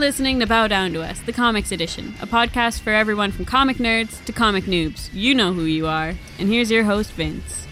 Listening 0.00 0.40
to 0.40 0.46
Bow 0.46 0.66
Down 0.66 0.94
to 0.94 1.02
Us, 1.02 1.20
the 1.20 1.32
Comics 1.32 1.70
Edition, 1.70 2.14
a 2.22 2.26
podcast 2.26 2.80
for 2.80 2.88
everyone 2.90 3.32
from 3.32 3.44
comic 3.44 3.76
nerds 3.76 4.24
to 4.24 4.32
comic 4.32 4.64
noobs. 4.64 5.10
You 5.12 5.34
know 5.34 5.52
who 5.52 5.64
you 5.64 5.86
are. 5.86 6.14
And 6.38 6.48
here's 6.48 6.70
your 6.70 6.84
host, 6.84 7.12
Vince. 7.12 7.66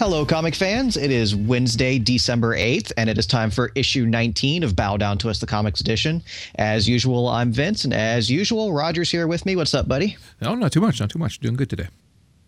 Hello, 0.00 0.24
comic 0.24 0.54
fans. 0.54 0.96
It 0.96 1.10
is 1.10 1.36
Wednesday, 1.36 1.98
December 1.98 2.56
8th, 2.56 2.90
and 2.96 3.10
it 3.10 3.18
is 3.18 3.26
time 3.26 3.50
for 3.50 3.70
issue 3.74 4.06
19 4.06 4.62
of 4.62 4.74
Bow 4.74 4.96
Down 4.96 5.18
to 5.18 5.28
Us, 5.28 5.40
the 5.40 5.46
Comics 5.46 5.82
Edition. 5.82 6.22
As 6.54 6.88
usual, 6.88 7.28
I'm 7.28 7.52
Vince, 7.52 7.84
and 7.84 7.92
as 7.92 8.30
usual, 8.30 8.72
Roger's 8.72 9.10
here 9.10 9.26
with 9.26 9.44
me. 9.44 9.56
What's 9.56 9.74
up, 9.74 9.88
buddy? 9.88 10.16
Oh, 10.40 10.54
not 10.54 10.72
too 10.72 10.80
much, 10.80 11.00
not 11.00 11.10
too 11.10 11.18
much. 11.18 11.38
Doing 11.40 11.54
good 11.54 11.68
today. 11.68 11.88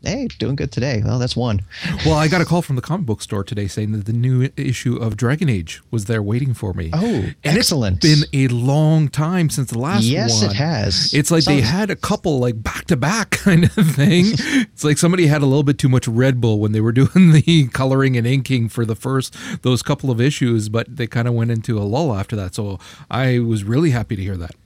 Hey, 0.05 0.27
doing 0.39 0.57
good 0.57 0.73
today. 0.73 1.01
Well, 1.05 1.21
that's 1.21 1.37
one. 1.37 1.63
Well, 2.05 2.15
I 2.15 2.27
got 2.27 2.41
a 2.41 2.45
call 2.45 2.61
from 2.61 2.75
the 2.75 2.83
comic 2.83 3.07
book 3.07 3.23
store 3.23 3.45
today 3.45 3.69
saying 3.69 3.93
that 3.93 4.05
the 4.05 4.13
new 4.13 4.51
issue 4.57 4.97
of 4.97 5.17
Dragon 5.17 5.49
Age 5.49 5.81
was 5.93 6.07
there 6.07 6.21
waiting 6.21 6.55
for 6.55 6.75
me. 6.75 6.91
Oh, 6.93 7.31
and 7.45 7.57
excellent. 7.57 8.05
It's 8.05 8.27
been 8.27 8.49
a 8.51 8.53
long 8.53 9.09
time 9.09 9.49
since 9.49 9.71
the 9.71 9.79
last 9.79 10.03
yes, 10.03 10.43
one. 10.43 10.51
it 10.51 10.55
has. 10.55 11.15
It's 11.15 11.31
like 11.31 11.45
they 11.45 11.61
had 11.61 11.89
a 11.89 11.95
couple 11.95 12.41
like 12.41 12.61
back 12.61 12.87
to 12.87 12.97
back 12.97 13.31
kind 13.31 13.65
of 13.65 13.73
thing. 13.73 14.25
it's 14.35 14.83
like 14.83 14.99
somebody 14.99 15.29
had 15.29 15.41
a 15.41 15.47
little 15.47 15.63
bit 15.63 15.79
too 15.79 15.89
much 15.89 16.09
Red 16.09 16.41
Bull 16.41 16.59
when 16.59 16.73
they 16.73 16.81
were 16.81 16.93
doing 17.03 17.31
the 17.31 17.69
coloring 17.73 18.17
and 18.17 18.27
inking 18.27 18.71
for 18.71 18.85
the 18.85 18.97
first 18.97 19.37
those 19.63 19.83
couple 19.83 20.11
of 20.11 20.21
issues, 20.21 20.69
but 20.69 20.97
they 20.97 21.07
kind 21.07 21.29
of 21.29 21.35
went 21.35 21.53
into 21.53 21.79
a 21.79 21.85
lull 21.85 22.13
after 22.13 22.35
that. 22.35 22.57
So 22.57 22.81
I 23.09 23.39
was 23.39 23.63
really 23.63 23.91
happy 23.91 24.17
to 24.17 24.23
hear 24.23 24.37
that. 24.37 24.57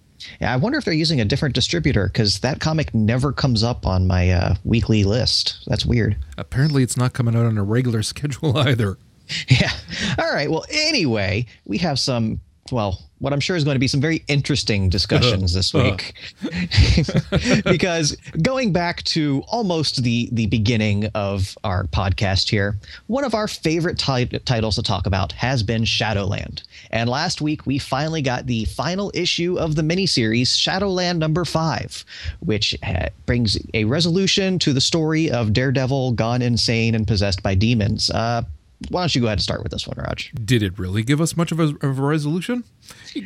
Yeah, 0.40 0.52
I 0.52 0.56
wonder 0.56 0.78
if 0.78 0.84
they're 0.84 0.94
using 0.94 1.20
a 1.20 1.24
different 1.24 1.54
distributor 1.54 2.06
because 2.06 2.40
that 2.40 2.60
comic 2.60 2.94
never 2.94 3.32
comes 3.32 3.62
up 3.62 3.86
on 3.86 4.06
my 4.06 4.30
uh, 4.30 4.54
weekly 4.64 5.04
list. 5.04 5.58
That's 5.66 5.84
weird. 5.86 6.16
Apparently, 6.38 6.82
it's 6.82 6.96
not 6.96 7.12
coming 7.12 7.34
out 7.36 7.46
on 7.46 7.58
a 7.58 7.64
regular 7.64 8.02
schedule 8.04 8.56
either. 8.58 8.98
Yeah. 9.48 9.72
All 10.20 10.32
right. 10.32 10.48
Well, 10.48 10.64
anyway, 10.70 11.46
we 11.64 11.78
have 11.78 11.98
some, 11.98 12.40
well, 12.72 13.06
what 13.18 13.32
I'm 13.32 13.40
sure 13.40 13.56
is 13.56 13.64
going 13.64 13.74
to 13.74 13.80
be 13.80 13.88
some 13.88 14.00
very 14.00 14.24
interesting 14.28 14.88
discussions 14.96 15.54
this 15.54 15.72
week. 15.72 16.14
because 17.64 18.16
going 18.42 18.72
back 18.72 19.02
to 19.04 19.42
almost 19.48 20.02
the, 20.02 20.28
the 20.32 20.46
beginning 20.46 21.06
of 21.14 21.56
our 21.64 21.84
podcast 21.84 22.48
here, 22.48 22.76
one 23.06 23.24
of 23.24 23.34
our 23.34 23.48
favorite 23.48 23.98
ti- 23.98 24.38
titles 24.40 24.76
to 24.76 24.82
talk 24.82 25.06
about 25.06 25.32
has 25.32 25.62
been 25.62 25.84
Shadowland. 25.84 26.62
And 26.90 27.08
last 27.08 27.40
week, 27.40 27.66
we 27.66 27.78
finally 27.78 28.22
got 28.22 28.46
the 28.46 28.64
final 28.66 29.10
issue 29.14 29.58
of 29.58 29.74
the 29.74 29.82
miniseries, 29.82 30.56
Shadowland 30.56 31.18
number 31.18 31.44
five, 31.44 32.04
which 32.40 32.76
uh, 32.82 33.08
brings 33.24 33.58
a 33.74 33.84
resolution 33.84 34.58
to 34.60 34.72
the 34.72 34.80
story 34.80 35.30
of 35.30 35.52
Daredevil 35.52 36.12
gone 36.12 36.42
insane 36.42 36.94
and 36.94 37.06
possessed 37.06 37.42
by 37.42 37.54
demons. 37.54 38.10
Uh, 38.10 38.42
why 38.90 39.00
don't 39.02 39.14
you 39.14 39.20
go 39.22 39.26
ahead 39.28 39.38
and 39.38 39.42
start 39.42 39.62
with 39.62 39.72
this 39.72 39.86
one, 39.86 39.96
Raj? 39.98 40.32
Did 40.44 40.62
it 40.62 40.78
really 40.78 41.02
give 41.02 41.20
us 41.20 41.36
much 41.36 41.50
of 41.50 41.58
a, 41.58 41.74
of 41.80 41.98
a 41.98 42.02
resolution? 42.02 42.62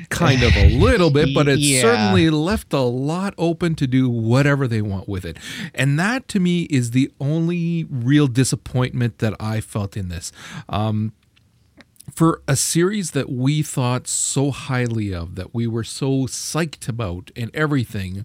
Kind 0.09 0.43
of 0.45 0.55
a 0.56 0.79
little 0.79 1.11
bit, 1.11 1.34
but 1.34 1.48
it 1.48 1.59
Yeah. 1.59 1.81
certainly 1.83 2.31
left 2.31 2.73
a 2.73 2.81
lot 2.81 3.34
open 3.37 3.75
to 3.77 3.87
do 3.87 4.09
whatever 4.09 4.69
they 4.69 4.81
want 4.81 5.09
with 5.09 5.25
it. 5.25 5.37
And 5.75 5.99
that 5.99 6.28
to 6.28 6.41
me 6.41 6.62
is 6.65 6.93
the 6.93 7.11
only 7.21 7.84
real 7.91 8.27
disappointment 8.28 9.19
that 9.19 9.34
I 9.41 9.61
felt 9.61 9.97
in 9.97 10.09
this. 10.09 10.31
Um, 10.69 11.12
for 12.15 12.43
a 12.49 12.56
series 12.56 13.12
that 13.12 13.31
we 13.31 13.62
thought 13.62 14.09
so 14.09 14.50
highly 14.50 15.15
of, 15.15 15.37
that 15.37 15.55
we 15.55 15.67
were 15.67 15.84
so 15.84 16.27
psyched 16.27 16.88
about 16.88 17.31
and 17.37 17.50
everything, 17.55 18.25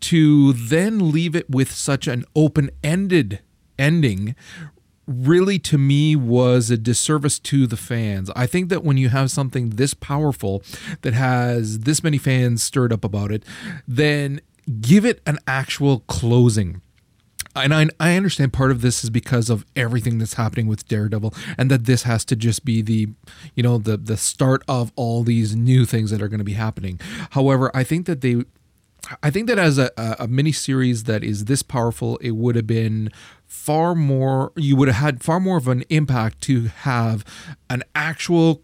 to 0.00 0.52
then 0.54 1.10
leave 1.12 1.34
it 1.36 1.48
with 1.50 1.70
such 1.70 2.06
an 2.06 2.24
open 2.34 2.70
ended 2.82 3.40
ending 3.78 4.34
really 5.10 5.58
to 5.58 5.76
me 5.76 6.14
was 6.14 6.70
a 6.70 6.76
disservice 6.76 7.38
to 7.40 7.66
the 7.66 7.76
fans. 7.76 8.30
I 8.36 8.46
think 8.46 8.68
that 8.68 8.84
when 8.84 8.96
you 8.96 9.08
have 9.08 9.30
something 9.30 9.70
this 9.70 9.92
powerful 9.92 10.62
that 11.02 11.14
has 11.14 11.80
this 11.80 12.04
many 12.04 12.16
fans 12.16 12.62
stirred 12.62 12.92
up 12.92 13.04
about 13.04 13.32
it, 13.32 13.44
then 13.88 14.40
give 14.80 15.04
it 15.04 15.20
an 15.26 15.38
actual 15.46 16.00
closing. 16.00 16.80
And 17.56 17.74
I, 17.74 17.86
I 17.98 18.16
understand 18.16 18.52
part 18.52 18.70
of 18.70 18.80
this 18.80 19.02
is 19.02 19.10
because 19.10 19.50
of 19.50 19.66
everything 19.74 20.18
that's 20.18 20.34
happening 20.34 20.68
with 20.68 20.86
Daredevil, 20.86 21.34
and 21.58 21.68
that 21.68 21.84
this 21.84 22.04
has 22.04 22.24
to 22.26 22.36
just 22.36 22.64
be 22.64 22.80
the, 22.80 23.08
you 23.56 23.62
know, 23.64 23.76
the 23.76 23.96
the 23.96 24.16
start 24.16 24.62
of 24.68 24.92
all 24.94 25.24
these 25.24 25.56
new 25.56 25.84
things 25.84 26.12
that 26.12 26.22
are 26.22 26.28
going 26.28 26.38
to 26.38 26.44
be 26.44 26.52
happening. 26.52 27.00
However, 27.30 27.72
I 27.74 27.82
think 27.82 28.06
that 28.06 28.20
they 28.20 28.44
I 29.22 29.30
think 29.30 29.48
that 29.48 29.58
as 29.58 29.78
a, 29.78 29.90
a 29.96 30.28
mini 30.28 30.52
series 30.52 31.04
that 31.04 31.24
is 31.24 31.46
this 31.46 31.62
powerful, 31.62 32.16
it 32.18 32.32
would 32.32 32.56
have 32.56 32.66
been 32.66 33.10
far 33.46 33.94
more. 33.94 34.52
You 34.56 34.76
would 34.76 34.88
have 34.88 34.96
had 34.96 35.22
far 35.22 35.40
more 35.40 35.56
of 35.56 35.68
an 35.68 35.84
impact 35.88 36.40
to 36.42 36.66
have 36.66 37.24
an 37.68 37.82
actual 37.94 38.62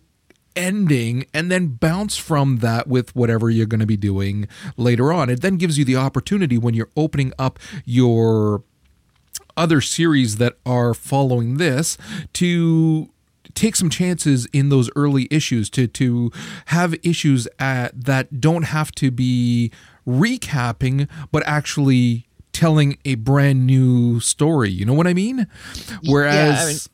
ending 0.54 1.26
and 1.34 1.50
then 1.50 1.68
bounce 1.68 2.16
from 2.16 2.58
that 2.58 2.88
with 2.88 3.14
whatever 3.14 3.50
you're 3.50 3.66
going 3.66 3.80
to 3.80 3.86
be 3.86 3.96
doing 3.96 4.48
later 4.76 5.12
on. 5.12 5.28
It 5.28 5.42
then 5.42 5.56
gives 5.56 5.78
you 5.78 5.84
the 5.84 5.96
opportunity 5.96 6.56
when 6.56 6.74
you're 6.74 6.90
opening 6.96 7.32
up 7.38 7.58
your 7.84 8.62
other 9.56 9.80
series 9.80 10.36
that 10.36 10.54
are 10.64 10.94
following 10.94 11.56
this 11.58 11.98
to 12.34 13.10
take 13.54 13.76
some 13.76 13.90
chances 13.90 14.46
in 14.52 14.68
those 14.68 14.90
early 14.96 15.28
issues 15.30 15.70
to 15.70 15.86
to 15.86 16.30
have 16.66 16.94
issues 17.02 17.48
at, 17.58 18.04
that 18.04 18.40
don't 18.40 18.64
have 18.64 18.92
to 18.92 19.10
be 19.10 19.70
recapping 20.06 21.08
but 21.32 21.42
actually 21.46 22.26
telling 22.52 22.96
a 23.04 23.14
brand 23.16 23.66
new 23.66 24.18
story 24.20 24.70
you 24.70 24.84
know 24.84 24.94
what 24.94 25.06
i 25.06 25.12
mean 25.12 25.46
whereas 26.04 26.88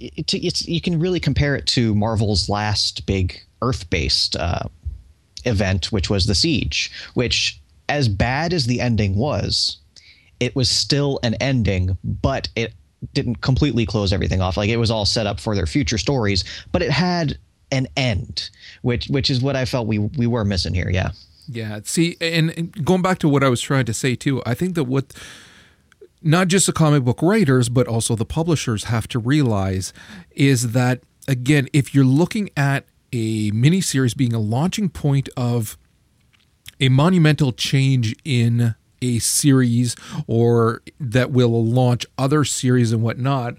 it, 0.00 0.32
it's 0.34 0.66
you 0.66 0.80
can 0.80 0.98
really 0.98 1.20
compare 1.20 1.54
it 1.54 1.66
to 1.66 1.94
Marvel's 1.94 2.48
last 2.48 3.06
big 3.06 3.40
Earth-based 3.62 4.36
uh, 4.36 4.62
event, 5.44 5.92
which 5.92 6.10
was 6.10 6.26
the 6.26 6.34
Siege. 6.34 6.90
Which, 7.14 7.60
as 7.88 8.08
bad 8.08 8.52
as 8.52 8.66
the 8.66 8.80
ending 8.80 9.16
was, 9.16 9.78
it 10.38 10.56
was 10.56 10.68
still 10.70 11.20
an 11.22 11.34
ending, 11.34 11.96
but 12.04 12.48
it 12.56 12.72
didn't 13.14 13.40
completely 13.40 13.86
close 13.86 14.12
everything 14.12 14.40
off. 14.40 14.56
Like 14.56 14.70
it 14.70 14.76
was 14.76 14.90
all 14.90 15.06
set 15.06 15.26
up 15.26 15.40
for 15.40 15.54
their 15.54 15.66
future 15.66 15.98
stories, 15.98 16.44
but 16.72 16.82
it 16.82 16.90
had 16.90 17.38
an 17.72 17.86
end, 17.96 18.50
which 18.82 19.08
which 19.08 19.30
is 19.30 19.42
what 19.42 19.56
I 19.56 19.64
felt 19.64 19.86
we 19.86 19.98
we 19.98 20.26
were 20.26 20.44
missing 20.44 20.74
here. 20.74 20.90
Yeah. 20.90 21.10
Yeah. 21.52 21.80
See, 21.84 22.16
and, 22.20 22.72
going 22.84 23.02
back 23.02 23.18
to 23.20 23.28
what 23.28 23.42
I 23.42 23.48
was 23.48 23.60
trying 23.60 23.84
to 23.86 23.94
say 23.94 24.14
too, 24.14 24.42
I 24.46 24.54
think 24.54 24.74
that 24.76 24.84
what 24.84 25.12
not 26.22 26.48
just 26.48 26.66
the 26.66 26.72
comic 26.72 27.02
book 27.02 27.22
writers, 27.22 27.68
but 27.68 27.88
also 27.88 28.14
the 28.14 28.26
publishers 28.26 28.84
have 28.84 29.08
to 29.08 29.18
realize 29.18 29.92
is 30.32 30.72
that 30.72 31.02
again, 31.26 31.68
if 31.72 31.94
you're 31.94 32.04
looking 32.04 32.50
at 32.56 32.84
a 33.12 33.50
miniseries 33.50 34.16
being 34.16 34.32
a 34.32 34.38
launching 34.38 34.88
point 34.88 35.28
of 35.36 35.76
a 36.78 36.88
monumental 36.88 37.52
change 37.52 38.14
in 38.24 38.74
a 39.02 39.18
series 39.18 39.96
or 40.26 40.82
that 41.00 41.30
will 41.30 41.64
launch 41.64 42.06
other 42.18 42.44
series 42.44 42.92
and 42.92 43.02
whatnot 43.02 43.54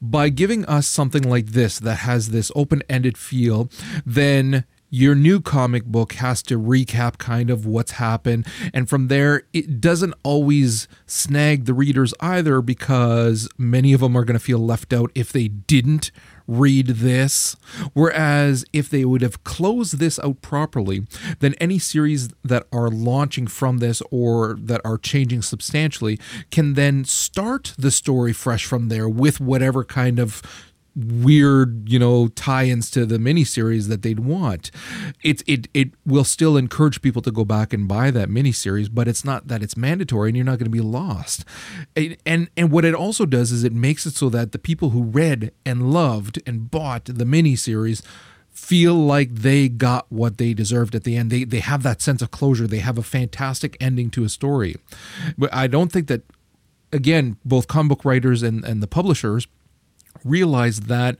by 0.00 0.28
giving 0.28 0.64
us 0.66 0.86
something 0.86 1.22
like 1.22 1.46
this 1.46 1.78
that 1.78 1.96
has 1.96 2.28
this 2.28 2.52
open-ended 2.54 3.16
feel 3.16 3.70
then 4.04 4.64
your 4.94 5.14
new 5.14 5.40
comic 5.40 5.86
book 5.86 6.12
has 6.12 6.42
to 6.42 6.60
recap 6.60 7.16
kind 7.16 7.48
of 7.48 7.64
what's 7.64 7.92
happened 7.92 8.46
and 8.74 8.90
from 8.90 9.08
there 9.08 9.44
it 9.54 9.80
doesn't 9.80 10.12
always 10.22 10.86
snag 11.06 11.64
the 11.64 11.72
readers 11.72 12.12
either 12.20 12.60
because 12.60 13.48
many 13.56 13.94
of 13.94 14.00
them 14.00 14.14
are 14.14 14.24
going 14.24 14.38
to 14.38 14.44
feel 14.44 14.58
left 14.58 14.92
out 14.92 15.10
if 15.14 15.32
they 15.32 15.48
didn't 15.48 16.10
read 16.46 16.86
this. 16.88 17.56
Whereas 17.92 18.64
if 18.72 18.88
they 18.88 19.04
would 19.04 19.22
have 19.22 19.44
closed 19.44 19.98
this 19.98 20.18
out 20.20 20.42
properly, 20.42 21.06
then 21.40 21.54
any 21.60 21.78
series 21.78 22.28
that 22.44 22.66
are 22.72 22.88
launching 22.88 23.46
from 23.46 23.78
this 23.78 24.02
or 24.10 24.56
that 24.60 24.80
are 24.84 24.98
changing 24.98 25.42
substantially 25.42 26.18
can 26.50 26.74
then 26.74 27.04
start 27.04 27.74
the 27.78 27.90
story 27.90 28.32
fresh 28.32 28.64
from 28.64 28.88
there 28.88 29.08
with 29.08 29.40
whatever 29.40 29.84
kind 29.84 30.18
of 30.18 30.42
weird, 30.94 31.88
you 31.88 31.98
know, 31.98 32.28
tie-ins 32.28 32.90
to 32.90 33.06
the 33.06 33.18
miniseries 33.18 33.88
that 33.88 34.02
they'd 34.02 34.20
want. 34.20 34.70
It 35.22 35.42
it 35.46 35.68
it 35.72 35.90
will 36.04 36.24
still 36.24 36.56
encourage 36.56 37.02
people 37.02 37.22
to 37.22 37.30
go 37.30 37.44
back 37.44 37.72
and 37.72 37.88
buy 37.88 38.10
that 38.10 38.28
miniseries, 38.28 38.88
but 38.92 39.08
it's 39.08 39.24
not 39.24 39.48
that 39.48 39.62
it's 39.62 39.76
mandatory 39.76 40.28
and 40.28 40.36
you're 40.36 40.44
not 40.44 40.58
going 40.58 40.66
to 40.66 40.70
be 40.70 40.80
lost. 40.80 41.44
And, 41.96 42.16
and 42.26 42.50
and 42.56 42.70
what 42.70 42.84
it 42.84 42.94
also 42.94 43.26
does 43.26 43.52
is 43.52 43.64
it 43.64 43.72
makes 43.72 44.06
it 44.06 44.14
so 44.14 44.28
that 44.30 44.52
the 44.52 44.58
people 44.58 44.90
who 44.90 45.02
read 45.02 45.52
and 45.64 45.92
loved 45.92 46.40
and 46.46 46.70
bought 46.70 47.06
the 47.06 47.24
miniseries 47.24 48.02
feel 48.50 48.94
like 48.94 49.34
they 49.34 49.68
got 49.68 50.04
what 50.10 50.36
they 50.36 50.52
deserved 50.52 50.94
at 50.94 51.04
the 51.04 51.16
end. 51.16 51.30
They 51.30 51.44
they 51.44 51.60
have 51.60 51.82
that 51.84 52.02
sense 52.02 52.20
of 52.20 52.30
closure. 52.30 52.66
They 52.66 52.78
have 52.78 52.98
a 52.98 53.02
fantastic 53.02 53.76
ending 53.80 54.10
to 54.10 54.24
a 54.24 54.28
story. 54.28 54.76
But 55.38 55.52
I 55.54 55.66
don't 55.66 55.90
think 55.90 56.08
that 56.08 56.22
again, 56.92 57.38
both 57.44 57.68
comic 57.68 57.88
book 57.88 58.04
writers 58.04 58.42
and, 58.42 58.64
and 58.64 58.82
the 58.82 58.86
publishers 58.86 59.46
realize 60.24 60.80
that 60.80 61.16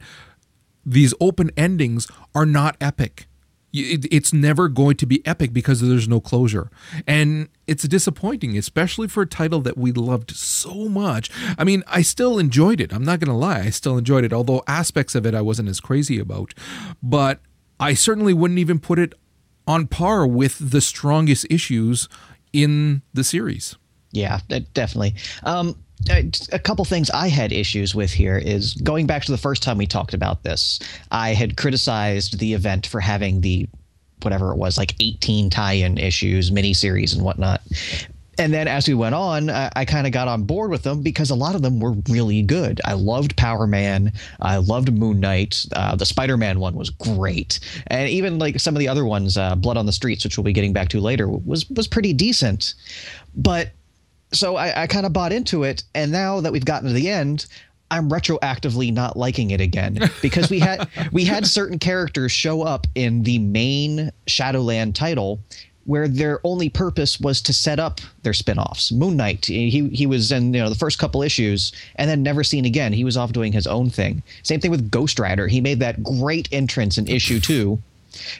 these 0.85 1.15
open 1.21 1.51
endings 1.57 2.09
are 2.35 2.47
not 2.47 2.77
epic. 2.81 3.27
it's 3.75 4.35
never 4.35 4.69
going 4.69 4.97
to 4.97 5.07
be 5.07 5.27
epic 5.27 5.51
because 5.51 5.81
there's 5.81 6.07
no 6.07 6.21
closure. 6.21 6.71
And 7.07 7.49
it's 7.67 7.89
disappointing, 7.89 8.59
especially 8.59 9.09
for 9.09 9.23
a 9.23 9.27
title 9.27 9.61
that 9.63 9.79
we 9.79 9.93
loved 9.93 10.33
so 10.33 10.91
much. 10.91 11.31
I 11.57 11.65
mean, 11.65 11.83
I 11.87 12.03
still 12.03 12.39
enjoyed 12.39 12.83
it. 12.83 12.93
I'm 12.93 13.05
not 13.05 13.19
going 13.19 13.31
to 13.31 13.37
lie. 13.37 13.61
I 13.61 13.71
still 13.71 13.97
enjoyed 13.97 14.25
it, 14.25 14.33
although 14.33 14.63
aspects 14.67 15.15
of 15.15 15.25
it 15.25 15.35
I 15.35 15.41
wasn't 15.41 15.71
as 15.71 15.81
crazy 15.81 16.19
about. 16.19 16.53
But 17.03 17.41
I 17.81 17.95
certainly 17.95 18.35
wouldn't 18.35 18.59
even 18.59 18.79
put 18.79 18.99
it 18.99 19.15
on 19.67 19.87
par 19.87 20.27
with 20.27 20.71
the 20.71 20.83
strongest 20.83 21.47
issues 21.49 22.11
in 22.53 23.01
the 23.15 23.25
series. 23.25 23.77
Yeah, 24.11 24.41
definitely. 24.75 25.15
Um, 25.45 25.83
a 26.09 26.59
couple 26.59 26.85
things 26.85 27.11
I 27.11 27.29
had 27.29 27.53
issues 27.53 27.95
with 27.95 28.11
here 28.11 28.39
is 28.39 28.75
going 28.75 29.07
back 29.07 29.23
to 29.25 29.33
the 29.33 29.39
first 29.39 29.63
time 29.63 29.79
we 29.79 29.87
talked 29.87 30.15
about 30.15 30.43
this. 30.43 30.81
I 31.11 31.35
had 31.35 31.57
criticized 31.57 32.39
the 32.39 32.55
event 32.55 32.87
for 32.87 33.01
having 33.01 33.41
the 33.41 33.69
whatever 34.23 34.53
it 34.53 34.57
was, 34.57 34.79
like 34.79 34.95
18 35.01 35.51
tie-in 35.51 35.99
issues, 35.99 36.51
miniseries, 36.51 37.15
and 37.15 37.25
whatnot. 37.25 37.61
And 38.39 38.53
then 38.53 38.67
as 38.67 38.89
we 38.89 38.95
went 38.95 39.15
on, 39.15 39.51
I, 39.51 39.71
I 39.77 39.85
kind 39.85 40.07
of 40.07 40.13
got 40.13 40.27
on 40.27 40.45
board 40.45 40.71
with 40.71 40.83
them 40.83 41.03
because 41.03 41.31
a 41.31 41.35
lot 41.35 41.55
of 41.55 41.61
them 41.61 41.81
were 41.81 41.93
really 42.09 42.43
good. 42.43 42.81
I 42.85 42.95
loved 42.95 43.37
Power 43.37 43.67
Man. 43.67 44.13
I 44.41 44.57
loved 44.57 44.93
Moon 44.93 45.21
Knight. 45.21 45.67
Uh, 45.73 45.97
the 45.97 46.07
Spider 46.07 46.39
Man 46.39 46.59
one 46.59 46.75
was 46.75 46.89
great, 46.89 47.61
and 47.89 48.09
even 48.09 48.39
like 48.39 48.59
some 48.59 48.75
of 48.75 48.81
the 48.81 48.89
other 48.89 49.05
ones, 49.05 49.37
uh, 49.37 49.55
Blood 49.55 49.77
on 49.77 49.85
the 49.85 49.93
Streets, 49.93 50.25
which 50.25 50.39
we'll 50.39 50.45
be 50.45 50.55
getting 50.55 50.73
back 50.73 50.89
to 50.89 51.01
later, 51.01 51.29
was 51.29 51.69
was 51.69 51.87
pretty 51.87 52.15
decent. 52.15 52.75
But 53.35 53.73
so 54.33 54.57
I, 54.57 54.83
I 54.83 54.87
kind 54.87 55.07
of 55.07 55.13
bought 55.13 55.33
into 55.33 55.65
it, 55.65 55.85
and 55.95 56.11
now 56.11 56.41
that 56.41 56.53
we've 56.53 56.65
gotten 56.65 56.89
to 56.89 56.95
the 56.95 57.09
end, 57.09 57.47
I'm 57.91 58.09
retroactively 58.09 58.93
not 58.93 59.17
liking 59.17 59.51
it 59.51 59.61
again 59.61 59.99
because 60.23 60.49
we 60.49 60.59
had 60.59 60.89
we 61.13 61.25
had 61.25 61.47
certain 61.47 61.79
characters 61.79 62.33
show 62.33 62.63
up 62.63 62.87
in 62.95 63.23
the 63.23 63.39
main 63.39 64.11
Shadowland 64.27 64.95
title 64.95 65.41
where 65.85 66.07
their 66.07 66.41
only 66.45 66.69
purpose 66.69 67.21
was 67.21 67.43
to 67.43 67.53
set 67.53 67.81
up 67.81 68.01
their 68.23 68.33
spin-offs. 68.33 68.93
Moon 68.93 69.17
Knight, 69.17 69.45
he 69.47 69.89
he 69.89 70.07
was 70.07 70.33
in 70.33 70.55
you 70.55 70.63
know 70.63 70.71
the 70.71 70.75
first 70.75 70.99
couple 70.99 71.23
issues 71.23 71.73
and 71.97 72.09
then 72.09 72.23
never 72.23 72.43
seen 72.43 72.65
again. 72.65 72.95
He 72.95 73.05
was 73.05 73.17
off 73.17 73.33
doing 73.33 73.53
his 73.53 73.67
own 73.67 73.91
thing. 73.91 74.23
Same 74.43 74.61
thing 74.61 74.71
with 74.71 74.91
Ghost 74.91 75.19
Rider. 75.19 75.47
He 75.47 75.61
made 75.61 75.81
that 75.81 76.03
great 76.03 76.49
entrance 76.51 76.97
in 76.97 77.09
issue 77.09 77.41
2 77.41 77.79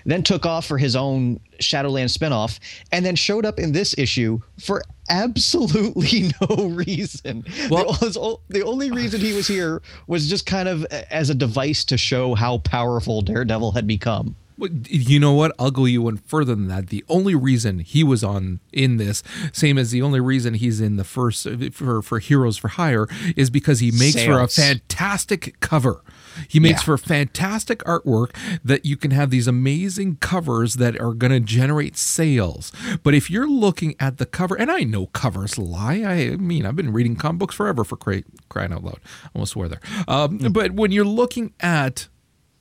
then 0.05 0.23
took 0.23 0.47
off 0.47 0.67
for 0.67 0.79
his 0.79 0.97
own 0.97 1.41
Shadowland 1.61 2.11
spinoff, 2.11 2.59
and 2.91 3.05
then 3.05 3.17
showed 3.17 3.45
up 3.45 3.59
in 3.59 3.73
this 3.73 3.97
issue 3.97 4.41
for 4.59 4.83
absolutely 5.09 6.33
no 6.49 6.67
reason. 6.67 7.45
Well, 7.71 7.93
the, 7.95 8.37
the 8.49 8.65
only 8.65 8.91
reason 8.91 9.21
he 9.21 9.33
was 9.33 9.47
here 9.47 9.83
was 10.07 10.29
just 10.29 10.47
kind 10.47 10.69
of 10.69 10.85
as 10.85 11.31
a 11.31 11.35
device 11.35 11.85
to 11.87 11.97
show 11.97 12.35
how 12.35 12.59
powerful 12.59 13.23
Daredevil 13.23 13.73
had 13.73 13.87
become. 13.87 14.37
You 14.71 15.21
know 15.21 15.33
what? 15.33 15.55
I'll 15.59 15.71
go 15.71 15.85
you 15.85 16.03
one 16.03 16.17
further 16.17 16.55
than 16.55 16.69
that. 16.69 16.89
The 16.89 17.05
only 17.09 17.35
reason 17.35 17.81
he 17.81 18.05
was 18.05 18.23
on 18.23 18.61
in 18.73 18.97
this, 18.97 19.23
same 19.53 19.79
as 19.79 19.91
the 19.91 20.03
only 20.03 20.21
reason 20.21 20.55
he's 20.55 20.81
in 20.81 20.97
the 20.97 21.05
first 21.05 21.47
for 21.73 22.03
for 22.03 22.19
Heroes 22.19 22.57
for 22.57 22.69
Hire, 22.69 23.07
is 23.37 23.51
because 23.51 23.81
he 23.81 23.91
makes 23.91 24.15
Sales. 24.15 24.27
for 24.27 24.41
a 24.41 24.49
fantastic 24.49 25.59
cover. 25.61 26.03
He 26.49 26.61
makes 26.61 26.81
yeah. 26.81 26.87
for 26.87 26.99
fantastic 26.99 27.81
artwork 27.81 28.35
that 28.65 28.87
you 28.87 28.97
can 28.97 29.11
have 29.11 29.31
these 29.31 29.47
amazing 29.47 30.17
covers 30.17 30.75
that 30.75 30.99
are 31.01 31.13
going 31.13 31.33
to 31.33 31.41
generate 31.41 31.97
sales. 31.97 32.73
But 33.03 33.15
if 33.15 33.31
you're 33.31 33.49
looking 33.49 33.95
at 34.01 34.19
the 34.19 34.27
cover, 34.27 34.55
and 34.55 34.71
I 34.71 34.81
know 34.81 35.07
covers 35.07 35.59
lie. 35.59 36.03
I 36.05 36.37
mean, 36.37 36.67
I've 36.67 36.77
been 36.77 36.93
reading 36.93 37.17
comic 37.17 37.41
books 37.41 37.55
forever 37.55 37.85
for 37.85 37.97
cry, 37.97 38.25
crying 38.49 38.73
out 38.73 38.85
loud. 38.85 39.01
I 39.25 39.31
almost 39.35 39.53
swear 39.53 39.69
there. 39.69 39.81
Um, 40.09 40.39
but 40.39 40.73
when 40.73 40.93
you're 40.93 41.05
looking 41.05 41.53
at 41.61 42.09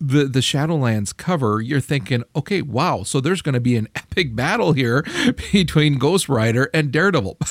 the 0.02 0.26
the 0.26 0.40
Shadowlands 0.40 1.16
cover, 1.16 1.62
you're 1.62 1.80
thinking, 1.80 2.24
okay, 2.36 2.62
wow, 2.62 3.04
so 3.04 3.22
there's 3.22 3.42
going 3.42 3.54
to 3.54 3.62
be 3.62 3.78
an 3.78 3.88
epic 3.96 4.36
battle 4.36 4.74
here 4.74 5.06
between 5.52 5.98
Ghost 5.98 6.28
Rider 6.28 6.70
and 6.74 6.92
Daredevil. 6.92 7.38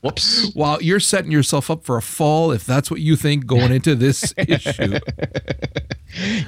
Whoops. 0.00 0.50
While 0.54 0.82
you're 0.82 1.00
setting 1.00 1.30
yourself 1.30 1.70
up 1.70 1.84
for 1.84 1.96
a 1.96 2.02
fall 2.02 2.52
if 2.52 2.64
that's 2.64 2.90
what 2.90 3.00
you 3.00 3.16
think 3.16 3.46
going 3.46 3.72
into 3.72 3.94
this 3.94 4.32
issue. 4.38 4.98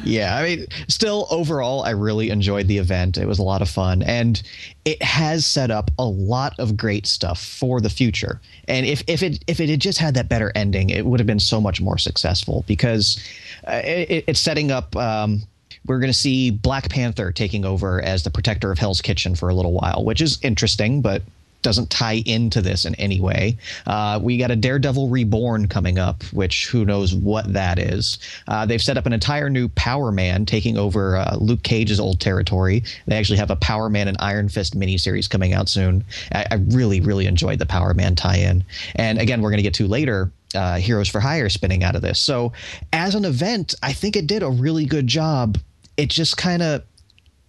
Yeah, 0.05 0.37
I 0.37 0.43
mean, 0.43 0.67
still 0.89 1.27
overall, 1.31 1.83
I 1.83 1.91
really 1.91 2.31
enjoyed 2.31 2.69
the 2.69 2.79
event. 2.79 3.19
It 3.19 3.27
was 3.27 3.39
a 3.39 3.43
lot 3.43 3.63
of 3.63 3.69
fun, 3.69 4.03
and 4.03 4.41
it 4.85 5.03
has 5.03 5.45
set 5.45 5.71
up 5.71 5.91
a 5.99 6.05
lot 6.05 6.59
of 6.61 6.77
great 6.77 7.05
stuff 7.07 7.43
for 7.43 7.81
the 7.81 7.91
future. 7.91 8.41
And 8.69 8.87
if 8.87 9.03
if 9.09 9.23
it 9.23 9.43
if 9.49 9.59
it 9.59 9.69
had 9.69 9.81
just 9.81 9.99
had 9.99 10.15
that 10.15 10.29
better 10.29 10.53
ending, 10.55 10.91
it 10.91 11.05
would 11.05 11.19
have 11.19 11.27
been 11.27 11.41
so 11.41 11.61
much 11.61 11.81
more 11.81 11.99
successful 11.99 12.65
because 12.69 13.19
it, 13.67 14.25
it's 14.27 14.41
setting 14.41 14.71
up. 14.71 14.95
Um, 14.97 15.43
we're 15.87 16.01
going 16.01 16.13
to 16.13 16.19
see 16.19 16.51
Black 16.51 16.89
Panther 16.91 17.31
taking 17.33 17.65
over 17.65 18.01
as 18.03 18.25
the 18.25 18.31
protector 18.31 18.73
of 18.73 18.79
Hell's 18.79 19.01
Kitchen 19.01 19.35
for 19.35 19.49
a 19.49 19.55
little 19.55 19.73
while, 19.73 20.05
which 20.05 20.21
is 20.21 20.39
interesting, 20.43 21.01
but 21.01 21.23
doesn't 21.63 21.91
tie 21.91 22.23
into 22.27 22.63
this 22.63 22.85
in 22.85 22.95
any 22.95 23.21
way. 23.21 23.57
Uh, 23.87 24.21
we 24.23 24.39
got 24.39 24.53
a 24.53 24.57
Daredevil 24.57 25.09
Reborn 25.09 25.67
coming 25.67 25.99
up, 25.99 26.23
which 26.33 26.69
who 26.69 26.85
knows 26.85 27.13
what 27.13 27.53
that 27.53 27.79
is. 27.79 28.19
Uh, 28.47 28.65
they've 28.67 28.83
set 28.83 28.97
up 28.97 29.05
an 29.05 29.13
entire 29.13 29.51
new 29.51 29.69
Power 29.71 30.13
Man 30.13 30.47
taking 30.47 30.79
over 30.79 31.17
uh, 31.17 31.37
Luke 31.41 31.65
Cage's 31.65 31.99
old 31.99 32.21
territory. 32.21 32.85
They 33.07 33.17
actually 33.17 33.39
have 33.39 33.51
a 33.51 33.57
Power 33.57 33.91
Man 33.91 34.07
and 34.07 34.17
Iron 34.21 34.49
Fist 34.49 34.79
miniseries 34.79 35.29
coming 35.29 35.55
out 35.55 35.69
soon. 35.69 36.05
I, 36.31 36.47
I 36.53 36.55
really, 36.69 37.01
really 37.01 37.27
enjoyed 37.27 37.59
the 37.59 37.67
Power 37.67 37.95
Man 37.95 38.15
tie-in. 38.15 38.65
And 38.95 39.19
again, 39.19 39.43
we're 39.43 39.51
going 39.51 39.59
to 39.59 39.65
get 39.65 39.75
to 39.75 39.89
later 39.89 40.31
uh, 40.55 40.77
Heroes 40.77 41.09
for 41.09 41.21
Hire 41.21 41.49
spinning 41.49 41.83
out 41.83 41.97
of 41.97 42.03
this. 42.03 42.19
So 42.19 42.53
as 42.93 43.15
an 43.15 43.25
event, 43.25 43.75
I 43.83 43.93
think 43.93 44.17
it 44.17 44.27
did 44.27 44.43
a 44.43 44.51
really 44.51 44.87
good 44.87 45.07
job. 45.07 45.59
It 45.97 46.09
just 46.11 46.37
kind 46.37 46.63
of, 46.63 46.83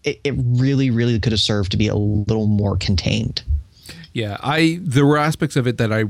it, 0.03 0.19
it 0.23 0.33
really, 0.37 0.89
really 0.89 1.19
could 1.19 1.31
have 1.31 1.41
served 1.41 1.71
to 1.71 1.77
be 1.77 1.87
a 1.87 1.95
little 1.95 2.47
more 2.47 2.77
contained. 2.77 3.43
Yeah, 4.13 4.37
I 4.41 4.79
there 4.81 5.05
were 5.05 5.17
aspects 5.17 5.55
of 5.55 5.67
it 5.67 5.77
that 5.77 5.93
I, 5.93 6.05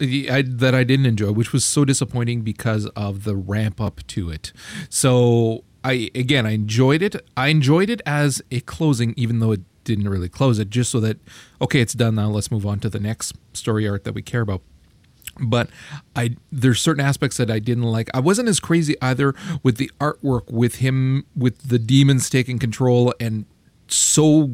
I 0.00 0.42
that 0.46 0.74
I 0.74 0.82
didn't 0.82 1.06
enjoy, 1.06 1.32
which 1.32 1.52
was 1.52 1.64
so 1.64 1.84
disappointing 1.84 2.40
because 2.40 2.86
of 2.96 3.24
the 3.24 3.36
ramp 3.36 3.80
up 3.80 4.00
to 4.08 4.30
it. 4.30 4.52
So 4.88 5.64
I 5.82 6.10
again 6.14 6.46
I 6.46 6.52
enjoyed 6.52 7.02
it. 7.02 7.16
I 7.36 7.48
enjoyed 7.48 7.90
it 7.90 8.00
as 8.06 8.40
a 8.50 8.60
closing, 8.60 9.12
even 9.18 9.40
though 9.40 9.52
it 9.52 9.60
didn't 9.84 10.08
really 10.08 10.30
close 10.30 10.58
it, 10.58 10.70
just 10.70 10.90
so 10.90 11.00
that 11.00 11.18
okay, 11.60 11.80
it's 11.80 11.92
done 11.92 12.14
now. 12.14 12.30
Let's 12.30 12.50
move 12.50 12.64
on 12.64 12.80
to 12.80 12.88
the 12.88 13.00
next 13.00 13.34
story 13.52 13.86
arc 13.86 14.04
that 14.04 14.14
we 14.14 14.22
care 14.22 14.40
about 14.40 14.62
but 15.40 15.68
I 16.14 16.36
there's 16.52 16.80
certain 16.80 17.04
aspects 17.04 17.36
that 17.36 17.50
I 17.50 17.58
didn't 17.58 17.84
like. 17.84 18.08
I 18.14 18.20
wasn't 18.20 18.48
as 18.48 18.60
crazy 18.60 18.96
either 19.02 19.34
with 19.62 19.76
the 19.76 19.90
artwork 20.00 20.50
with 20.50 20.76
him 20.76 21.26
with 21.36 21.68
the 21.68 21.78
demons 21.78 22.30
taking 22.30 22.58
control 22.58 23.14
and 23.20 23.46
so 23.88 24.50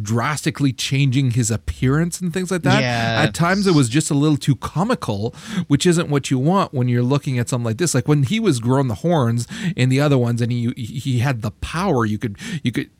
drastically 0.00 0.72
changing 0.72 1.32
his 1.32 1.50
appearance 1.50 2.20
and 2.20 2.32
things 2.32 2.50
like 2.50 2.62
that. 2.62 2.80
Yeah. 2.80 3.22
At 3.26 3.34
times 3.34 3.66
it 3.66 3.74
was 3.74 3.88
just 3.88 4.10
a 4.10 4.14
little 4.14 4.38
too 4.38 4.56
comical, 4.56 5.34
which 5.68 5.86
isn't 5.86 6.08
what 6.08 6.30
you 6.30 6.38
want 6.38 6.72
when 6.72 6.88
you're 6.88 7.02
looking 7.02 7.38
at 7.38 7.48
something 7.48 7.66
like 7.66 7.78
this. 7.78 7.94
Like 7.94 8.08
when 8.08 8.22
he 8.22 8.40
was 8.40 8.58
growing 8.58 8.88
the 8.88 8.96
horns 8.96 9.46
in 9.76 9.88
the 9.90 10.00
other 10.00 10.16
ones 10.16 10.40
and 10.40 10.50
he 10.50 10.72
he 10.76 11.18
had 11.18 11.42
the 11.42 11.50
power, 11.50 12.06
you 12.06 12.18
could 12.18 12.36
you 12.62 12.72
could 12.72 12.90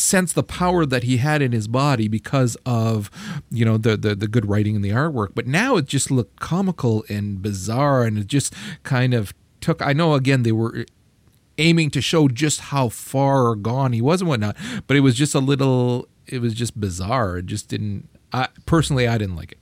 sense 0.00 0.32
the 0.32 0.42
power 0.42 0.86
that 0.86 1.04
he 1.04 1.18
had 1.18 1.42
in 1.42 1.52
his 1.52 1.68
body 1.68 2.08
because 2.08 2.56
of 2.66 3.10
you 3.50 3.64
know 3.64 3.76
the, 3.76 3.96
the 3.96 4.14
the 4.14 4.28
good 4.28 4.46
writing 4.46 4.76
and 4.76 4.84
the 4.84 4.90
artwork 4.90 5.30
but 5.34 5.46
now 5.46 5.76
it 5.76 5.86
just 5.86 6.10
looked 6.10 6.40
comical 6.40 7.04
and 7.08 7.42
bizarre 7.42 8.04
and 8.04 8.18
it 8.18 8.26
just 8.26 8.54
kind 8.82 9.14
of 9.14 9.32
took 9.60 9.82
i 9.82 9.92
know 9.92 10.14
again 10.14 10.42
they 10.42 10.52
were 10.52 10.84
aiming 11.58 11.90
to 11.90 12.00
show 12.00 12.28
just 12.28 12.60
how 12.60 12.88
far 12.88 13.54
gone 13.54 13.92
he 13.92 14.00
was 14.00 14.20
and 14.22 14.28
whatnot 14.28 14.56
but 14.86 14.96
it 14.96 15.00
was 15.00 15.14
just 15.14 15.34
a 15.34 15.40
little 15.40 16.08
it 16.30 16.40
was 16.40 16.54
just 16.54 16.80
bizarre. 16.80 17.38
It 17.38 17.46
just 17.46 17.68
didn't. 17.68 18.08
I 18.32 18.48
personally, 18.66 19.08
I 19.08 19.18
didn't 19.18 19.36
like 19.36 19.52
it. 19.52 19.58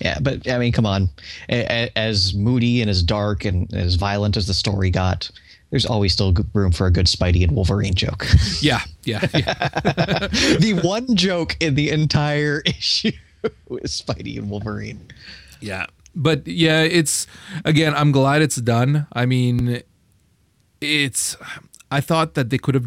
Yeah, 0.00 0.18
but 0.20 0.48
I 0.48 0.58
mean, 0.58 0.72
come 0.72 0.86
on. 0.86 1.08
As 1.48 2.34
moody 2.34 2.80
and 2.80 2.90
as 2.90 3.02
dark 3.02 3.44
and 3.44 3.72
as 3.74 3.94
violent 3.94 4.36
as 4.36 4.46
the 4.46 4.54
story 4.54 4.90
got, 4.90 5.30
there's 5.70 5.86
always 5.86 6.12
still 6.12 6.34
room 6.54 6.72
for 6.72 6.86
a 6.86 6.90
good 6.90 7.06
Spidey 7.06 7.42
and 7.42 7.52
Wolverine 7.52 7.94
joke. 7.94 8.26
Yeah, 8.60 8.80
yeah. 9.04 9.26
yeah. 9.34 10.28
the 10.58 10.80
one 10.82 11.14
joke 11.14 11.56
in 11.60 11.74
the 11.74 11.90
entire 11.90 12.62
issue 12.66 13.12
is 13.70 14.02
Spidey 14.02 14.38
and 14.38 14.50
Wolverine. 14.50 15.08
Yeah, 15.60 15.86
but 16.14 16.46
yeah, 16.46 16.82
it's 16.82 17.26
again. 17.64 17.94
I'm 17.94 18.12
glad 18.12 18.42
it's 18.42 18.56
done. 18.56 19.06
I 19.12 19.26
mean, 19.26 19.82
it's. 20.80 21.36
I 21.90 22.00
thought 22.00 22.34
that 22.34 22.50
they 22.50 22.58
could 22.58 22.74
have 22.74 22.86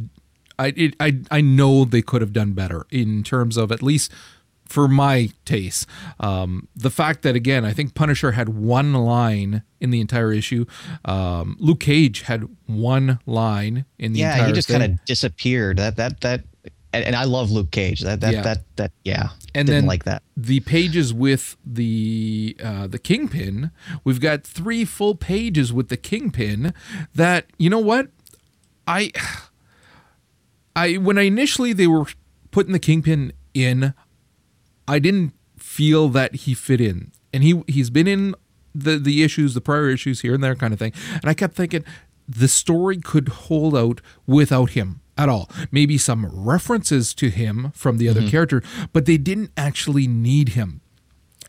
I 0.61 0.73
it, 0.77 0.95
I 0.99 1.19
I 1.31 1.41
know 1.41 1.85
they 1.85 2.03
could 2.03 2.21
have 2.21 2.33
done 2.33 2.53
better 2.53 2.85
in 2.91 3.23
terms 3.23 3.57
of 3.57 3.71
at 3.71 3.81
least 3.81 4.11
for 4.71 4.87
my 4.87 5.29
taste. 5.45 5.87
Um, 6.19 6.67
the 6.75 6.89
fact 6.89 7.21
that 7.23 7.35
again, 7.35 7.65
I 7.65 7.73
think 7.73 7.93
Punisher 7.93 8.31
had 8.31 8.49
one 8.49 8.93
line 8.93 9.63
in 9.79 9.91
the 9.91 9.99
entire 9.99 10.31
issue. 10.31 10.65
Um, 11.05 11.57
Luke 11.59 11.81
Cage 11.81 12.21
had 12.21 12.47
one 12.65 13.19
line 13.25 13.85
in 13.99 14.13
the 14.13 14.19
yeah, 14.19 14.31
entire. 14.31 14.41
Yeah, 14.43 14.47
he 14.47 14.53
just 14.53 14.69
kind 14.69 14.83
of 14.83 15.05
disappeared. 15.05 15.77
That 15.77 15.97
that 15.97 16.21
that. 16.21 16.43
And, 16.93 17.05
and 17.05 17.15
I 17.15 17.23
love 17.23 17.51
Luke 17.51 17.71
Cage. 17.71 18.01
That 18.01 18.19
that 18.19 18.33
yeah. 18.33 18.41
that 18.41 18.75
that 18.75 18.91
yeah. 19.03 19.29
And 19.55 19.67
didn't 19.67 19.83
then 19.83 19.85
like 19.85 20.03
that. 20.05 20.23
The 20.35 20.59
pages 20.61 21.13
with 21.13 21.55
the 21.65 22.57
uh, 22.61 22.87
the 22.87 22.99
Kingpin. 22.99 23.71
We've 24.03 24.19
got 24.19 24.43
three 24.43 24.83
full 24.83 25.15
pages 25.15 25.71
with 25.71 25.87
the 25.87 25.95
Kingpin. 25.95 26.73
That 27.15 27.45
you 27.57 27.69
know 27.69 27.79
what, 27.79 28.09
I 28.87 29.11
I 30.75 30.95
when 30.95 31.17
I 31.17 31.23
initially 31.23 31.71
they 31.71 31.87
were 31.87 32.05
putting 32.51 32.73
the 32.73 32.79
kingpin 32.79 33.33
in, 33.53 33.93
I 34.91 34.99
didn't 34.99 35.33
feel 35.57 36.09
that 36.09 36.35
he 36.35 36.53
fit 36.53 36.81
in, 36.81 37.11
and 37.33 37.43
he 37.43 37.63
he's 37.67 37.89
been 37.89 38.07
in 38.07 38.35
the 38.75 38.97
the 38.97 39.23
issues, 39.23 39.53
the 39.53 39.61
prior 39.61 39.89
issues 39.89 40.19
here 40.19 40.33
and 40.33 40.43
there 40.43 40.55
kind 40.55 40.73
of 40.73 40.79
thing, 40.79 40.91
and 41.13 41.25
I 41.25 41.33
kept 41.33 41.55
thinking 41.55 41.85
the 42.27 42.49
story 42.49 42.97
could 42.97 43.29
hold 43.29 43.75
out 43.75 44.01
without 44.27 44.71
him 44.71 44.99
at 45.17 45.29
all. 45.29 45.49
Maybe 45.71 45.97
some 45.97 46.25
references 46.25 47.13
to 47.15 47.29
him 47.29 47.71
from 47.73 47.97
the 47.97 48.09
other 48.09 48.21
mm-hmm. 48.21 48.29
character, 48.29 48.63
but 48.91 49.05
they 49.05 49.17
didn't 49.17 49.51
actually 49.55 50.07
need 50.07 50.49
him. 50.49 50.81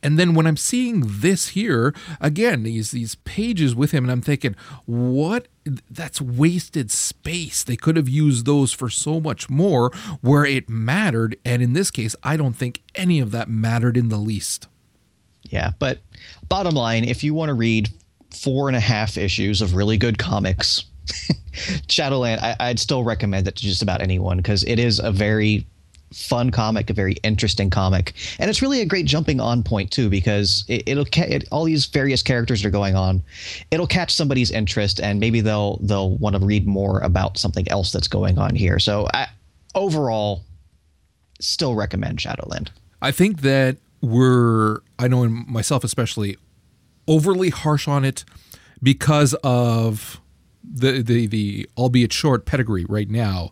And 0.04 0.18
then 0.18 0.34
when 0.34 0.46
I'm 0.46 0.56
seeing 0.56 1.04
this 1.06 1.48
here 1.48 1.94
again, 2.20 2.62
these 2.62 2.92
these 2.92 3.16
pages 3.16 3.74
with 3.74 3.90
him, 3.90 4.04
and 4.04 4.12
I'm 4.12 4.22
thinking, 4.22 4.54
what? 4.86 5.48
That's 5.90 6.20
wasted 6.20 6.90
space. 6.90 7.62
They 7.64 7.76
could 7.76 7.96
have 7.96 8.08
used 8.08 8.46
those 8.46 8.72
for 8.72 8.88
so 8.88 9.20
much 9.20 9.48
more 9.48 9.90
where 10.20 10.44
it 10.44 10.68
mattered. 10.68 11.36
And 11.44 11.62
in 11.62 11.72
this 11.72 11.90
case, 11.90 12.16
I 12.22 12.36
don't 12.36 12.54
think 12.54 12.82
any 12.94 13.20
of 13.20 13.30
that 13.30 13.48
mattered 13.48 13.96
in 13.96 14.08
the 14.08 14.16
least. 14.16 14.68
Yeah, 15.44 15.72
but 15.78 16.00
bottom 16.48 16.74
line, 16.74 17.04
if 17.04 17.22
you 17.22 17.34
want 17.34 17.50
to 17.50 17.54
read 17.54 17.88
four 18.30 18.68
and 18.68 18.76
a 18.76 18.80
half 18.80 19.18
issues 19.18 19.60
of 19.60 19.74
really 19.74 19.98
good 19.98 20.18
comics, 20.18 20.84
Shadowland, 21.88 22.40
I, 22.40 22.56
I'd 22.58 22.78
still 22.78 23.04
recommend 23.04 23.46
it 23.48 23.56
to 23.56 23.62
just 23.62 23.82
about 23.82 24.00
anyone 24.00 24.38
because 24.38 24.64
it 24.64 24.78
is 24.78 24.98
a 24.98 25.10
very 25.10 25.66
fun 26.12 26.50
comic, 26.50 26.90
a 26.90 26.92
very 26.92 27.14
interesting 27.22 27.70
comic, 27.70 28.14
and 28.38 28.48
it's 28.50 28.62
really 28.62 28.80
a 28.80 28.86
great 28.86 29.06
jumping 29.06 29.40
on 29.40 29.62
point 29.62 29.90
too 29.90 30.08
because 30.08 30.64
it, 30.68 30.82
it'll 30.86 31.04
ca- 31.04 31.28
it, 31.28 31.44
all 31.50 31.64
these 31.64 31.86
various 31.86 32.22
characters 32.22 32.64
are 32.64 32.70
going 32.70 32.94
on. 32.94 33.22
It'll 33.70 33.86
catch 33.86 34.12
somebody's 34.12 34.50
interest, 34.50 35.00
and 35.00 35.20
maybe 35.20 35.40
they'll 35.40 35.78
they'll 35.82 36.16
want 36.16 36.36
to 36.36 36.44
read 36.44 36.66
more 36.66 37.00
about 37.00 37.38
something 37.38 37.68
else 37.70 37.92
that's 37.92 38.08
going 38.08 38.38
on 38.38 38.54
here. 38.54 38.78
So 38.78 39.08
I, 39.12 39.28
overall, 39.74 40.44
still 41.40 41.74
recommend 41.74 42.20
Shadowland. 42.20 42.70
I 43.00 43.10
think 43.10 43.40
that 43.40 43.78
we're, 44.00 44.80
I 44.98 45.08
know 45.08 45.28
myself 45.28 45.84
especially, 45.84 46.36
overly 47.08 47.50
harsh 47.50 47.88
on 47.88 48.04
it 48.04 48.24
because 48.82 49.34
of 49.42 50.20
the 50.64 51.02
the 51.02 51.26
the 51.26 51.68
albeit 51.76 52.12
short 52.12 52.46
pedigree 52.46 52.84
right 52.88 53.10
now, 53.10 53.50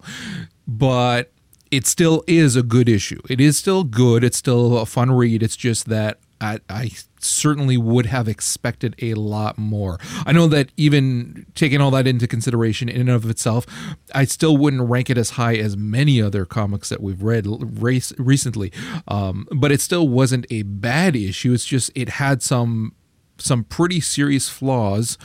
but 0.67 1.33
it 1.71 1.87
still 1.87 2.25
is 2.27 2.57
a 2.57 2.63
good 2.63 2.89
issue. 2.89 3.21
It 3.29 3.41
is 3.41 3.57
still 3.57 3.85
good. 3.85 4.25
It's 4.25 4.37
still 4.37 4.79
a 4.79 4.87
fun 4.87 5.13
read. 5.13 5.43
It's 5.43 5.57
just 5.57 5.89
that 5.89 6.19
I, 6.41 6.59
I 6.69 6.91
certainly 7.21 7.77
would 7.77 8.07
have 8.07 8.27
expected 8.27 8.95
a 9.01 9.15
lot 9.15 9.59
more. 9.59 9.99
I 10.25 10.33
know 10.33 10.47
that 10.49 10.71
even 10.77 11.47
taking 11.55 11.81
all 11.81 11.91
that 11.93 12.07
into 12.07 12.27
consideration 12.27 12.89
in 12.89 13.03
and 13.03 13.11
of 13.11 13.29
itself, 13.29 13.67
I 14.15 14.25
still 14.25 14.57
wouldn't 14.57 14.89
rank 14.89 15.11
it 15.11 15.19
as 15.19 15.31
high 15.31 15.57
as 15.57 15.77
many 15.77 16.21
other 16.21 16.45
comics 16.47 16.89
that 16.89 17.03
we've 17.03 17.23
read 17.23 17.47
race, 17.81 18.13
recently. 18.19 18.73
Um, 19.07 19.47
but 19.53 19.71
it 19.71 19.81
still 19.81 20.09
wasn't 20.09 20.47
a 20.51 20.63
bad 20.63 21.15
issue. 21.15 21.53
It's 21.53 21.67
just 21.67 21.91
it 21.95 22.09
had 22.11 22.43
some 22.43 22.95
some 23.39 23.65
pretty 23.65 24.01
serious 24.01 24.49
flaws. 24.49 25.19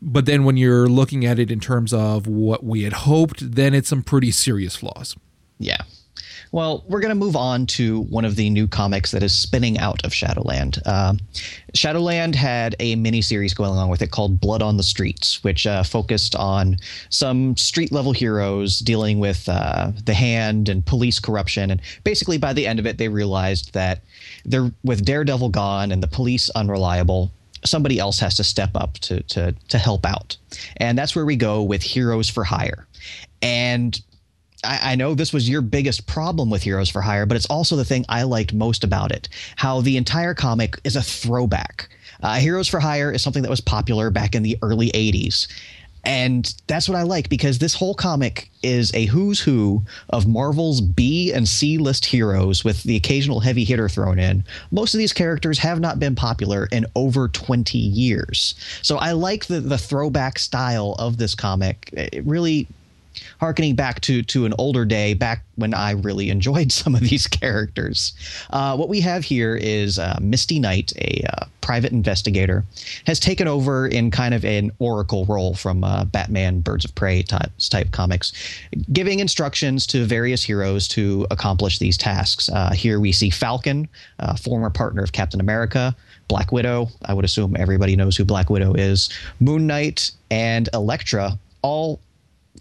But 0.00 0.26
then 0.26 0.44
when 0.44 0.56
you're 0.56 0.88
looking 0.88 1.26
at 1.26 1.40
it 1.40 1.50
in 1.50 1.58
terms 1.58 1.92
of 1.92 2.28
what 2.28 2.64
we 2.64 2.82
had 2.82 2.92
hoped, 2.92 3.54
then 3.54 3.74
it's 3.74 3.88
some 3.88 4.04
pretty 4.04 4.30
serious 4.30 4.76
flaws. 4.76 5.16
Yeah. 5.58 5.78
Well, 6.50 6.84
we're 6.88 7.00
going 7.00 7.10
to 7.10 7.14
move 7.14 7.36
on 7.36 7.66
to 7.66 8.02
one 8.04 8.24
of 8.24 8.36
the 8.36 8.48
new 8.48 8.66
comics 8.66 9.10
that 9.10 9.22
is 9.22 9.34
spinning 9.34 9.78
out 9.78 10.04
of 10.04 10.14
Shadowland. 10.14 10.78
Uh, 10.86 11.14
Shadowland 11.74 12.34
had 12.34 12.74
a 12.80 12.96
miniseries 12.96 13.54
going 13.54 13.70
along 13.70 13.90
with 13.90 14.00
it 14.00 14.10
called 14.10 14.40
Blood 14.40 14.62
on 14.62 14.76
the 14.76 14.82
Streets, 14.82 15.44
which 15.44 15.66
uh, 15.66 15.82
focused 15.82 16.34
on 16.34 16.78
some 17.10 17.56
street 17.56 17.92
level 17.92 18.12
heroes 18.12 18.78
dealing 18.78 19.18
with 19.18 19.48
uh, 19.48 19.92
the 20.04 20.14
hand 20.14 20.68
and 20.68 20.84
police 20.86 21.20
corruption. 21.20 21.70
And 21.70 21.82
basically, 22.04 22.38
by 22.38 22.54
the 22.54 22.66
end 22.66 22.78
of 22.78 22.86
it, 22.86 22.96
they 22.96 23.08
realized 23.08 23.74
that 23.74 24.02
they're 24.44 24.70
with 24.84 25.04
Daredevil 25.04 25.50
gone 25.50 25.92
and 25.92 26.02
the 26.02 26.08
police 26.08 26.48
unreliable. 26.50 27.30
Somebody 27.64 27.98
else 27.98 28.20
has 28.20 28.36
to 28.36 28.44
step 28.44 28.70
up 28.74 28.94
to 29.00 29.20
to 29.24 29.52
to 29.68 29.78
help 29.78 30.06
out, 30.06 30.36
and 30.76 30.96
that's 30.96 31.16
where 31.16 31.26
we 31.26 31.34
go 31.34 31.62
with 31.62 31.82
Heroes 31.82 32.30
for 32.30 32.44
Hire. 32.44 32.86
And 33.42 34.00
I, 34.64 34.92
I, 34.92 34.94
know 34.96 35.14
this 35.14 35.32
was 35.32 35.48
your 35.48 35.62
biggest 35.62 36.06
problem 36.06 36.50
with 36.50 36.62
Heroes 36.62 36.88
for 36.88 37.00
Hire, 37.00 37.26
but 37.26 37.36
it's 37.36 37.46
also 37.46 37.76
the 37.76 37.84
thing 37.84 38.04
I 38.08 38.22
liked 38.24 38.52
most 38.52 38.84
about 38.84 39.12
it. 39.12 39.28
How 39.56 39.80
the 39.80 39.96
entire 39.96 40.34
comic 40.34 40.78
is 40.84 40.96
a 40.96 41.02
throwback. 41.02 41.88
Uh, 42.22 42.36
Heroes 42.36 42.68
for 42.68 42.80
Hire 42.80 43.12
is 43.12 43.22
something 43.22 43.42
that 43.42 43.50
was 43.50 43.60
popular 43.60 44.10
back 44.10 44.34
in 44.34 44.42
the 44.42 44.58
early 44.62 44.90
80s. 44.90 45.46
And 46.04 46.54
that's 46.68 46.88
what 46.88 46.96
I 46.96 47.02
like 47.02 47.28
because 47.28 47.58
this 47.58 47.74
whole 47.74 47.94
comic 47.94 48.50
is 48.62 48.94
a 48.94 49.06
who's 49.06 49.40
who 49.40 49.82
of 50.10 50.26
Marvel's 50.26 50.80
B 50.80 51.32
and 51.32 51.46
C 51.46 51.76
list 51.76 52.06
heroes 52.06 52.64
with 52.64 52.82
the 52.84 52.96
occasional 52.96 53.40
heavy 53.40 53.64
hitter 53.64 53.88
thrown 53.88 54.18
in. 54.18 54.44
Most 54.70 54.94
of 54.94 54.98
these 54.98 55.12
characters 55.12 55.58
have 55.58 55.80
not 55.80 55.98
been 55.98 56.14
popular 56.14 56.66
in 56.72 56.86
over 56.94 57.28
20 57.28 57.76
years. 57.76 58.54
So 58.80 58.96
I 58.96 59.12
like 59.12 59.46
the, 59.46 59.60
the 59.60 59.78
throwback 59.78 60.38
style 60.38 60.94
of 60.98 61.18
this 61.18 61.34
comic. 61.34 61.90
It 61.92 62.24
really 62.24 62.68
harkening 63.40 63.74
back 63.74 64.00
to 64.02 64.22
to 64.22 64.44
an 64.44 64.54
older 64.58 64.84
day, 64.84 65.14
back 65.14 65.44
when 65.56 65.74
I 65.74 65.92
really 65.92 66.30
enjoyed 66.30 66.72
some 66.80 66.94
of 66.94 67.00
these 67.00 67.26
characters. 67.26 68.12
Uh, 68.50 68.76
what 68.76 68.88
we 68.88 69.00
have 69.00 69.24
here 69.24 69.56
is 69.56 69.98
uh, 69.98 70.18
Misty 70.20 70.58
Knight, 70.58 70.92
a 70.98 71.24
uh, 71.32 71.46
private 71.60 71.92
investigator, 71.92 72.64
has 73.06 73.20
taken 73.20 73.46
over 73.46 73.86
in 73.86 74.10
kind 74.10 74.34
of 74.34 74.44
an 74.44 74.70
oracle 74.78 75.24
role 75.26 75.54
from 75.54 75.84
uh, 75.84 76.04
Batman, 76.04 76.60
Birds 76.60 76.84
of 76.84 76.94
Prey 76.94 77.22
type, 77.22 77.50
type 77.70 77.90
comics, 77.90 78.32
giving 78.92 79.20
instructions 79.20 79.86
to 79.88 80.04
various 80.04 80.42
heroes 80.42 80.88
to 80.88 81.26
accomplish 81.30 81.78
these 81.78 81.96
tasks. 81.96 82.48
Uh, 82.48 82.72
here 82.72 83.00
we 83.00 83.12
see 83.12 83.30
Falcon, 83.30 83.88
former 84.40 84.70
partner 84.70 85.02
of 85.02 85.12
Captain 85.12 85.40
America. 85.40 85.94
Black 86.28 86.52
Widow, 86.52 86.88
I 87.06 87.14
would 87.14 87.24
assume 87.24 87.56
everybody 87.56 87.96
knows 87.96 88.16
who 88.16 88.24
Black 88.24 88.50
Widow 88.50 88.74
is, 88.74 89.08
Moon 89.40 89.66
Knight, 89.66 90.12
and 90.30 90.68
Elektra 90.74 91.38
all 91.62 92.00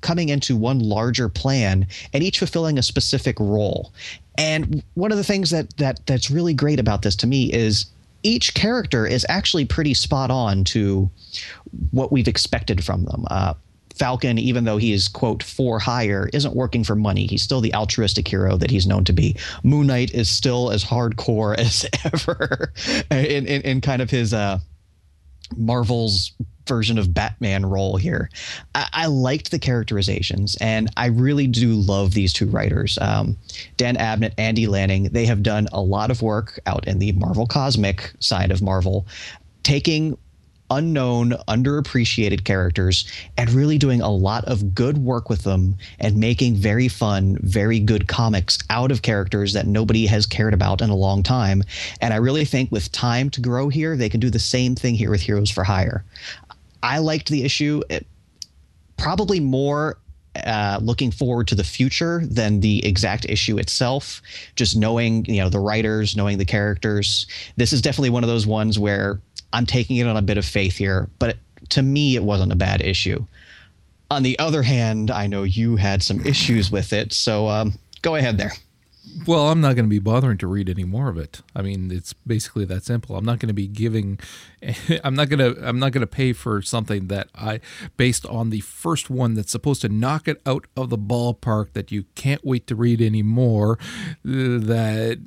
coming 0.01 0.29
into 0.29 0.55
one 0.55 0.79
larger 0.79 1.29
plan 1.29 1.87
and 2.13 2.23
each 2.23 2.39
fulfilling 2.39 2.77
a 2.77 2.83
specific 2.83 3.39
role. 3.39 3.93
And 4.37 4.83
one 4.93 5.11
of 5.11 5.17
the 5.17 5.23
things 5.23 5.49
that 5.49 5.75
that 5.77 6.05
that's 6.05 6.29
really 6.29 6.53
great 6.53 6.79
about 6.79 7.01
this 7.01 7.15
to 7.17 7.27
me 7.27 7.51
is 7.51 7.87
each 8.23 8.53
character 8.53 9.05
is 9.05 9.25
actually 9.29 9.65
pretty 9.65 9.93
spot 9.93 10.31
on 10.31 10.63
to 10.65 11.09
what 11.91 12.11
we've 12.11 12.27
expected 12.27 12.83
from 12.83 13.05
them. 13.05 13.25
Uh, 13.29 13.53
Falcon, 13.97 14.37
even 14.37 14.63
though 14.63 14.77
he 14.77 14.93
is 14.93 15.07
quote 15.07 15.41
for 15.41 15.79
hire, 15.79 16.29
isn't 16.33 16.55
working 16.55 16.83
for 16.83 16.95
money. 16.95 17.25
He's 17.25 17.41
still 17.41 17.61
the 17.61 17.73
altruistic 17.73 18.27
hero 18.27 18.55
that 18.57 18.69
he's 18.69 18.85
known 18.85 19.03
to 19.05 19.13
be. 19.13 19.35
Moon 19.63 19.87
Knight 19.87 20.13
is 20.13 20.29
still 20.29 20.71
as 20.71 20.83
hardcore 20.83 21.55
as 21.57 21.85
ever 22.05 22.71
in, 23.09 23.47
in, 23.47 23.61
in 23.61 23.81
kind 23.81 24.01
of 24.01 24.09
his 24.09 24.33
uh, 24.33 24.59
Marvel's 25.55 26.33
version 26.67 26.97
of 26.97 27.13
Batman 27.13 27.65
role 27.65 27.97
here. 27.97 28.29
I, 28.75 28.87
I, 28.93 29.05
liked 29.07 29.51
the 29.51 29.59
characterizations, 29.59 30.57
and 30.59 30.89
I 30.97 31.07
really 31.07 31.47
do 31.47 31.73
love 31.73 32.13
these 32.13 32.33
two 32.33 32.47
writers, 32.47 32.97
um, 33.01 33.37
Dan 33.77 33.95
Abnett, 33.95 34.33
and 34.37 34.47
Andy 34.47 34.67
Lanning. 34.67 35.05
They 35.05 35.25
have 35.25 35.43
done 35.43 35.67
a 35.71 35.81
lot 35.81 36.11
of 36.11 36.21
work 36.21 36.59
out 36.65 36.87
in 36.87 36.99
the 36.99 37.11
Marvel 37.13 37.45
Cosmic 37.45 38.13
side 38.19 38.51
of 38.51 38.61
Marvel, 38.61 39.05
taking 39.63 40.17
unknown, 40.69 41.31
underappreciated 41.47 42.43
characters 42.43 43.09
and 43.37 43.49
really 43.51 43.77
doing 43.77 44.01
a 44.01 44.09
lot 44.09 44.43
of 44.45 44.75
good 44.75 44.97
work 44.97 45.29
with 45.29 45.43
them 45.43 45.75
and 45.99 46.17
making 46.17 46.55
very 46.55 46.87
fun, 46.87 47.37
very 47.41 47.79
good 47.79 48.07
comics 48.07 48.57
out 48.69 48.91
of 48.91 49.01
characters 49.01 49.53
that 49.53 49.67
nobody 49.67 50.05
has 50.05 50.25
cared 50.25 50.53
about 50.53 50.81
in 50.81 50.89
a 50.89 50.95
long 50.95 51.23
time. 51.23 51.63
And 52.01 52.13
I 52.13 52.17
really 52.17 52.45
think 52.45 52.71
with 52.71 52.91
time 52.91 53.29
to 53.31 53.41
grow 53.41 53.69
here, 53.69 53.95
they 53.95 54.09
can 54.09 54.19
do 54.19 54.29
the 54.29 54.39
same 54.39 54.75
thing 54.75 54.95
here 54.95 55.11
with 55.11 55.21
Heroes 55.21 55.51
for 55.51 55.63
Hire. 55.63 56.03
I 56.83 56.99
liked 56.99 57.29
the 57.29 57.43
issue. 57.43 57.81
It, 57.89 58.05
probably 58.97 59.39
more 59.39 59.97
uh, 60.45 60.79
looking 60.81 61.11
forward 61.11 61.47
to 61.47 61.55
the 61.55 61.63
future 61.63 62.21
than 62.25 62.59
the 62.59 62.85
exact 62.85 63.25
issue 63.25 63.57
itself. 63.57 64.21
Just 64.55 64.75
knowing, 64.75 65.25
you 65.25 65.41
know, 65.41 65.49
the 65.49 65.59
writers, 65.59 66.15
knowing 66.15 66.37
the 66.37 66.45
characters. 66.45 67.27
This 67.55 67.73
is 67.73 67.81
definitely 67.81 68.11
one 68.11 68.23
of 68.23 68.29
those 68.29 68.45
ones 68.45 68.77
where 68.77 69.19
I'm 69.53 69.65
taking 69.65 69.97
it 69.97 70.07
on 70.07 70.17
a 70.17 70.21
bit 70.21 70.37
of 70.37 70.45
faith 70.45 70.75
here, 70.75 71.09
but 71.19 71.37
to 71.69 71.81
me, 71.81 72.15
it 72.15 72.23
wasn't 72.23 72.51
a 72.51 72.55
bad 72.55 72.81
issue. 72.81 73.25
On 74.09 74.23
the 74.23 74.37
other 74.39 74.61
hand, 74.61 75.11
I 75.11 75.27
know 75.27 75.43
you 75.43 75.75
had 75.75 76.03
some 76.03 76.25
issues 76.25 76.71
with 76.71 76.93
it, 76.93 77.13
so 77.13 77.47
um, 77.47 77.73
go 78.01 78.15
ahead 78.15 78.37
there. 78.37 78.53
Well, 79.25 79.49
I'm 79.49 79.61
not 79.61 79.75
going 79.75 79.85
to 79.85 79.89
be 79.89 79.99
bothering 79.99 80.37
to 80.39 80.47
read 80.47 80.69
any 80.69 80.85
more 80.85 81.09
of 81.09 81.17
it. 81.17 81.41
I 81.55 81.61
mean, 81.61 81.91
it's 81.91 82.13
basically 82.13 82.65
that 82.65 82.83
simple. 82.83 83.15
I'm 83.15 83.25
not 83.25 83.39
going 83.39 83.47
to 83.47 83.53
be 83.53 83.67
giving 83.67 84.19
I'm 85.03 85.15
not 85.15 85.29
going 85.29 85.39
to 85.39 85.67
I'm 85.67 85.79
not 85.79 85.91
going 85.91 86.01
to 86.01 86.07
pay 86.07 86.33
for 86.33 86.61
something 86.61 87.07
that 87.07 87.29
I 87.35 87.59
based 87.97 88.25
on 88.25 88.49
the 88.49 88.61
first 88.61 89.09
one 89.09 89.33
that's 89.33 89.51
supposed 89.51 89.81
to 89.81 89.89
knock 89.89 90.27
it 90.27 90.41
out 90.45 90.65
of 90.75 90.89
the 90.89 90.97
ballpark 90.97 91.73
that 91.73 91.91
you 91.91 92.05
can't 92.15 92.45
wait 92.45 92.67
to 92.67 92.75
read 92.75 93.01
anymore 93.01 93.77
uh, 93.81 94.59
that 94.59 95.19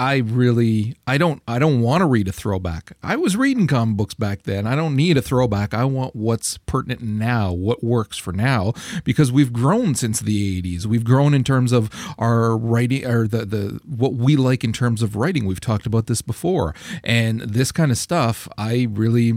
I 0.00 0.16
really 0.16 0.96
I 1.06 1.18
don't 1.18 1.42
I 1.46 1.58
don't 1.58 1.82
want 1.82 2.00
to 2.00 2.06
read 2.06 2.26
a 2.26 2.32
throwback. 2.32 2.96
I 3.02 3.16
was 3.16 3.36
reading 3.36 3.66
comic 3.66 3.98
books 3.98 4.14
back 4.14 4.44
then. 4.44 4.66
I 4.66 4.74
don't 4.74 4.96
need 4.96 5.18
a 5.18 5.22
throwback. 5.22 5.74
I 5.74 5.84
want 5.84 6.16
what's 6.16 6.56
pertinent 6.56 7.02
now, 7.02 7.52
what 7.52 7.84
works 7.84 8.16
for 8.16 8.32
now 8.32 8.72
because 9.04 9.30
we've 9.30 9.52
grown 9.52 9.94
since 9.94 10.18
the 10.18 10.62
80s. 10.62 10.86
We've 10.86 11.04
grown 11.04 11.34
in 11.34 11.44
terms 11.44 11.70
of 11.70 11.90
our 12.18 12.56
writing 12.56 13.04
or 13.04 13.28
the 13.28 13.44
the 13.44 13.80
what 13.84 14.14
we 14.14 14.36
like 14.36 14.64
in 14.64 14.72
terms 14.72 15.02
of 15.02 15.16
writing. 15.16 15.44
We've 15.44 15.60
talked 15.60 15.84
about 15.84 16.06
this 16.06 16.22
before. 16.22 16.74
And 17.04 17.42
this 17.42 17.70
kind 17.70 17.90
of 17.90 17.98
stuff 17.98 18.48
I 18.56 18.88
really 18.90 19.34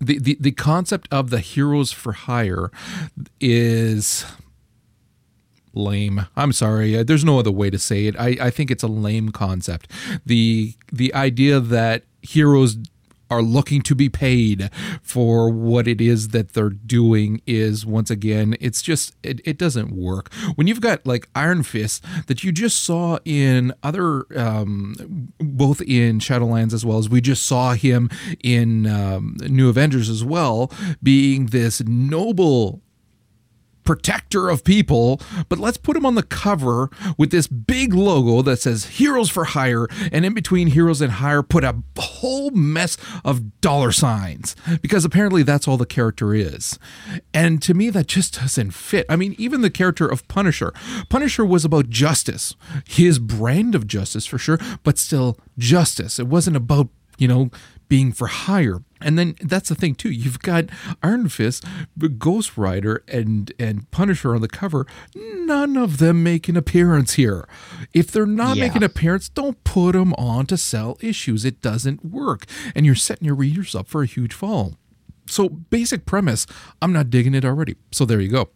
the, 0.00 0.18
the, 0.18 0.38
the 0.40 0.52
concept 0.52 1.06
of 1.10 1.28
the 1.28 1.40
heroes 1.40 1.92
for 1.92 2.12
hire 2.12 2.70
is 3.38 4.24
lame. 5.82 6.26
I'm 6.36 6.52
sorry. 6.52 6.96
Uh, 6.96 7.04
there's 7.04 7.24
no 7.24 7.38
other 7.38 7.50
way 7.50 7.70
to 7.70 7.78
say 7.78 8.06
it. 8.06 8.16
I, 8.18 8.36
I 8.40 8.50
think 8.50 8.70
it's 8.70 8.82
a 8.82 8.88
lame 8.88 9.30
concept. 9.30 9.90
The 10.24 10.74
the 10.92 11.12
idea 11.14 11.60
that 11.60 12.04
heroes 12.22 12.76
are 13.30 13.42
looking 13.42 13.80
to 13.82 13.94
be 13.94 14.08
paid 14.08 14.70
for 15.02 15.48
what 15.48 15.86
it 15.86 16.00
is 16.00 16.28
that 16.28 16.52
they're 16.52 16.68
doing 16.68 17.40
is 17.46 17.86
once 17.86 18.10
again 18.10 18.56
it's 18.60 18.82
just 18.82 19.14
it, 19.22 19.40
it 19.44 19.56
doesn't 19.56 19.92
work 19.92 20.32
when 20.56 20.66
you've 20.66 20.80
got 20.80 21.06
like 21.06 21.28
iron 21.34 21.62
fist 21.62 22.04
that 22.26 22.42
you 22.42 22.50
just 22.50 22.82
saw 22.82 23.18
in 23.24 23.72
other 23.82 24.26
um, 24.36 25.32
both 25.38 25.80
in 25.82 26.18
shadowlands 26.18 26.72
as 26.72 26.84
well 26.84 26.98
as 26.98 27.08
we 27.08 27.20
just 27.20 27.46
saw 27.46 27.74
him 27.74 28.10
in 28.42 28.86
um, 28.86 29.36
new 29.42 29.68
avengers 29.68 30.10
as 30.10 30.24
well 30.24 30.70
being 31.02 31.46
this 31.46 31.80
noble 31.84 32.82
protector 33.84 34.48
of 34.48 34.64
people, 34.64 35.20
but 35.48 35.58
let's 35.58 35.76
put 35.76 35.96
him 35.96 36.06
on 36.06 36.14
the 36.14 36.22
cover 36.22 36.90
with 37.16 37.30
this 37.30 37.46
big 37.46 37.94
logo 37.94 38.42
that 38.42 38.58
says 38.58 38.84
Heroes 38.84 39.30
for 39.30 39.44
Hire, 39.44 39.86
and 40.12 40.24
in 40.24 40.34
between 40.34 40.68
Heroes 40.68 41.00
and 41.00 41.12
Hire, 41.12 41.42
put 41.42 41.64
a 41.64 41.82
whole 41.98 42.50
mess 42.50 42.96
of 43.24 43.60
dollar 43.60 43.92
signs 43.92 44.56
because 44.82 45.04
apparently 45.04 45.42
that's 45.42 45.66
all 45.66 45.76
the 45.76 45.86
character 45.86 46.34
is. 46.34 46.78
And 47.34 47.62
to 47.62 47.74
me, 47.74 47.90
that 47.90 48.06
just 48.06 48.40
doesn't 48.40 48.72
fit. 48.72 49.06
I 49.08 49.16
mean, 49.16 49.34
even 49.38 49.60
the 49.60 49.70
character 49.70 50.06
of 50.06 50.26
Punisher, 50.28 50.72
Punisher 51.08 51.44
was 51.44 51.64
about 51.64 51.90
justice, 51.90 52.54
his 52.86 53.18
brand 53.18 53.74
of 53.74 53.86
justice 53.86 54.26
for 54.26 54.38
sure, 54.38 54.58
but 54.82 54.98
still 54.98 55.38
justice. 55.58 56.18
It 56.18 56.26
wasn't 56.26 56.56
about 56.56 56.88
you 57.20 57.28
know, 57.28 57.50
being 57.88 58.10
for 58.10 58.26
hire. 58.26 58.82
And 59.00 59.18
then 59.18 59.34
that's 59.40 59.68
the 59.68 59.74
thing 59.74 59.94
too. 59.94 60.10
You've 60.10 60.40
got 60.40 60.66
Iron 61.02 61.28
Fist, 61.28 61.64
Ghost 62.18 62.56
Rider, 62.56 63.02
and 63.08 63.52
and 63.58 63.90
Punisher 63.90 64.34
on 64.34 64.40
the 64.40 64.48
cover. 64.48 64.86
None 65.14 65.76
of 65.76 65.98
them 65.98 66.22
make 66.22 66.48
an 66.48 66.56
appearance 66.56 67.14
here. 67.14 67.48
If 67.92 68.10
they're 68.10 68.26
not 68.26 68.56
yeah. 68.56 68.64
making 68.64 68.78
an 68.78 68.84
appearance, 68.84 69.28
don't 69.28 69.62
put 69.64 69.92
them 69.92 70.12
on 70.14 70.46
to 70.46 70.56
sell 70.56 70.98
issues. 71.00 71.44
It 71.44 71.60
doesn't 71.60 72.04
work, 72.04 72.44
and 72.74 72.84
you're 72.84 72.94
setting 72.94 73.26
your 73.26 73.34
readers 73.34 73.74
up 73.74 73.88
for 73.88 74.02
a 74.02 74.06
huge 74.06 74.34
fall. 74.34 74.74
So 75.26 75.48
basic 75.48 76.06
premise, 76.06 76.46
I'm 76.82 76.92
not 76.92 77.08
digging 77.10 77.34
it 77.34 77.44
already. 77.44 77.76
So 77.92 78.04
there 78.04 78.20
you 78.20 78.28
go. 78.28 78.50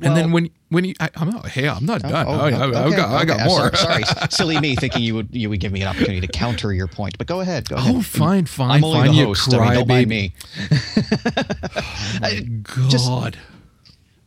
Well, 0.00 0.10
and 0.10 0.16
then 0.16 0.32
when 0.32 0.50
when 0.70 0.84
you, 0.84 0.94
I, 1.00 1.10
am 1.16 1.30
not. 1.30 1.48
Hey, 1.48 1.68
I'm 1.68 1.84
not 1.84 2.02
oh, 2.04 2.08
done. 2.08 2.26
Oh, 2.26 2.30
I, 2.30 2.46
okay, 2.46 2.56
I've 2.56 2.72
got, 2.72 2.86
okay. 2.86 3.02
I 3.02 3.24
got 3.24 3.46
more. 3.46 3.74
Sorry, 3.76 4.02
silly 4.30 4.58
me, 4.58 4.74
thinking 4.74 5.02
you 5.02 5.14
would 5.14 5.28
you 5.32 5.50
would 5.50 5.60
give 5.60 5.70
me 5.70 5.82
an 5.82 5.88
opportunity 5.88 6.20
to 6.22 6.26
counter 6.26 6.72
your 6.72 6.86
point. 6.86 7.18
But 7.18 7.26
go 7.26 7.40
ahead. 7.40 7.68
Go 7.68 7.76
ahead. 7.76 7.96
Oh, 7.96 8.00
fine, 8.00 8.46
fine, 8.46 8.70
I'm 8.70 8.84
only 8.84 9.08
fine. 9.08 9.16
The 9.16 9.24
host. 9.24 9.54
I 9.54 9.58
mean, 9.58 9.74
don't 9.74 9.88
mind 9.88 10.08
me. 10.08 10.32
oh 10.70 10.80
my 12.20 12.40
God. 12.62 12.90
Just, 12.90 13.10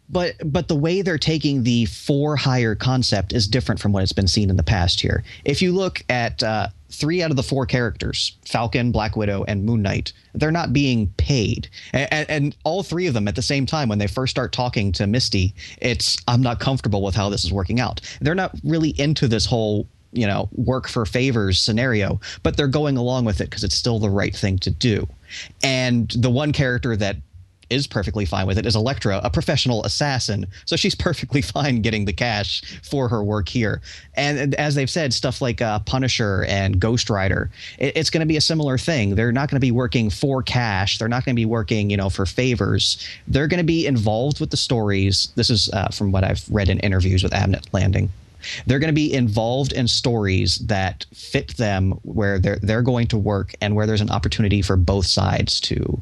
but 0.07 0.35
but 0.45 0.67
the 0.67 0.75
way 0.75 1.01
they're 1.01 1.17
taking 1.17 1.63
the 1.63 1.85
for 1.85 2.35
hire 2.35 2.75
concept 2.75 3.33
is 3.33 3.47
different 3.47 3.81
from 3.81 3.91
what 3.91 4.01
has 4.01 4.13
been 4.13 4.27
seen 4.27 4.49
in 4.49 4.55
the 4.57 4.63
past 4.63 5.01
here. 5.01 5.23
If 5.45 5.61
you 5.61 5.73
look 5.73 6.03
at 6.09 6.43
uh, 6.43 6.67
three 6.89 7.21
out 7.21 7.31
of 7.31 7.37
the 7.37 7.43
four 7.43 7.65
characters 7.65 8.37
Falcon, 8.45 8.91
Black 8.91 9.15
Widow, 9.15 9.43
and 9.47 9.63
Moon 9.63 9.81
Knight 9.81 10.13
they're 10.35 10.51
not 10.51 10.73
being 10.73 11.07
paid. 11.17 11.69
And, 11.93 12.29
and, 12.29 12.57
all 12.63 12.83
three 12.83 13.07
of 13.07 13.13
them 13.13 13.27
at 13.27 13.35
the 13.35 13.41
same 13.41 13.65
time, 13.65 13.89
when 13.89 13.99
they 13.99 14.07
first 14.07 14.31
start 14.31 14.51
talking 14.51 14.91
to 14.93 15.07
Misty, 15.07 15.55
it's, 15.81 16.17
I'm 16.27 16.41
not 16.41 16.59
comfortable 16.59 17.01
with 17.01 17.15
how 17.15 17.29
this 17.29 17.45
is 17.45 17.53
working 17.53 17.79
out. 17.79 18.01
They're 18.21 18.35
not 18.35 18.53
really 18.63 18.89
into 18.99 19.27
this 19.27 19.45
whole 19.45 19.87
you 20.11 20.25
know 20.25 20.47
work 20.53 20.87
for 20.87 21.05
favors 21.05 21.59
scenario 21.59 22.21
but 22.41 22.55
they're 22.55 22.67
going 22.67 22.95
along 22.95 23.25
with 23.25 23.41
it 23.41 23.49
because 23.49 23.65
it's 23.65 23.75
still 23.75 23.99
the 23.99 24.09
right 24.09 24.33
thing 24.33 24.57
to 24.57 24.71
do 24.71 25.05
and 25.61 26.09
the 26.11 26.29
one 26.29 26.53
character 26.53 26.95
that 26.95 27.17
is 27.69 27.87
perfectly 27.87 28.25
fine 28.25 28.47
with 28.47 28.57
it 28.57 28.65
is 28.65 28.75
Elektra, 28.75 29.19
a 29.23 29.29
professional 29.29 29.83
assassin. 29.83 30.45
So 30.65 30.75
she's 30.75 30.95
perfectly 31.05 31.41
fine 31.41 31.81
getting 31.81 32.05
the 32.05 32.13
cash 32.13 32.79
for 32.83 33.07
her 33.07 33.23
work 33.23 33.49
here. 33.49 33.81
And 34.15 34.55
as 34.55 34.75
they've 34.75 34.89
said, 34.89 35.13
stuff 35.13 35.41
like 35.41 35.61
uh, 35.61 35.79
Punisher 35.79 36.45
and 36.47 36.79
Ghost 36.79 37.09
Rider, 37.09 37.49
it, 37.77 37.95
it's 37.97 38.09
going 38.09 38.21
to 38.21 38.25
be 38.25 38.37
a 38.37 38.41
similar 38.41 38.77
thing. 38.77 39.15
They're 39.15 39.31
not 39.31 39.49
going 39.49 39.57
to 39.57 39.65
be 39.65 39.71
working 39.71 40.09
for 40.09 40.41
cash. 40.43 40.97
They're 40.97 41.07
not 41.07 41.25
going 41.25 41.35
to 41.35 41.39
be 41.39 41.45
working, 41.45 41.89
you 41.89 41.97
know, 41.97 42.09
for 42.09 42.25
favors. 42.25 42.97
They're 43.27 43.47
going 43.47 43.59
to 43.59 43.63
be 43.63 43.85
involved 43.85 44.39
with 44.39 44.51
the 44.51 44.57
stories. 44.57 45.31
This 45.35 45.49
is 45.49 45.69
uh, 45.69 45.89
from 45.89 46.11
what 46.11 46.23
I've 46.23 46.43
read 46.49 46.69
in 46.69 46.79
interviews 46.79 47.23
with 47.23 47.31
Abnett 47.31 47.67
Lanning 47.73 48.09
they're 48.65 48.79
going 48.79 48.89
to 48.89 48.93
be 48.93 49.13
involved 49.13 49.73
in 49.73 49.87
stories 49.87 50.57
that 50.59 51.05
fit 51.13 51.55
them 51.57 51.91
where 52.03 52.39
they're 52.39 52.59
they're 52.61 52.81
going 52.81 53.07
to 53.07 53.17
work 53.17 53.53
and 53.61 53.75
where 53.75 53.87
there's 53.87 54.01
an 54.01 54.09
opportunity 54.09 54.61
for 54.61 54.75
both 54.75 55.05
sides 55.05 55.59
to 55.61 56.01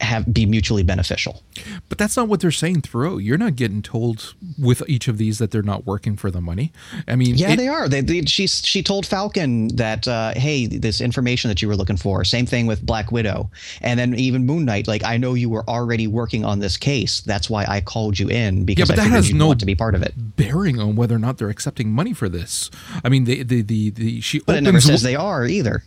have 0.00 0.32
be 0.32 0.46
mutually 0.46 0.82
beneficial. 0.82 1.42
But 1.88 1.98
that's 1.98 2.16
not 2.16 2.28
what 2.28 2.40
they're 2.40 2.50
saying 2.50 2.82
throughout. 2.82 3.18
You're 3.18 3.38
not 3.38 3.56
getting 3.56 3.82
told 3.82 4.34
with 4.58 4.82
each 4.88 5.08
of 5.08 5.18
these 5.18 5.38
that 5.38 5.50
they're 5.50 5.62
not 5.62 5.86
working 5.86 6.16
for 6.16 6.30
the 6.30 6.40
money. 6.40 6.72
I 7.06 7.16
mean, 7.16 7.34
yeah, 7.34 7.52
it, 7.52 7.56
they 7.56 7.68
are. 7.68 7.88
They, 7.88 8.00
they, 8.00 8.22
she 8.22 8.46
she 8.46 8.82
told 8.82 9.06
Falcon 9.06 9.68
that 9.76 10.06
uh, 10.06 10.34
hey, 10.34 10.66
this 10.66 11.00
information 11.00 11.48
that 11.48 11.60
you 11.62 11.68
were 11.68 11.76
looking 11.76 11.96
for. 11.96 12.24
Same 12.24 12.46
thing 12.46 12.66
with 12.66 12.84
Black 12.84 13.10
Widow, 13.10 13.50
and 13.80 13.98
then 13.98 14.14
even 14.14 14.46
Moon 14.46 14.64
Knight. 14.64 14.86
Like 14.86 15.04
I 15.04 15.16
know 15.16 15.34
you 15.34 15.48
were 15.48 15.68
already 15.68 16.06
working 16.06 16.44
on 16.44 16.60
this 16.60 16.76
case. 16.76 17.20
That's 17.20 17.50
why 17.50 17.64
I 17.66 17.80
called 17.80 18.18
you 18.18 18.28
in 18.28 18.64
because 18.64 18.88
yeah, 18.88 18.96
but 18.96 19.00
I 19.00 19.08
that 19.08 19.14
has 19.14 19.32
no 19.32 19.48
want 19.48 19.60
to 19.60 19.66
be 19.66 19.74
part 19.74 19.94
of 19.94 20.02
it. 20.02 20.14
Bearing 20.16 20.80
on 20.80 20.96
whether 20.96 21.14
or 21.14 21.20
not 21.20 21.38
they're 21.38 21.50
accepting 21.50 21.90
money 21.90 22.12
for 22.12 22.28
this. 22.28 22.70
I 23.04 23.08
mean, 23.08 23.24
the 23.24 23.42
the 23.42 23.62
the, 23.62 23.90
the 23.90 24.20
she. 24.20 24.40
But 24.40 24.56
it 24.56 24.60
never 24.62 24.80
says 24.80 25.02
they 25.02 25.16
are 25.16 25.44
either 25.46 25.82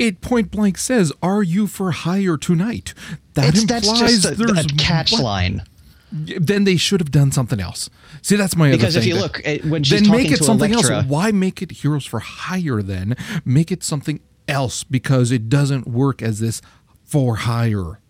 it 0.00 0.20
point 0.20 0.50
blank 0.50 0.78
says, 0.78 1.12
"Are 1.22 1.42
you 1.42 1.66
for 1.66 1.92
hire 1.92 2.36
tonight?" 2.36 2.94
That 3.34 3.50
it's, 3.50 3.62
implies 3.62 4.24
a, 4.24 4.34
there's 4.34 4.64
a 4.64 4.68
catch 4.76 5.12
what? 5.12 5.22
line. 5.22 5.62
Then 6.12 6.64
they 6.64 6.76
should 6.76 6.98
have 6.98 7.12
done 7.12 7.30
something 7.30 7.60
else. 7.60 7.88
See, 8.22 8.34
that's 8.34 8.56
my 8.56 8.68
other. 8.68 8.78
because 8.78 8.96
if 8.96 9.06
you 9.06 9.14
that, 9.14 9.64
look 9.64 9.70
when 9.70 9.84
she's 9.84 10.02
then 10.02 10.10
make 10.10 10.32
it 10.32 10.42
something 10.42 10.72
Elektra, 10.72 10.96
else. 10.96 11.06
Why 11.06 11.30
make 11.30 11.62
it 11.62 11.70
heroes 11.70 12.04
for 12.04 12.18
hire? 12.18 12.82
Then 12.82 13.16
make 13.44 13.70
it 13.70 13.84
something 13.84 14.18
else 14.48 14.82
because 14.82 15.30
it 15.30 15.48
doesn't 15.48 15.86
work 15.86 16.20
as 16.20 16.40
this 16.40 16.60
for 17.04 17.36
hire. 17.36 18.00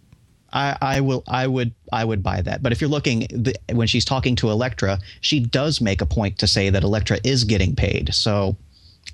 I, 0.53 0.77
I 0.81 1.01
will 1.01 1.23
I 1.29 1.47
would 1.47 1.75
I 1.93 2.05
would 2.05 2.23
buy 2.23 2.41
that. 2.41 2.63
But 2.63 2.73
if 2.73 2.81
you're 2.81 2.91
looking 2.91 3.21
the, 3.31 3.55
when 3.73 3.87
she's 3.87 4.05
talking 4.05 4.35
to 4.37 4.51
Elektra, 4.51 4.99
she 5.21 5.41
does 5.41 5.81
make 5.81 6.01
a 6.01 6.07
point 6.07 6.39
to 6.39 6.47
say 6.47 6.71
that 6.71 6.83
Elektra 6.83 7.19
is 7.23 7.45
getting 7.45 7.75
paid. 7.77 8.15
So 8.15 8.57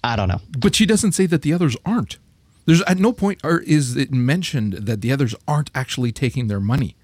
I 0.04 0.14
don't 0.14 0.28
know. 0.28 0.40
But 0.58 0.74
she 0.76 0.86
doesn't 0.86 1.12
say 1.12 1.26
that 1.26 1.42
the 1.42 1.52
others 1.52 1.76
aren't. 1.84 2.18
There's 2.66 2.82
at 2.82 2.98
no 2.98 3.12
point 3.12 3.40
or 3.42 3.60
is 3.60 3.96
it 3.96 4.12
mentioned 4.12 4.74
that 4.74 5.00
the 5.00 5.12
others 5.12 5.34
aren't 5.48 5.70
actually 5.74 6.12
taking 6.12 6.48
their 6.48 6.60
money. 6.60 6.96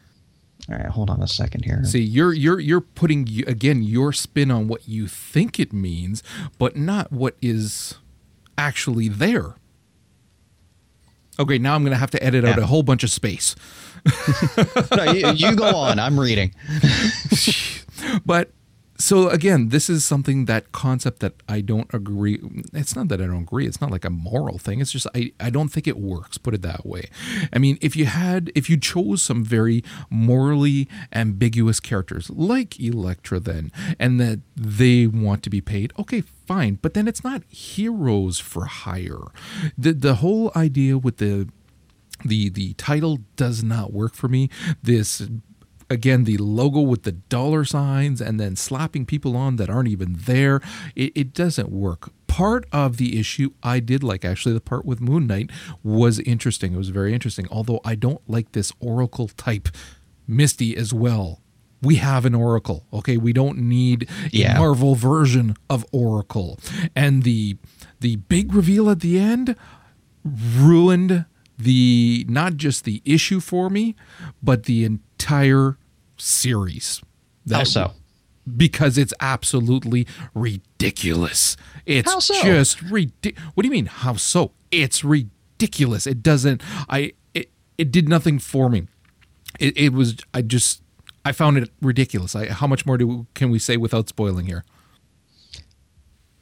All 0.68 0.76
right, 0.76 0.86
hold 0.86 1.10
on 1.10 1.20
a 1.20 1.26
second 1.26 1.64
here. 1.64 1.82
See, 1.84 2.02
you're 2.02 2.32
you're 2.32 2.60
you're 2.60 2.80
putting 2.80 3.28
again 3.46 3.82
your 3.82 4.12
spin 4.12 4.50
on 4.50 4.68
what 4.68 4.88
you 4.88 5.08
think 5.08 5.58
it 5.58 5.72
means, 5.72 6.22
but 6.58 6.76
not 6.76 7.10
what 7.12 7.36
is 7.42 7.96
actually 8.56 9.08
there. 9.08 9.56
Okay, 11.38 11.58
now 11.58 11.74
I'm 11.74 11.82
going 11.82 11.92
to 11.92 11.98
have 11.98 12.10
to 12.10 12.22
edit 12.22 12.44
yeah. 12.44 12.50
out 12.50 12.58
a 12.58 12.66
whole 12.66 12.82
bunch 12.82 13.02
of 13.02 13.10
space. 13.10 13.56
no, 14.96 15.04
you, 15.12 15.32
you 15.32 15.56
go 15.56 15.74
on. 15.74 15.98
I'm 15.98 16.20
reading. 16.20 16.54
but 18.26 18.50
so 18.98 19.28
again, 19.28 19.70
this 19.70 19.88
is 19.88 20.04
something 20.04 20.44
that 20.44 20.72
concept 20.72 21.20
that 21.20 21.34
I 21.48 21.60
don't 21.60 21.92
agree. 21.92 22.40
It's 22.72 22.94
not 22.94 23.08
that 23.08 23.20
I 23.20 23.26
don't 23.26 23.42
agree. 23.42 23.66
It's 23.66 23.80
not 23.80 23.90
like 23.90 24.04
a 24.04 24.10
moral 24.10 24.58
thing. 24.58 24.80
It's 24.80 24.92
just 24.92 25.06
I, 25.14 25.32
I 25.40 25.50
don't 25.50 25.68
think 25.68 25.86
it 25.86 25.98
works. 25.98 26.38
Put 26.38 26.54
it 26.54 26.62
that 26.62 26.86
way. 26.86 27.08
I 27.52 27.58
mean, 27.58 27.78
if 27.80 27.96
you 27.96 28.06
had 28.06 28.52
if 28.54 28.68
you 28.70 28.76
chose 28.76 29.22
some 29.22 29.44
very 29.44 29.82
morally 30.10 30.88
ambiguous 31.12 31.80
characters 31.80 32.30
like 32.30 32.78
Elektra, 32.78 33.40
then 33.40 33.72
and 33.98 34.20
that 34.20 34.40
they 34.56 35.06
want 35.06 35.42
to 35.44 35.50
be 35.50 35.60
paid, 35.60 35.92
okay, 35.98 36.20
fine. 36.20 36.78
But 36.80 36.94
then 36.94 37.08
it's 37.08 37.24
not 37.24 37.42
heroes 37.48 38.38
for 38.38 38.66
hire. 38.66 39.32
The 39.76 39.92
the 39.92 40.16
whole 40.16 40.52
idea 40.54 40.98
with 40.98 41.16
the 41.16 41.48
the 42.24 42.50
the 42.50 42.74
title 42.74 43.18
does 43.36 43.64
not 43.64 43.92
work 43.92 44.14
for 44.14 44.28
me. 44.28 44.48
This 44.82 45.28
again 45.92 46.24
the 46.24 46.38
logo 46.38 46.80
with 46.80 47.02
the 47.04 47.12
dollar 47.12 47.64
signs 47.64 48.20
and 48.20 48.40
then 48.40 48.56
slapping 48.56 49.06
people 49.06 49.36
on 49.36 49.56
that 49.56 49.70
aren't 49.70 49.88
even 49.88 50.16
there. 50.18 50.60
It, 50.96 51.12
it, 51.14 51.32
doesn't 51.34 51.70
work. 51.70 52.10
Part 52.26 52.66
of 52.72 52.96
the 52.96 53.18
issue 53.18 53.50
i 53.62 53.78
did 53.78 54.02
like 54.02 54.24
actually 54.24 54.54
the 54.54 54.60
part 54.60 54.84
with 54.84 55.00
moon 55.00 55.26
knight 55.26 55.50
was 55.82 56.18
interesting. 56.20 56.72
It 56.72 56.78
was 56.78 56.88
very 56.88 57.12
interesting. 57.12 57.46
Although 57.50 57.80
i 57.84 57.94
don't 57.94 58.22
like 58.28 58.52
this 58.52 58.72
oracle 58.80 59.28
type 59.28 59.68
misty 60.26 60.76
as 60.76 60.92
well. 60.94 61.40
We 61.82 61.96
have 61.96 62.24
an 62.24 62.34
oracle 62.34 62.86
okay? 62.92 63.16
We 63.16 63.32
don't 63.32 63.58
need 63.58 64.08
yeah. 64.30 64.56
a 64.56 64.58
marvel 64.58 64.94
version 64.94 65.56
of 65.68 65.84
oracle. 65.92 66.58
And 66.96 67.22
the 67.22 67.58
the 68.00 68.16
big 68.16 68.54
reveal 68.54 68.88
at 68.90 69.00
the 69.00 69.18
end 69.18 69.54
ruined 70.24 71.26
the 71.58 72.24
not 72.28 72.56
just 72.56 72.84
the 72.84 73.02
issue 73.04 73.40
for 73.40 73.70
me, 73.70 73.94
but 74.42 74.64
the 74.64 74.84
entire 74.84 75.78
series. 76.22 77.02
How 77.50 77.64
so? 77.64 77.92
Because 78.56 78.98
it's 78.98 79.14
absolutely 79.20 80.06
ridiculous. 80.34 81.56
It's 81.86 82.24
so? 82.24 82.34
just 82.42 82.80
ridiculous. 82.82 83.50
What 83.54 83.62
do 83.62 83.68
you 83.68 83.72
mean? 83.72 83.86
How 83.86 84.14
so? 84.14 84.52
It's 84.70 85.04
ridiculous. 85.04 86.06
It 86.06 86.22
doesn't. 86.22 86.62
I. 86.88 87.12
It. 87.34 87.50
It 87.78 87.90
did 87.90 88.08
nothing 88.08 88.38
for 88.38 88.68
me. 88.68 88.86
It. 89.58 89.76
It 89.76 89.92
was. 89.92 90.16
I 90.32 90.42
just. 90.42 90.82
I 91.24 91.30
found 91.32 91.56
it 91.56 91.70
ridiculous. 91.80 92.34
I, 92.34 92.48
how 92.48 92.66
much 92.66 92.84
more 92.84 92.98
do 92.98 93.26
can 93.34 93.50
we 93.50 93.60
say 93.60 93.76
without 93.76 94.08
spoiling 94.08 94.46
here? 94.46 94.64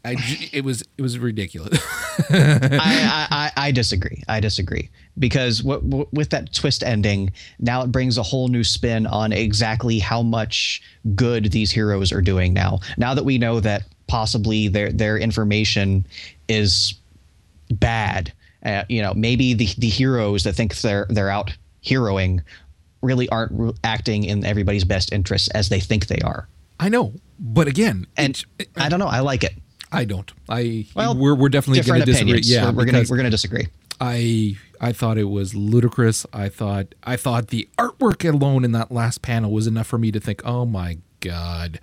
I, 0.04 0.16
it 0.52 0.64
was 0.64 0.82
it 0.96 1.02
was 1.02 1.18
ridiculous. 1.18 1.78
I, 2.30 3.26
I, 3.30 3.39
I 3.60 3.72
disagree. 3.72 4.22
I 4.26 4.40
disagree 4.40 4.88
because 5.18 5.62
what, 5.62 5.82
what, 5.82 6.10
with 6.14 6.30
that 6.30 6.54
twist 6.54 6.82
ending, 6.82 7.30
now 7.58 7.82
it 7.82 7.92
brings 7.92 8.16
a 8.16 8.22
whole 8.22 8.48
new 8.48 8.64
spin 8.64 9.06
on 9.06 9.32
exactly 9.32 9.98
how 9.98 10.22
much 10.22 10.82
good 11.14 11.52
these 11.52 11.70
heroes 11.70 12.10
are 12.10 12.22
doing 12.22 12.54
now. 12.54 12.80
Now 12.96 13.12
that 13.12 13.24
we 13.26 13.36
know 13.36 13.60
that 13.60 13.82
possibly 14.06 14.68
their 14.68 14.90
their 14.90 15.18
information 15.18 16.06
is 16.48 16.94
bad, 17.70 18.32
uh, 18.64 18.84
you 18.88 19.02
know, 19.02 19.12
maybe 19.12 19.52
the 19.52 19.68
the 19.76 19.90
heroes 19.90 20.42
that 20.44 20.54
think 20.54 20.74
they're 20.76 21.06
they're 21.10 21.28
out 21.28 21.54
heroing 21.84 22.42
really 23.02 23.28
aren't 23.28 23.52
re- 23.52 23.72
acting 23.84 24.24
in 24.24 24.46
everybody's 24.46 24.84
best 24.84 25.12
interests 25.12 25.48
as 25.50 25.68
they 25.68 25.80
think 25.80 26.06
they 26.06 26.20
are. 26.20 26.48
I 26.78 26.88
know, 26.88 27.12
but 27.38 27.68
again, 27.68 28.06
And 28.16 28.42
I 28.74 28.88
don't 28.88 29.00
know. 29.00 29.06
I 29.06 29.20
like 29.20 29.44
it. 29.44 29.52
I 29.92 30.04
don't. 30.04 30.30
I 30.48 30.86
Well, 30.94 31.16
we're 31.16 31.34
we're 31.34 31.48
definitely 31.48 31.82
going 31.82 32.00
to 32.00 32.06
disagree. 32.06 32.30
opinions. 32.32 32.50
Yeah, 32.50 32.66
we're, 32.70 32.76
we're 32.78 32.84
gonna 32.86 33.04
we're 33.08 33.16
gonna 33.16 33.30
disagree. 33.30 33.68
I 34.00 34.56
I 34.80 34.92
thought 34.92 35.18
it 35.18 35.24
was 35.24 35.54
ludicrous. 35.54 36.24
I 36.32 36.48
thought 36.48 36.94
I 37.02 37.16
thought 37.16 37.48
the 37.48 37.68
artwork 37.78 38.28
alone 38.28 38.64
in 38.64 38.72
that 38.72 38.90
last 38.92 39.20
panel 39.22 39.50
was 39.50 39.66
enough 39.66 39.86
for 39.88 39.98
me 39.98 40.10
to 40.12 40.20
think, 40.20 40.42
oh 40.44 40.64
my 40.64 40.98
god. 41.20 41.80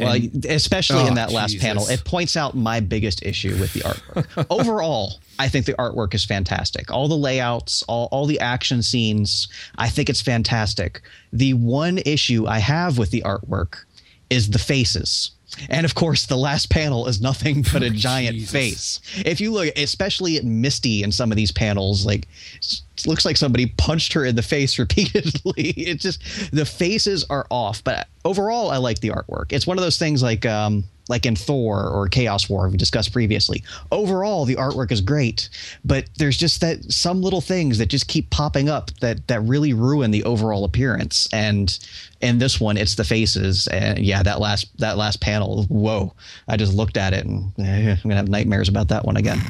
Well, 0.00 0.14
And- 0.14 0.46
especially 0.46 1.02
in 1.06 1.12
Oh, 1.12 1.14
that 1.16 1.30
last 1.30 1.50
Jesus. 1.52 1.66
panel, 1.66 1.86
it 1.88 2.04
points 2.04 2.36
out 2.38 2.54
my 2.56 2.80
biggest 2.80 3.22
issue 3.22 3.54
with 3.60 3.74
the 3.74 3.80
artwork. 3.80 4.46
Overall, 4.50 5.20
I 5.38 5.48
think 5.48 5.66
the 5.66 5.74
artwork 5.74 6.14
is 6.14 6.24
fantastic. 6.24 6.90
All 6.90 7.06
the 7.06 7.14
layouts, 7.16 7.82
all, 7.86 8.08
all 8.12 8.24
the 8.24 8.40
action 8.40 8.82
scenes, 8.82 9.46
I 9.76 9.90
think 9.90 10.08
it's 10.08 10.22
fantastic. 10.22 11.02
The 11.34 11.52
one 11.52 11.98
issue 12.06 12.46
I 12.46 12.60
have 12.60 12.96
with 12.96 13.10
the 13.10 13.20
artwork 13.26 13.84
is 14.30 14.48
the 14.50 14.58
faces. 14.58 15.32
And 15.68 15.84
of 15.84 15.94
course, 15.94 16.26
the 16.26 16.36
last 16.36 16.70
panel 16.70 17.06
is 17.06 17.20
nothing 17.20 17.64
but 17.72 17.82
a 17.82 17.90
giant 18.08 18.36
Jesus. 18.36 18.50
face. 18.50 19.00
If 19.24 19.40
you 19.40 19.52
look, 19.52 19.72
especially 19.76 20.36
at 20.36 20.44
Misty 20.44 21.02
in 21.02 21.12
some 21.12 21.30
of 21.32 21.36
these 21.36 21.52
panels, 21.52 22.04
like 22.04 22.28
it 22.56 23.06
looks 23.06 23.24
like 23.24 23.36
somebody 23.36 23.66
punched 23.66 24.12
her 24.12 24.24
in 24.24 24.36
the 24.36 24.42
face 24.42 24.78
repeatedly. 24.78 25.70
It 25.70 26.00
just 26.00 26.22
the 26.52 26.64
faces 26.64 27.24
are 27.30 27.46
off, 27.50 27.82
but 27.84 28.08
overall, 28.24 28.70
I 28.70 28.76
like 28.76 29.00
the 29.00 29.08
artwork. 29.08 29.52
It's 29.52 29.66
one 29.66 29.78
of 29.78 29.82
those 29.82 29.98
things 29.98 30.22
like 30.22 30.44
um, 30.46 30.84
like 31.08 31.26
in 31.26 31.34
Thor 31.34 31.88
or 31.88 32.08
Chaos 32.08 32.48
War 32.48 32.68
we 32.68 32.76
discussed 32.76 33.12
previously. 33.12 33.64
Overall, 33.90 34.44
the 34.44 34.56
artwork 34.56 34.92
is 34.92 35.00
great, 35.00 35.48
but 35.84 36.08
there's 36.16 36.36
just 36.36 36.60
that 36.60 36.92
some 36.92 37.22
little 37.22 37.40
things 37.40 37.78
that 37.78 37.86
just 37.86 38.08
keep 38.08 38.30
popping 38.30 38.68
up 38.68 38.90
that 39.00 39.26
that 39.28 39.40
really 39.40 39.72
ruin 39.72 40.10
the 40.10 40.24
overall 40.24 40.64
appearance. 40.64 41.28
And 41.32 41.76
in 42.20 42.38
this 42.38 42.60
one, 42.60 42.76
it's 42.76 42.94
the 42.94 43.04
faces. 43.04 43.66
And 43.68 43.98
yeah, 43.98 44.22
that 44.22 44.40
last 44.40 44.68
that 44.78 44.96
last 44.96 45.20
panel, 45.20 45.64
whoa! 45.64 46.12
I 46.46 46.56
just 46.56 46.74
looked 46.74 46.96
at 46.96 47.12
it 47.12 47.24
and 47.24 47.52
eh, 47.58 47.92
I'm 47.92 48.02
gonna 48.02 48.16
have 48.16 48.28
nightmares 48.28 48.68
about 48.68 48.88
that 48.88 49.04
one 49.04 49.16
again. 49.16 49.40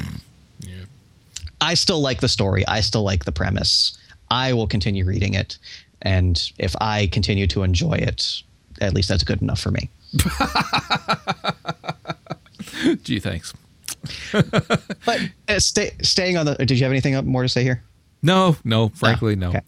I 1.61 1.75
still 1.75 2.01
like 2.01 2.21
the 2.21 2.29
story. 2.29 2.66
I 2.66 2.81
still 2.81 3.03
like 3.03 3.25
the 3.25 3.33
premise. 3.33 3.99
I 4.31 4.53
will 4.53 4.66
continue 4.66 5.05
reading 5.05 5.35
it, 5.35 5.59
and 6.03 6.40
if 6.59 6.77
I 6.81 7.07
continue 7.09 7.47
to 7.49 7.62
enjoy 7.62 7.94
it, 7.94 8.42
at 8.81 8.94
least 8.94 9.09
that's 9.09 9.25
good 9.25 9.42
enough 9.42 9.59
for 9.59 9.71
me. 9.71 9.90
Gee, 13.03 13.21
thanks. 13.21 13.55
But 14.33 15.21
uh, 15.49 15.59
stay, 15.59 15.90
staying 16.03 16.37
on 16.37 16.47
the. 16.47 16.55
Did 16.57 16.79
you 16.79 16.85
have 16.85 16.92
anything 16.92 17.14
more 17.27 17.42
to 17.42 17.49
say 17.49 17.62
here? 17.62 17.83
No, 18.23 18.57
no, 18.64 18.88
frankly, 18.90 19.37
no. 19.37 19.49
Okay. 19.49 19.61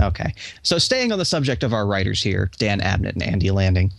Okay. 0.00 0.34
So 0.62 0.78
staying 0.78 1.12
on 1.12 1.18
the 1.18 1.24
subject 1.24 1.62
of 1.62 1.72
our 1.72 1.86
writers 1.86 2.22
here, 2.22 2.50
Dan 2.58 2.80
Abnett 2.80 3.12
and 3.12 3.22
Andy 3.22 3.50
Lanning, 3.50 3.92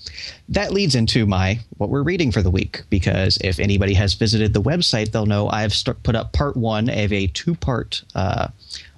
that 0.50 0.72
leads 0.72 0.96
into 0.96 1.26
my 1.26 1.60
what 1.78 1.90
we're 1.90 2.04
reading 2.04 2.32
for 2.32 2.42
the 2.42 2.52
week. 2.52 2.84
Because 2.90 3.38
if 3.42 3.60
anybody 3.60 3.94
has 3.94 4.14
visited 4.14 4.54
the 4.54 4.62
website, 4.62 5.12
they'll 5.12 5.26
know 5.26 5.50
I've 5.50 5.74
st- 5.74 6.02
put 6.04 6.16
up 6.16 6.34
part 6.34 6.58
one 6.58 6.90
of 6.90 7.14
a 7.14 7.28
two-part 7.28 8.04
uh, 8.16 8.48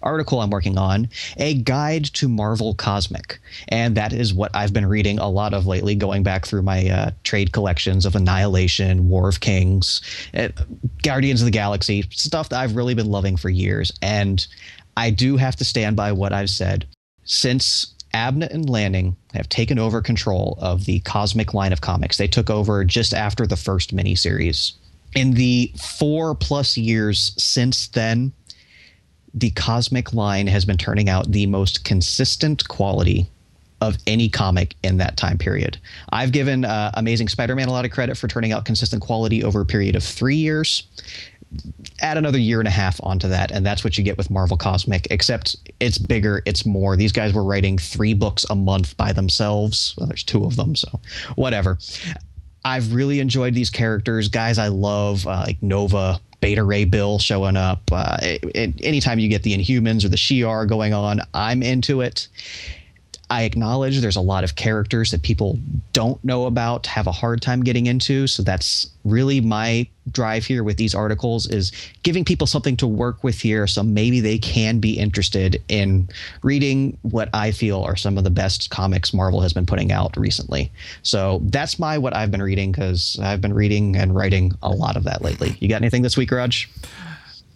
article 0.02 0.42
I'm 0.42 0.50
working 0.50 0.78
on, 0.78 1.10
a 1.38 1.56
guide 1.56 2.06
to 2.06 2.28
Marvel 2.28 2.74
Cosmic, 2.76 3.40
and 3.70 3.96
that 3.96 4.14
is 4.14 4.34
what 4.34 4.52
I've 4.54 4.74
been 4.74 4.86
reading 4.86 5.20
a 5.20 5.30
lot 5.30 5.54
of 5.54 5.66
lately, 5.66 5.96
going 5.96 6.24
back 6.24 6.46
through 6.46 6.62
my 6.62 6.90
uh, 6.90 7.12
trade 7.24 7.52
collections 7.54 8.06
of 8.06 8.16
Annihilation, 8.16 9.08
War 9.10 9.30
of 9.30 9.40
Kings, 9.40 10.02
uh, 10.34 10.50
Guardians 11.04 11.42
of 11.42 11.46
the 11.46 11.52
Galaxy, 11.52 12.04
stuff 12.12 12.50
that 12.50 12.60
I've 12.60 12.76
really 12.76 12.94
been 12.94 13.10
loving 13.10 13.38
for 13.38 13.50
years, 13.50 13.94
and 14.02 14.46
I 14.96 15.10
do 15.10 15.38
have 15.38 15.56
to 15.58 15.66
stand 15.66 15.96
by 15.96 16.12
what 16.12 16.34
I've 16.34 16.50
said. 16.50 16.88
Since 17.24 17.94
Abnett 18.14 18.52
and 18.52 18.70
Lanning 18.70 19.16
have 19.34 19.50
taken 19.50 19.80
over 19.80 20.02
control 20.02 20.58
of 20.62 20.86
the 20.86 21.00
cosmic 21.02 21.54
line 21.54 21.74
of 21.74 21.82
comics, 21.82 22.18
they 22.18 22.28
took 22.28 22.50
over 22.50 22.84
just 22.84 23.14
after 23.14 23.48
the 23.48 23.56
first 23.56 23.96
miniseries. 23.96 24.74
In 25.16 25.34
the 25.34 25.72
four 26.00 26.36
plus 26.36 26.78
years 26.78 27.34
since 27.38 27.88
then, 27.88 28.34
the 29.34 29.52
cosmic 29.52 30.14
line 30.14 30.48
has 30.48 30.66
been 30.66 30.78
turning 30.78 31.10
out 31.10 31.32
the 31.32 31.48
most 31.48 31.84
consistent 31.84 32.68
quality 32.68 33.28
of 33.82 33.98
any 34.08 34.30
comic 34.30 34.76
in 34.84 34.98
that 34.98 35.18
time 35.18 35.38
period. 35.38 35.78
I've 36.10 36.32
given 36.32 36.64
uh, 36.64 36.92
Amazing 36.94 37.28
Spider 37.28 37.54
Man 37.56 37.68
a 37.68 37.72
lot 37.72 37.84
of 37.84 37.92
credit 37.92 38.16
for 38.16 38.28
turning 38.28 38.54
out 38.54 38.64
consistent 38.64 39.02
quality 39.02 39.44
over 39.44 39.60
a 39.62 39.66
period 39.66 39.96
of 39.96 40.04
three 40.04 40.38
years 40.38 40.88
add 42.02 42.18
another 42.18 42.38
year 42.38 42.60
and 42.60 42.68
a 42.68 42.72
half 42.72 43.00
onto 43.04 43.28
that, 43.30 43.52
and 43.52 43.66
that's 43.66 43.84
what 43.84 43.98
you 43.98 44.04
get 44.04 44.18
with 44.18 44.30
Marvel 44.30 44.58
Cosmic, 44.58 45.08
except 45.12 45.56
it's 45.80 45.98
bigger, 45.98 46.42
it's 46.46 46.66
more. 46.66 46.96
These 46.96 47.12
guys 47.12 47.34
were 47.34 47.44
writing 47.44 47.78
three 47.78 48.14
books 48.14 48.46
a 48.50 48.56
month 48.56 48.96
by 48.98 49.14
themselves. 49.14 49.94
Well, 49.98 50.08
there's 50.08 50.24
two 50.24 50.44
of 50.46 50.56
them, 50.56 50.76
so 50.76 51.00
whatever. 51.36 51.78
I've 52.66 52.94
really 52.94 53.20
enjoyed 53.20 53.54
these 53.54 53.70
characters, 53.70 54.30
guys. 54.30 54.58
I 54.58 54.70
love 54.70 55.28
uh, 55.28 55.44
like 55.48 55.62
Nova, 55.62 56.20
Beta 56.40 56.64
Ray 56.64 56.86
Bill 56.86 57.20
showing 57.20 57.58
up. 57.58 57.82
Uh, 57.92 58.18
it, 58.22 58.44
it- 58.56 58.86
anytime 58.86 59.20
you 59.20 59.28
get 59.30 59.44
the 59.44 59.58
Inhumans 59.58 60.06
or 60.06 60.10
the 60.10 60.16
Shi'ar 60.18 60.68
going 60.68 60.94
on, 60.94 61.20
I'm 61.34 61.62
into 61.62 62.02
it. 62.02 62.28
I 63.30 63.44
acknowledge 63.44 64.00
there's 64.00 64.16
a 64.16 64.22
lot 64.22 64.44
of 64.44 64.56
characters 64.56 65.12
that 65.12 65.24
people 65.24 65.58
don't 65.92 66.24
know 66.24 66.46
about, 66.46 66.86
have 66.88 67.08
a 67.08 67.12
hard 67.12 67.42
time 67.42 67.64
getting 67.64 67.88
into. 67.88 68.28
So 68.28 68.44
that's 68.44 68.90
really 69.06 69.42
my 69.42 69.88
drive 70.12 70.46
here 70.46 70.64
with 70.64 70.78
these 70.78 70.94
articles 70.94 71.48
is 71.48 71.72
giving 72.04 72.26
people 72.26 72.46
something 72.46 72.76
to 72.78 72.88
work 72.88 73.24
with 73.24 73.40
here 73.40 73.66
so 73.68 73.82
maybe 73.82 74.20
they 74.20 74.38
can 74.38 74.80
be 74.80 74.98
interested 74.98 75.62
in 75.70 76.08
reading 76.42 76.98
what 77.04 77.30
I 77.34 77.52
feel 77.52 77.82
are 77.84 77.96
some 77.96 78.18
of 78.18 78.24
the 78.24 78.30
best 78.30 78.70
comics 78.70 79.14
Marvel 79.14 79.42
has 79.42 79.54
been 79.54 79.66
putting 79.66 79.92
out 79.92 80.16
recently. 80.18 80.72
So 81.04 81.40
that's 81.46 81.80
my 81.80 81.98
what 81.98 82.16
I've 82.16 82.32
been 82.32 82.42
reading 82.42 82.72
because 82.72 83.18
I've 83.22 83.42
been 83.42 83.54
reading 83.54 83.96
and 83.96 84.16
writing 84.16 84.52
a 84.62 84.70
lot 84.70 84.98
of 84.98 85.06
that 85.06 85.22
lately. 85.22 85.56
You 85.60 85.70
got 85.70 85.82
anything 85.82 86.02
this 86.02 86.18
week, 86.18 86.32
Raj? 86.32 86.70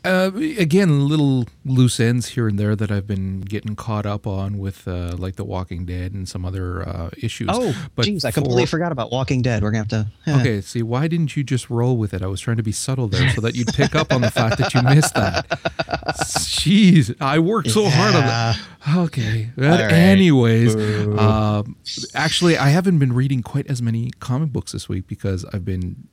Uh, 0.08 0.32
again, 0.58 1.08
little 1.08 1.46
loose 1.66 2.00
ends 2.00 2.30
here 2.30 2.48
and 2.48 2.58
there 2.58 2.76
that 2.76 2.90
I've 2.92 3.06
been 3.08 3.42
getting 3.42 3.76
caught 3.76 4.06
up 4.06 4.26
on 4.26 4.58
with, 4.58 4.88
uh, 4.88 5.16
like 5.18 5.36
The 5.36 5.44
Walking 5.44 5.86
Dead 5.86 6.14
and 6.14 6.28
some 6.28 6.46
other 6.46 6.88
uh, 6.88 7.10
issues. 7.18 7.50
Oh, 7.52 7.74
jeez, 7.98 8.24
I 8.26 8.32
completely 8.32 8.66
for- 8.66 8.72
forgot 8.72 8.92
about 8.92 9.12
Walking 9.12 9.42
Dead. 9.42 9.62
We're 9.64 9.72
gonna 9.72 9.80
have 9.80 9.88
to. 9.90 10.08
eh. 10.26 10.40
Okay, 10.40 10.62
see, 10.62 10.82
why 10.82 11.08
didn't 11.08 11.36
you 11.36 11.44
just 11.44 11.70
roll 11.70 11.98
with 11.98 12.14
it? 12.14 12.22
I 12.22 12.28
was 12.28 12.40
trying 12.42 12.58
to 12.58 12.64
be 12.64 12.72
subtle 12.72 13.08
there 13.08 13.30
so 13.32 13.42
that 13.42 13.56
you'd 13.56 13.68
pick 13.74 13.96
up 13.96 14.12
on 14.14 14.22
the 14.22 14.32
fact 14.32 14.58
that 14.60 14.74
you 14.74 14.82
missed 14.84 15.14
that. 15.16 15.48
Jeez, 16.18 17.16
I 17.22 17.40
worked 17.40 17.70
so 17.72 17.90
hard 17.90 18.16
on 18.16 18.22
that. 18.22 18.60
Okay. 18.98 19.50
But 19.56 19.80
right. 19.82 19.92
anyways, 19.92 20.76
um, 21.18 21.76
actually, 22.14 22.58
I 22.58 22.70
haven't 22.70 23.00
been 23.00 23.14
reading 23.14 23.42
quite 23.44 23.68
as 23.68 23.82
many 23.82 24.12
comic 24.20 24.52
books 24.54 24.72
this 24.72 24.88
week 24.88 25.08
because 25.08 25.44
I've 25.54 25.66
been. 25.66 26.08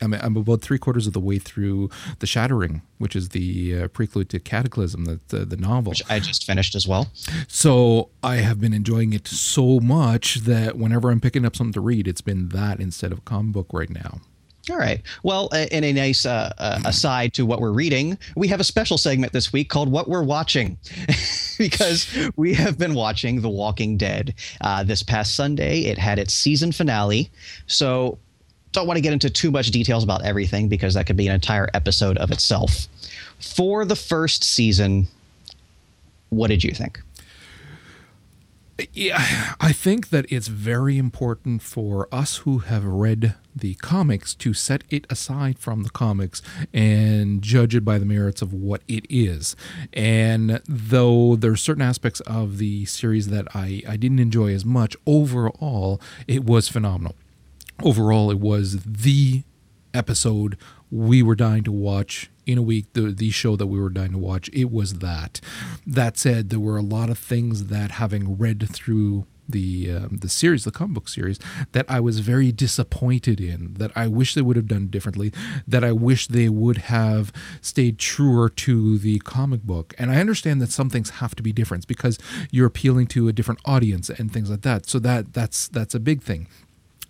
I'm, 0.00 0.14
I'm 0.14 0.36
about 0.36 0.62
three 0.62 0.78
quarters 0.78 1.06
of 1.06 1.12
the 1.12 1.20
way 1.20 1.38
through 1.38 1.90
The 2.18 2.26
Shattering, 2.26 2.82
which 2.98 3.16
is 3.16 3.30
the 3.30 3.82
uh, 3.82 3.88
prelude 3.88 4.28
to 4.30 4.40
Cataclysm, 4.40 5.04
the, 5.04 5.20
the, 5.28 5.44
the 5.44 5.56
novel. 5.56 5.90
Which 5.90 6.02
I 6.08 6.18
just 6.18 6.44
finished 6.44 6.74
as 6.74 6.86
well. 6.86 7.08
So 7.48 8.10
I 8.22 8.36
have 8.36 8.60
been 8.60 8.72
enjoying 8.72 9.12
it 9.12 9.26
so 9.26 9.80
much 9.80 10.36
that 10.40 10.76
whenever 10.76 11.10
I'm 11.10 11.20
picking 11.20 11.44
up 11.44 11.56
something 11.56 11.72
to 11.74 11.80
read, 11.80 12.06
it's 12.08 12.20
been 12.20 12.50
that 12.50 12.80
instead 12.80 13.12
of 13.12 13.18
a 13.18 13.22
comic 13.22 13.52
book 13.52 13.68
right 13.72 13.90
now. 13.90 14.20
All 14.68 14.76
right. 14.76 15.00
Well, 15.22 15.48
uh, 15.52 15.66
in 15.70 15.84
a 15.84 15.92
nice 15.92 16.26
uh, 16.26 16.52
uh, 16.58 16.80
aside 16.84 17.34
to 17.34 17.46
what 17.46 17.60
we're 17.60 17.70
reading, 17.70 18.18
we 18.34 18.48
have 18.48 18.58
a 18.58 18.64
special 18.64 18.98
segment 18.98 19.32
this 19.32 19.52
week 19.52 19.68
called 19.68 19.88
"What 19.88 20.08
We're 20.08 20.24
Watching," 20.24 20.76
because 21.58 22.08
we 22.34 22.52
have 22.54 22.76
been 22.76 22.94
watching 22.94 23.42
The 23.42 23.48
Walking 23.48 23.96
Dead. 23.96 24.34
Uh, 24.60 24.82
this 24.82 25.04
past 25.04 25.36
Sunday, 25.36 25.82
it 25.82 25.98
had 25.98 26.18
its 26.18 26.34
season 26.34 26.72
finale. 26.72 27.30
So, 27.68 28.18
don't 28.76 28.86
want 28.86 28.96
to 28.96 29.02
get 29.02 29.12
into 29.12 29.28
too 29.28 29.50
much 29.50 29.70
details 29.70 30.04
about 30.04 30.24
everything 30.24 30.68
because 30.68 30.94
that 30.94 31.06
could 31.06 31.16
be 31.16 31.26
an 31.26 31.34
entire 31.34 31.68
episode 31.74 32.16
of 32.18 32.30
itself. 32.30 32.86
For 33.40 33.84
the 33.84 33.96
first 33.96 34.44
season, 34.44 35.08
what 36.30 36.48
did 36.48 36.62
you 36.62 36.72
think? 36.72 37.00
Yeah, 38.92 39.54
I 39.58 39.72
think 39.72 40.10
that 40.10 40.30
it's 40.30 40.48
very 40.48 40.98
important 40.98 41.62
for 41.62 42.08
us 42.12 42.38
who 42.38 42.58
have 42.58 42.84
read 42.84 43.34
the 43.54 43.74
comics 43.76 44.34
to 44.34 44.52
set 44.52 44.84
it 44.90 45.06
aside 45.08 45.58
from 45.58 45.82
the 45.82 45.88
comics 45.88 46.42
and 46.74 47.40
judge 47.40 47.74
it 47.74 47.86
by 47.86 47.98
the 47.98 48.04
merits 48.04 48.42
of 48.42 48.52
what 48.52 48.82
it 48.86 49.06
is. 49.08 49.56
And 49.94 50.60
though 50.68 51.36
there 51.36 51.52
are 51.52 51.56
certain 51.56 51.80
aspects 51.82 52.20
of 52.20 52.58
the 52.58 52.84
series 52.84 53.28
that 53.28 53.46
I, 53.54 53.82
I 53.88 53.96
didn't 53.96 54.18
enjoy 54.18 54.52
as 54.52 54.66
much, 54.66 54.94
overall, 55.06 55.98
it 56.28 56.44
was 56.44 56.68
phenomenal. 56.68 57.14
Overall, 57.82 58.30
it 58.30 58.38
was 58.38 58.82
the 58.84 59.44
episode 59.92 60.56
we 60.90 61.22
were 61.22 61.34
dying 61.34 61.64
to 61.64 61.72
watch 61.72 62.30
in 62.46 62.58
a 62.58 62.62
week 62.62 62.86
the 62.92 63.12
the 63.12 63.30
show 63.30 63.56
that 63.56 63.66
we 63.66 63.80
were 63.80 63.90
dying 63.90 64.12
to 64.12 64.18
watch. 64.18 64.48
It 64.52 64.70
was 64.70 64.94
that. 64.94 65.40
That 65.86 66.16
said 66.16 66.50
there 66.50 66.60
were 66.60 66.76
a 66.76 66.82
lot 66.82 67.10
of 67.10 67.18
things 67.18 67.66
that 67.66 67.92
having 67.92 68.38
read 68.38 68.68
through 68.70 69.26
the 69.48 69.90
um, 69.92 70.18
the 70.20 70.28
series 70.28 70.64
the 70.64 70.70
comic 70.70 70.94
book 70.94 71.08
series 71.08 71.38
that 71.72 71.86
I 71.88 72.00
was 72.00 72.20
very 72.20 72.50
disappointed 72.50 73.40
in 73.40 73.74
that 73.74 73.92
I 73.94 74.08
wish 74.08 74.34
they 74.34 74.42
would 74.42 74.56
have 74.56 74.66
done 74.66 74.88
differently 74.88 75.32
that 75.68 75.84
I 75.84 75.92
wish 75.92 76.26
they 76.26 76.48
would 76.48 76.78
have 76.78 77.32
stayed 77.60 77.98
truer 77.98 78.48
to 78.48 78.98
the 78.98 79.18
comic 79.20 79.62
book. 79.62 79.94
And 79.98 80.10
I 80.10 80.16
understand 80.16 80.60
that 80.62 80.72
some 80.72 80.90
things 80.90 81.10
have 81.10 81.34
to 81.36 81.42
be 81.42 81.52
different 81.52 81.86
because 81.86 82.18
you're 82.50 82.66
appealing 82.66 83.06
to 83.08 83.28
a 83.28 83.32
different 83.32 83.60
audience 83.64 84.10
and 84.10 84.32
things 84.32 84.50
like 84.50 84.62
that. 84.62 84.86
So 84.86 84.98
that 85.00 85.32
that's 85.32 85.68
that's 85.68 85.94
a 85.94 86.00
big 86.00 86.22
thing 86.22 86.48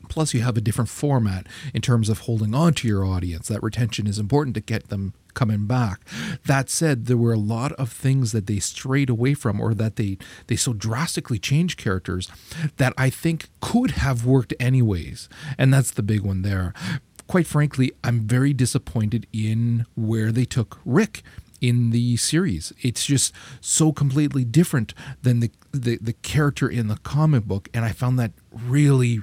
Plus, 0.09 0.35
you 0.35 0.41
have 0.41 0.57
a 0.57 0.61
different 0.61 0.89
format 0.89 1.47
in 1.75 1.83
terms 1.83 2.09
of 2.09 2.21
holding 2.21 2.55
on 2.55 2.75
to 2.75 2.89
your 2.89 3.05
audience. 3.05 3.49
That 3.49 3.63
retention 3.63 4.07
is 4.07 4.19
important 4.19 4.55
to 4.55 4.61
get 4.61 4.89
them 4.89 5.15
coming 5.37 5.67
back. 5.67 6.01
That 6.47 6.69
said, 6.69 7.07
there 7.07 7.17
were 7.17 7.35
a 7.35 7.39
lot 7.39 7.73
of 7.73 7.93
things 7.93 8.33
that 8.33 8.47
they 8.47 8.59
strayed 8.59 9.11
away 9.11 9.35
from 9.35 9.61
or 9.61 9.75
that 9.75 9.97
they 9.97 10.19
they 10.49 10.57
so 10.57 10.73
drastically 10.73 11.39
changed 11.39 11.79
characters 11.79 12.29
that 12.79 12.93
I 12.99 13.11
think 13.11 13.49
could 13.61 13.93
have 13.93 14.27
worked 14.27 14.55
anyways. 14.59 15.29
And 15.59 15.73
that's 15.73 15.93
the 15.93 16.03
big 16.03 16.23
one 16.23 16.43
there. 16.43 16.73
Quite 17.29 17.47
frankly, 17.47 17.93
I'm 18.03 18.21
very 18.21 18.53
disappointed 18.53 19.27
in 19.33 19.85
where 19.95 20.33
they 20.33 20.45
took 20.45 20.81
Rick 20.85 21.23
in 21.61 21.91
the 21.91 22.17
series. 22.17 22.73
It's 22.83 23.07
just 23.07 23.35
so 23.61 23.93
completely 23.93 24.45
different 24.45 24.95
than 25.23 25.41
the, 25.41 25.51
the 25.73 25.99
the 26.01 26.13
character 26.13 26.69
in 26.69 26.89
the 26.89 26.97
comic 26.99 27.45
book 27.45 27.69
and 27.75 27.85
I 27.85 27.93
found 27.93 28.19
that 28.19 28.33
really 28.53 29.23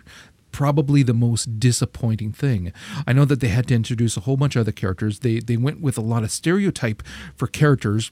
probably 0.54 1.04
the 1.04 1.14
most 1.14 1.60
disappointing 1.60 2.32
thing. 2.32 2.72
I 3.06 3.12
know 3.12 3.26
that 3.26 3.42
they 3.42 3.50
had 3.50 3.68
to 3.68 3.76
introduce 3.76 4.16
a 4.16 4.22
whole 4.22 4.38
bunch 4.38 4.56
of 4.56 4.62
other 4.62 4.72
characters. 4.72 5.20
They 5.20 5.40
they 5.40 5.58
went 5.58 5.82
with 5.82 5.98
a 5.98 6.02
lot 6.02 6.24
of 6.24 6.32
stereotype 6.32 7.04
for 7.36 7.48
characters 7.48 8.12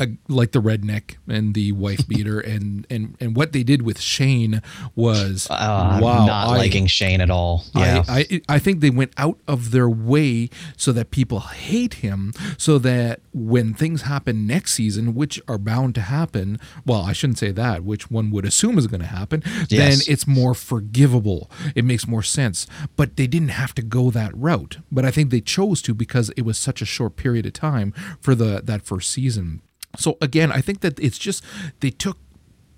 uh, 0.00 0.06
like 0.28 0.52
the 0.52 0.60
redneck 0.60 1.16
and 1.28 1.54
the 1.54 1.72
wife 1.72 2.06
beater 2.08 2.40
and 2.40 2.86
and 2.90 3.16
and 3.20 3.36
what 3.36 3.52
they 3.52 3.62
did 3.62 3.82
with 3.82 4.00
Shane 4.00 4.62
was 4.94 5.46
uh, 5.50 5.98
wow, 6.02 6.26
not 6.26 6.48
I, 6.48 6.56
liking 6.56 6.86
Shane 6.86 7.20
at 7.20 7.30
all. 7.30 7.64
Yeah, 7.74 8.04
I, 8.08 8.26
I, 8.30 8.40
I 8.48 8.58
think 8.58 8.80
they 8.80 8.90
went 8.90 9.12
out 9.16 9.38
of 9.46 9.70
their 9.70 9.88
way 9.88 10.50
so 10.76 10.92
that 10.92 11.10
people 11.10 11.40
hate 11.40 11.94
him, 11.94 12.32
so 12.56 12.78
that 12.78 13.20
when 13.32 13.74
things 13.74 14.02
happen 14.02 14.46
next 14.46 14.74
season, 14.74 15.14
which 15.14 15.40
are 15.46 15.58
bound 15.58 15.94
to 15.96 16.00
happen, 16.00 16.58
well, 16.86 17.02
I 17.02 17.12
shouldn't 17.12 17.38
say 17.38 17.52
that, 17.52 17.84
which 17.84 18.10
one 18.10 18.30
would 18.30 18.44
assume 18.44 18.78
is 18.78 18.86
going 18.86 19.00
to 19.00 19.06
happen, 19.06 19.42
yes. 19.68 19.70
then 19.70 20.12
it's 20.12 20.26
more 20.26 20.54
forgivable. 20.54 21.50
It 21.74 21.84
makes 21.84 22.06
more 22.06 22.22
sense. 22.22 22.66
But 22.96 23.16
they 23.16 23.26
didn't 23.26 23.48
have 23.48 23.74
to 23.74 23.82
go 23.82 24.10
that 24.10 24.36
route. 24.36 24.78
But 24.90 25.04
I 25.04 25.10
think 25.10 25.30
they 25.30 25.40
chose 25.40 25.82
to 25.82 25.94
because 25.94 26.30
it 26.36 26.42
was 26.42 26.58
such 26.58 26.82
a 26.82 26.86
short 26.86 27.16
period 27.16 27.46
of 27.46 27.52
time 27.52 27.92
for 28.20 28.34
the 28.34 28.60
that 28.64 28.82
first 28.82 29.10
season. 29.10 29.62
So 29.96 30.16
again, 30.20 30.52
I 30.52 30.60
think 30.60 30.80
that 30.80 30.98
it's 31.00 31.18
just 31.18 31.44
they 31.80 31.90
took 31.90 32.18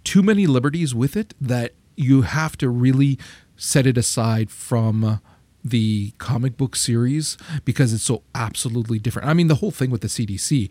too 0.04 0.22
many 0.22 0.46
liberties 0.46 0.94
with 0.94 1.16
it 1.16 1.34
that 1.40 1.74
you 1.96 2.22
have 2.22 2.56
to 2.58 2.68
really 2.68 3.18
set 3.56 3.86
it 3.86 3.96
aside 3.98 4.50
from 4.50 5.04
uh, 5.04 5.16
the 5.64 6.12
comic 6.18 6.56
book 6.56 6.74
series 6.74 7.36
because 7.64 7.92
it's 7.92 8.02
so 8.02 8.22
absolutely 8.34 8.98
different. 8.98 9.28
I 9.28 9.34
mean, 9.34 9.48
the 9.48 9.56
whole 9.56 9.70
thing 9.70 9.90
with 9.90 10.00
the 10.00 10.08
CDC, 10.08 10.70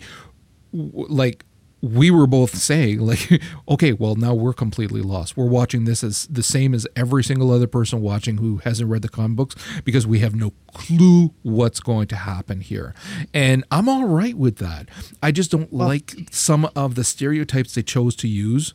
like 0.73 1.45
we 1.81 2.11
were 2.11 2.27
both 2.27 2.55
saying 2.55 2.99
like 3.05 3.41
okay 3.67 3.93
well 3.93 4.15
now 4.15 4.33
we're 4.33 4.53
completely 4.53 5.01
lost. 5.01 5.35
We're 5.35 5.45
watching 5.45 5.85
this 5.85 6.03
as 6.03 6.27
the 6.27 6.43
same 6.43 6.73
as 6.73 6.87
every 6.95 7.23
single 7.23 7.51
other 7.51 7.67
person 7.67 8.01
watching 8.01 8.37
who 8.37 8.57
hasn't 8.57 8.89
read 8.89 9.01
the 9.01 9.09
comic 9.09 9.35
books 9.35 9.55
because 9.83 10.05
we 10.05 10.19
have 10.19 10.35
no 10.35 10.53
clue 10.73 11.33
what's 11.41 11.79
going 11.79 12.07
to 12.07 12.15
happen 12.15 12.61
here. 12.61 12.93
And 13.33 13.63
i'm 13.71 13.89
all 13.89 14.05
right 14.05 14.37
with 14.37 14.57
that. 14.57 14.89
I 15.21 15.31
just 15.31 15.51
don't 15.51 15.71
well, 15.71 15.87
like 15.87 16.13
some 16.31 16.69
of 16.75 16.95
the 16.95 17.03
stereotypes 17.03 17.75
they 17.75 17.83
chose 17.83 18.15
to 18.17 18.27
use 18.27 18.73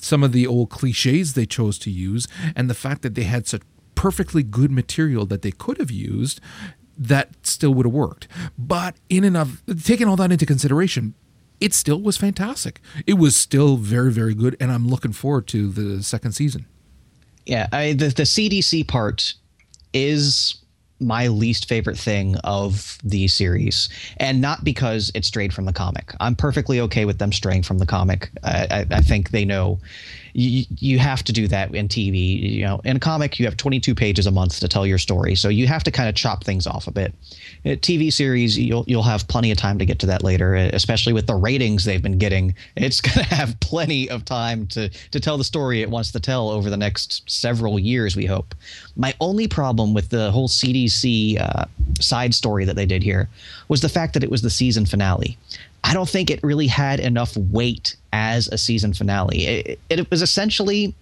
some 0.00 0.22
of 0.22 0.32
the 0.32 0.46
old 0.46 0.70
cliches 0.70 1.34
they 1.34 1.46
chose 1.46 1.78
to 1.78 1.90
use 1.90 2.26
and 2.56 2.68
the 2.68 2.74
fact 2.74 3.02
that 3.02 3.14
they 3.14 3.24
had 3.24 3.46
such 3.46 3.62
perfectly 3.94 4.42
good 4.42 4.70
material 4.70 5.26
that 5.26 5.42
they 5.42 5.50
could 5.50 5.78
have 5.78 5.90
used 5.90 6.40
that 6.96 7.30
still 7.42 7.72
would 7.74 7.86
have 7.86 7.92
worked. 7.92 8.26
But 8.58 8.96
in 9.08 9.24
and 9.24 9.36
of 9.36 9.62
taking 9.82 10.08
all 10.08 10.16
that 10.16 10.32
into 10.32 10.46
consideration, 10.46 11.14
it 11.60 11.74
still 11.74 12.00
was 12.00 12.16
fantastic. 12.16 12.80
It 13.06 13.14
was 13.14 13.36
still 13.36 13.76
very, 13.76 14.12
very 14.12 14.34
good, 14.34 14.56
and 14.60 14.70
I'm 14.70 14.88
looking 14.88 15.12
forward 15.12 15.46
to 15.48 15.68
the 15.68 16.02
second 16.02 16.32
season. 16.32 16.66
Yeah, 17.46 17.66
I, 17.72 17.92
the 17.92 18.08
the 18.08 18.24
CDC 18.24 18.86
part 18.86 19.34
is 19.92 20.56
my 21.00 21.28
least 21.28 21.68
favorite 21.68 21.96
thing 21.96 22.36
of 22.44 22.98
the 23.04 23.28
series, 23.28 23.88
and 24.18 24.40
not 24.40 24.64
because 24.64 25.10
it 25.14 25.24
strayed 25.24 25.52
from 25.52 25.64
the 25.64 25.72
comic. 25.72 26.14
I'm 26.20 26.34
perfectly 26.34 26.80
okay 26.80 27.04
with 27.04 27.18
them 27.18 27.32
straying 27.32 27.62
from 27.62 27.78
the 27.78 27.86
comic. 27.86 28.30
I, 28.42 28.66
I, 28.70 28.86
I 28.96 29.00
think 29.00 29.30
they 29.30 29.44
know 29.44 29.78
you, 30.32 30.64
you 30.76 30.98
have 30.98 31.22
to 31.24 31.32
do 31.32 31.48
that 31.48 31.74
in 31.74 31.88
TV. 31.88 32.40
You 32.40 32.64
know, 32.64 32.80
in 32.84 32.96
a 32.96 33.00
comic, 33.00 33.38
you 33.38 33.46
have 33.46 33.56
22 33.56 33.94
pages 33.94 34.26
a 34.26 34.30
month 34.30 34.60
to 34.60 34.68
tell 34.68 34.86
your 34.86 34.98
story, 34.98 35.34
so 35.34 35.48
you 35.48 35.66
have 35.66 35.84
to 35.84 35.90
kind 35.90 36.08
of 36.08 36.14
chop 36.14 36.44
things 36.44 36.66
off 36.66 36.86
a 36.86 36.90
bit. 36.90 37.14
A 37.64 37.76
TV 37.76 38.12
series, 38.12 38.58
you'll 38.58 38.84
you'll 38.86 39.02
have 39.02 39.26
plenty 39.28 39.50
of 39.50 39.58
time 39.58 39.78
to 39.78 39.86
get 39.86 39.98
to 40.00 40.06
that 40.06 40.22
later, 40.22 40.54
especially 40.54 41.12
with 41.12 41.26
the 41.26 41.34
ratings 41.34 41.84
they've 41.84 42.02
been 42.02 42.18
getting. 42.18 42.54
It's 42.76 43.00
going 43.08 43.26
to 43.26 43.34
have 43.34 43.58
plenty 43.60 44.08
of 44.10 44.24
time 44.24 44.66
to 44.68 44.88
to 44.88 45.20
tell 45.20 45.38
the 45.38 45.44
story 45.44 45.82
it 45.82 45.90
wants 45.90 46.12
to 46.12 46.20
tell 46.20 46.50
over 46.50 46.70
the 46.70 46.76
next 46.76 47.28
several 47.30 47.78
years. 47.78 48.16
We 48.16 48.26
hope. 48.26 48.54
My 48.96 49.14
only 49.20 49.48
problem 49.48 49.94
with 49.94 50.10
the 50.10 50.30
whole 50.30 50.48
CDC 50.48 51.40
uh, 51.40 51.64
side 52.00 52.34
story 52.34 52.64
that 52.64 52.76
they 52.76 52.86
did 52.86 53.02
here 53.02 53.28
was 53.68 53.80
the 53.80 53.88
fact 53.88 54.14
that 54.14 54.24
it 54.24 54.30
was 54.30 54.42
the 54.42 54.50
season 54.50 54.86
finale. 54.86 55.36
I 55.88 55.94
don't 55.94 56.08
think 56.08 56.28
it 56.28 56.38
really 56.42 56.66
had 56.66 57.00
enough 57.00 57.34
weight 57.34 57.96
as 58.12 58.46
a 58.48 58.58
season 58.58 58.92
finale. 58.92 59.46
It, 59.46 59.80
it, 59.88 60.10
was 60.10 60.20
essentially 60.20 60.94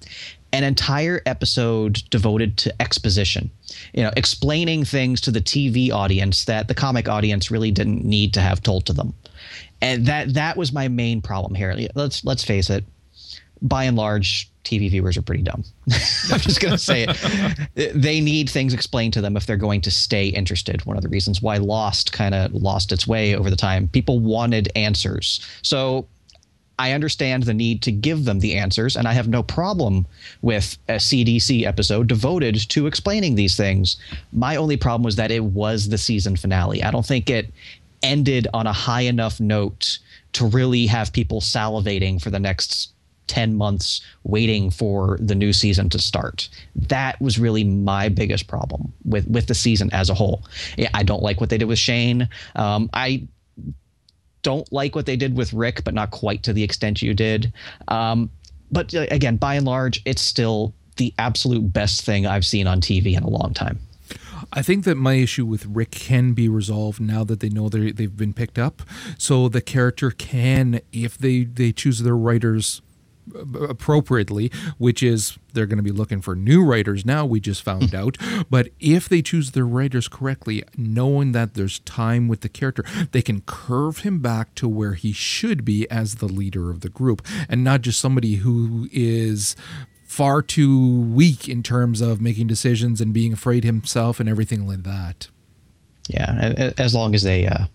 an 0.52 0.62
entire 0.62 1.20
episode 1.26 2.04
devoted 2.10 2.56
to 2.58 2.80
exposition, 2.80 3.50
you 3.94 4.04
know, 4.04 4.12
explaining 4.16 4.84
things 4.84 5.20
to 5.22 5.32
the 5.32 5.40
TV 5.40 5.90
audience 5.90 6.44
that 6.44 6.68
the 6.68 6.74
comic 6.74 7.08
audience 7.08 7.50
really 7.50 7.72
didn't 7.72 8.04
need 8.04 8.32
to 8.34 8.40
have 8.40 8.62
told 8.62 8.86
to 8.86 8.92
them. 8.92 9.12
And 9.82 10.06
that 10.06 10.34
that 10.34 10.56
was 10.56 10.72
my 10.72 10.86
main 10.86 11.20
problem 11.20 11.56
here. 11.56 11.76
Let's 11.96 12.24
let's 12.24 12.44
face 12.44 12.70
it. 12.70 12.84
By 13.60 13.84
and 13.84 13.96
large, 13.96 14.48
TV 14.66 14.90
viewers 14.90 15.16
are 15.16 15.22
pretty 15.22 15.42
dumb. 15.42 15.64
I'm 16.32 16.40
just 16.40 16.60
going 16.60 16.72
to 16.72 16.78
say 16.78 17.06
it. 17.08 17.92
They 17.94 18.20
need 18.20 18.50
things 18.50 18.74
explained 18.74 19.12
to 19.14 19.20
them 19.20 19.36
if 19.36 19.46
they're 19.46 19.56
going 19.56 19.80
to 19.82 19.90
stay 19.90 20.26
interested. 20.28 20.84
One 20.84 20.96
of 20.96 21.02
the 21.02 21.08
reasons 21.08 21.40
why 21.40 21.58
Lost 21.58 22.12
kind 22.12 22.34
of 22.34 22.52
lost 22.52 22.90
its 22.92 23.06
way 23.06 23.34
over 23.34 23.48
the 23.48 23.56
time. 23.56 23.88
People 23.88 24.18
wanted 24.18 24.70
answers. 24.74 25.46
So 25.62 26.06
I 26.78 26.92
understand 26.92 27.44
the 27.44 27.54
need 27.54 27.82
to 27.82 27.92
give 27.92 28.24
them 28.24 28.40
the 28.40 28.56
answers, 28.56 28.96
and 28.96 29.08
I 29.08 29.12
have 29.12 29.28
no 29.28 29.42
problem 29.42 30.06
with 30.42 30.76
a 30.88 30.94
CDC 30.94 31.64
episode 31.64 32.06
devoted 32.06 32.68
to 32.70 32.86
explaining 32.86 33.34
these 33.34 33.56
things. 33.56 33.96
My 34.32 34.56
only 34.56 34.76
problem 34.76 35.04
was 35.04 35.16
that 35.16 35.30
it 35.30 35.44
was 35.44 35.88
the 35.88 35.98
season 35.98 36.36
finale. 36.36 36.82
I 36.82 36.90
don't 36.90 37.06
think 37.06 37.30
it 37.30 37.52
ended 38.02 38.46
on 38.52 38.66
a 38.66 38.72
high 38.72 39.02
enough 39.02 39.40
note 39.40 39.98
to 40.34 40.46
really 40.46 40.86
have 40.86 41.12
people 41.12 41.40
salivating 41.40 42.20
for 42.20 42.30
the 42.30 42.38
next 42.38 42.90
10 43.26 43.54
months 43.54 44.00
waiting 44.24 44.70
for 44.70 45.18
the 45.20 45.34
new 45.34 45.52
season 45.52 45.88
to 45.90 45.98
start. 45.98 46.48
That 46.74 47.20
was 47.20 47.38
really 47.38 47.64
my 47.64 48.08
biggest 48.08 48.46
problem 48.46 48.92
with, 49.04 49.26
with 49.28 49.46
the 49.46 49.54
season 49.54 49.90
as 49.92 50.10
a 50.10 50.14
whole. 50.14 50.44
I 50.94 51.02
don't 51.02 51.22
like 51.22 51.40
what 51.40 51.50
they 51.50 51.58
did 51.58 51.68
with 51.68 51.78
Shane. 51.78 52.28
Um, 52.54 52.90
I 52.92 53.26
don't 54.42 54.70
like 54.72 54.94
what 54.94 55.06
they 55.06 55.16
did 55.16 55.36
with 55.36 55.52
Rick, 55.52 55.82
but 55.84 55.94
not 55.94 56.10
quite 56.12 56.42
to 56.44 56.52
the 56.52 56.62
extent 56.62 57.02
you 57.02 57.14
did. 57.14 57.52
Um, 57.88 58.30
but 58.70 58.94
uh, 58.94 59.06
again, 59.10 59.36
by 59.36 59.54
and 59.54 59.66
large, 59.66 60.00
it's 60.04 60.22
still 60.22 60.74
the 60.96 61.12
absolute 61.18 61.72
best 61.72 62.04
thing 62.04 62.26
I've 62.26 62.46
seen 62.46 62.66
on 62.66 62.80
TV 62.80 63.16
in 63.16 63.22
a 63.22 63.28
long 63.28 63.52
time. 63.54 63.78
I 64.52 64.62
think 64.62 64.84
that 64.84 64.96
my 64.96 65.14
issue 65.14 65.44
with 65.44 65.66
Rick 65.66 65.90
can 65.90 66.32
be 66.32 66.48
resolved 66.48 67.00
now 67.00 67.24
that 67.24 67.40
they 67.40 67.48
know 67.48 67.68
they 67.68 67.90
they've 67.90 68.16
been 68.16 68.32
picked 68.32 68.58
up. 68.58 68.82
So 69.18 69.48
the 69.48 69.60
character 69.60 70.10
can, 70.10 70.80
if 70.92 71.18
they 71.18 71.44
they 71.44 71.72
choose 71.72 72.00
their 72.00 72.16
writers 72.16 72.82
appropriately, 73.34 74.50
which 74.78 75.02
is 75.02 75.38
they're 75.52 75.66
going 75.66 75.78
to 75.78 75.82
be 75.82 75.90
looking 75.90 76.20
for 76.20 76.34
new 76.34 76.64
writers 76.64 77.04
now, 77.04 77.24
we 77.24 77.40
just 77.40 77.62
found 77.62 77.94
out. 77.94 78.16
But 78.50 78.68
if 78.80 79.08
they 79.08 79.22
choose 79.22 79.52
their 79.52 79.66
writers 79.66 80.08
correctly, 80.08 80.64
knowing 80.76 81.32
that 81.32 81.54
there's 81.54 81.78
time 81.80 82.28
with 82.28 82.40
the 82.40 82.48
character, 82.48 82.84
they 83.12 83.22
can 83.22 83.42
curve 83.42 83.98
him 83.98 84.20
back 84.20 84.54
to 84.56 84.68
where 84.68 84.94
he 84.94 85.12
should 85.12 85.64
be 85.64 85.90
as 85.90 86.16
the 86.16 86.26
leader 86.28 86.70
of 86.70 86.80
the 86.80 86.88
group 86.88 87.26
and 87.48 87.64
not 87.64 87.82
just 87.82 87.98
somebody 87.98 88.36
who 88.36 88.88
is 88.92 89.56
far 90.04 90.40
too 90.40 91.00
weak 91.00 91.48
in 91.48 91.62
terms 91.62 92.00
of 92.00 92.20
making 92.20 92.46
decisions 92.46 93.00
and 93.00 93.12
being 93.12 93.32
afraid 93.32 93.64
himself 93.64 94.20
and 94.20 94.28
everything 94.28 94.66
like 94.66 94.82
that. 94.84 95.28
Yeah, 96.08 96.72
as 96.78 96.94
long 96.94 97.14
as 97.14 97.24
they 97.24 97.46
uh, 97.46 97.66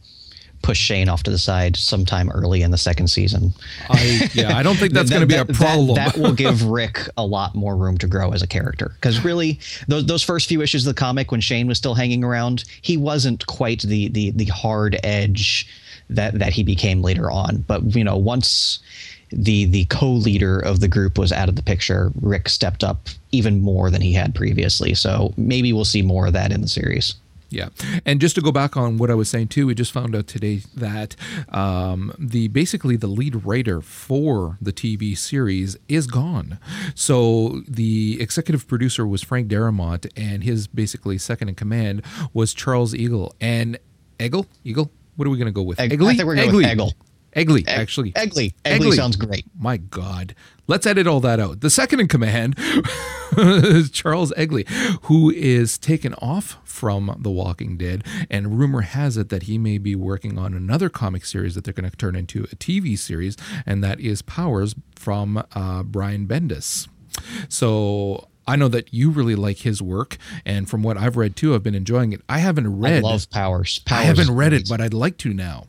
push 0.61 0.79
Shane 0.79 1.09
off 1.09 1.23
to 1.23 1.31
the 1.31 1.37
side 1.37 1.75
sometime 1.75 2.29
early 2.29 2.61
in 2.61 2.71
the 2.71 2.77
second 2.77 3.07
season. 3.07 3.53
I, 3.89 4.29
yeah, 4.33 4.57
I 4.57 4.63
don't 4.63 4.75
think 4.75 4.93
that's 4.93 5.09
going 5.09 5.21
to 5.21 5.27
be 5.27 5.35
a 5.35 5.45
problem. 5.45 5.95
That, 5.95 6.15
that 6.15 6.17
will 6.21 6.33
give 6.33 6.63
Rick 6.63 7.07
a 7.17 7.25
lot 7.25 7.55
more 7.55 7.75
room 7.75 7.97
to 7.99 8.07
grow 8.07 8.31
as 8.31 8.41
a 8.41 8.47
character 8.47 8.91
because 8.95 9.23
really, 9.23 9.59
those 9.87 10.05
those 10.05 10.23
first 10.23 10.47
few 10.47 10.61
issues 10.61 10.85
of 10.85 10.95
the 10.95 10.99
comic 10.99 11.31
when 11.31 11.41
Shane 11.41 11.67
was 11.67 11.77
still 11.77 11.95
hanging 11.95 12.23
around, 12.23 12.65
he 12.81 12.97
wasn't 12.97 13.45
quite 13.47 13.81
the 13.81 14.09
the 14.09 14.31
the 14.31 14.45
hard 14.45 14.99
edge 15.03 15.67
that 16.09 16.37
that 16.39 16.53
he 16.53 16.63
became 16.63 17.01
later 17.01 17.31
on. 17.31 17.63
But 17.67 17.95
you 17.95 18.03
know, 18.03 18.17
once 18.17 18.79
the 19.31 19.65
the 19.65 19.85
co-leader 19.85 20.59
of 20.59 20.79
the 20.79 20.87
group 20.87 21.17
was 21.17 21.31
out 21.31 21.49
of 21.49 21.55
the 21.55 21.63
picture, 21.63 22.11
Rick 22.21 22.49
stepped 22.49 22.83
up 22.83 23.07
even 23.31 23.61
more 23.61 23.89
than 23.89 24.01
he 24.01 24.13
had 24.13 24.35
previously. 24.35 24.93
So 24.93 25.33
maybe 25.37 25.73
we'll 25.73 25.85
see 25.85 26.01
more 26.01 26.27
of 26.27 26.33
that 26.33 26.51
in 26.51 26.61
the 26.61 26.67
series. 26.67 27.15
Yeah, 27.51 27.69
and 28.05 28.21
just 28.21 28.35
to 28.35 28.41
go 28.41 28.51
back 28.51 28.77
on 28.77 28.97
what 28.97 29.11
I 29.11 29.13
was 29.13 29.29
saying 29.29 29.49
too, 29.49 29.67
we 29.67 29.75
just 29.75 29.91
found 29.91 30.15
out 30.15 30.27
today 30.27 30.61
that 30.73 31.15
um, 31.49 32.13
the 32.17 32.47
basically 32.47 32.95
the 32.95 33.07
lead 33.07 33.45
writer 33.45 33.81
for 33.81 34.57
the 34.61 34.71
TV 34.71 35.17
series 35.17 35.75
is 35.87 36.07
gone. 36.07 36.59
So 36.95 37.61
the 37.67 38.17
executive 38.21 38.67
producer 38.67 39.05
was 39.05 39.21
Frank 39.21 39.49
Darabont, 39.49 40.09
and 40.15 40.43
his 40.43 40.67
basically 40.67 41.17
second 41.17 41.49
in 41.49 41.55
command 41.55 42.03
was 42.33 42.53
Charles 42.53 42.95
Eagle. 42.95 43.35
And 43.41 43.77
Eggle, 44.19 44.45
Eagle, 44.63 44.91
what 45.15 45.27
are 45.27 45.31
we 45.31 45.37
going 45.37 45.47
to 45.47 45.51
go 45.51 45.61
with? 45.63 45.79
Egg, 45.79 45.93
I 45.93 45.97
think 45.97 46.23
we're 46.23 46.35
going 46.35 46.55
with 46.55 46.65
Eggle. 46.65 46.93
Eggly, 47.35 47.67
actually. 47.67 48.11
Eggly. 48.11 48.53
Eggly 48.65 48.93
sounds 48.93 49.15
great. 49.15 49.45
My 49.57 49.77
God. 49.77 50.35
Let's 50.67 50.85
edit 50.85 51.07
all 51.07 51.19
that 51.21 51.39
out. 51.39 51.61
The 51.61 51.69
second 51.69 51.99
in 51.99 52.07
command 52.07 52.55
is 53.37 53.89
Charles 53.91 54.31
Eglee, 54.37 54.67
who 55.03 55.29
is 55.29 55.77
taken 55.77 56.13
off 56.15 56.57
from 56.63 57.17
The 57.19 57.29
Walking 57.29 57.77
Dead. 57.77 58.03
And 58.29 58.57
rumor 58.57 58.81
has 58.81 59.17
it 59.17 59.29
that 59.29 59.43
he 59.43 59.57
may 59.57 59.77
be 59.77 59.95
working 59.95 60.37
on 60.37 60.53
another 60.53 60.89
comic 60.89 61.25
series 61.25 61.55
that 61.55 61.63
they're 61.63 61.73
going 61.73 61.89
to 61.89 61.95
turn 61.95 62.15
into 62.15 62.43
a 62.43 62.55
TV 62.55 62.97
series, 62.97 63.37
and 63.65 63.83
that 63.83 63.99
is 63.99 64.21
Powers 64.21 64.75
from 64.95 65.43
uh, 65.53 65.83
Brian 65.83 66.27
Bendis. 66.27 66.87
So 67.49 68.27
I 68.47 68.55
know 68.55 68.67
that 68.69 68.93
you 68.93 69.09
really 69.09 69.35
like 69.35 69.59
his 69.59 69.81
work, 69.81 70.17
and 70.45 70.69
from 70.69 70.83
what 70.83 70.97
I've 70.97 71.17
read 71.17 71.35
too, 71.35 71.53
I've 71.53 71.63
been 71.63 71.75
enjoying 71.75 72.13
it. 72.13 72.21
I 72.27 72.39
haven't 72.39 72.79
read. 72.79 73.03
I 73.03 73.07
love 73.07 73.29
Powers. 73.29 73.79
Powers 73.79 74.01
I 74.01 74.03
haven't 74.03 74.35
read 74.35 74.53
it, 74.53 74.67
but 74.69 74.81
I'd 74.81 74.93
like 74.93 75.17
to 75.19 75.33
now. 75.33 75.67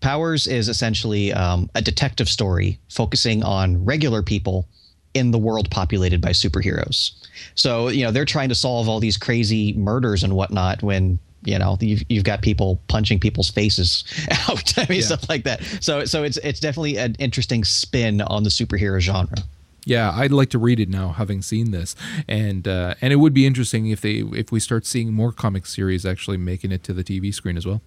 Powers 0.00 0.46
is 0.46 0.68
essentially 0.68 1.32
um, 1.32 1.70
a 1.74 1.82
detective 1.82 2.28
story 2.28 2.78
focusing 2.88 3.42
on 3.42 3.84
regular 3.84 4.22
people 4.22 4.66
in 5.14 5.30
the 5.30 5.38
world 5.38 5.70
populated 5.70 6.20
by 6.20 6.30
superheroes. 6.30 7.12
So, 7.54 7.88
you 7.88 8.04
know, 8.04 8.10
they're 8.10 8.24
trying 8.24 8.48
to 8.50 8.54
solve 8.54 8.88
all 8.88 9.00
these 9.00 9.16
crazy 9.16 9.72
murders 9.74 10.22
and 10.22 10.34
whatnot 10.34 10.82
when 10.82 11.18
you 11.42 11.58
know 11.58 11.78
you've, 11.80 12.02
you've 12.10 12.24
got 12.24 12.42
people 12.42 12.78
punching 12.88 13.18
people's 13.18 13.48
faces 13.48 14.04
out 14.50 14.76
i 14.76 14.84
mean 14.90 15.00
yeah. 15.00 15.06
stuff 15.06 15.26
like 15.30 15.44
that 15.44 15.62
so 15.80 16.04
so 16.04 16.22
it's 16.22 16.36
it's 16.38 16.60
definitely 16.60 16.98
an 16.98 17.16
interesting 17.18 17.64
spin 17.64 18.20
on 18.20 18.42
the 18.42 18.50
superhero 18.50 19.00
genre 19.00 19.38
yeah, 19.86 20.12
I'd 20.14 20.30
like 20.30 20.50
to 20.50 20.58
read 20.58 20.78
it 20.78 20.88
now, 20.88 21.10
having 21.12 21.42
seen 21.42 21.70
this, 21.70 21.96
and 22.28 22.68
uh, 22.68 22.94
and 23.00 23.12
it 23.12 23.16
would 23.16 23.32
be 23.32 23.46
interesting 23.46 23.88
if 23.88 24.00
they 24.00 24.18
if 24.18 24.52
we 24.52 24.60
start 24.60 24.86
seeing 24.86 25.12
more 25.12 25.32
comic 25.32 25.66
series 25.66 26.04
actually 26.04 26.36
making 26.36 26.70
it 26.70 26.82
to 26.84 26.92
the 26.92 27.02
TV 27.02 27.32
screen 27.32 27.56
as 27.56 27.66
well. 27.66 27.80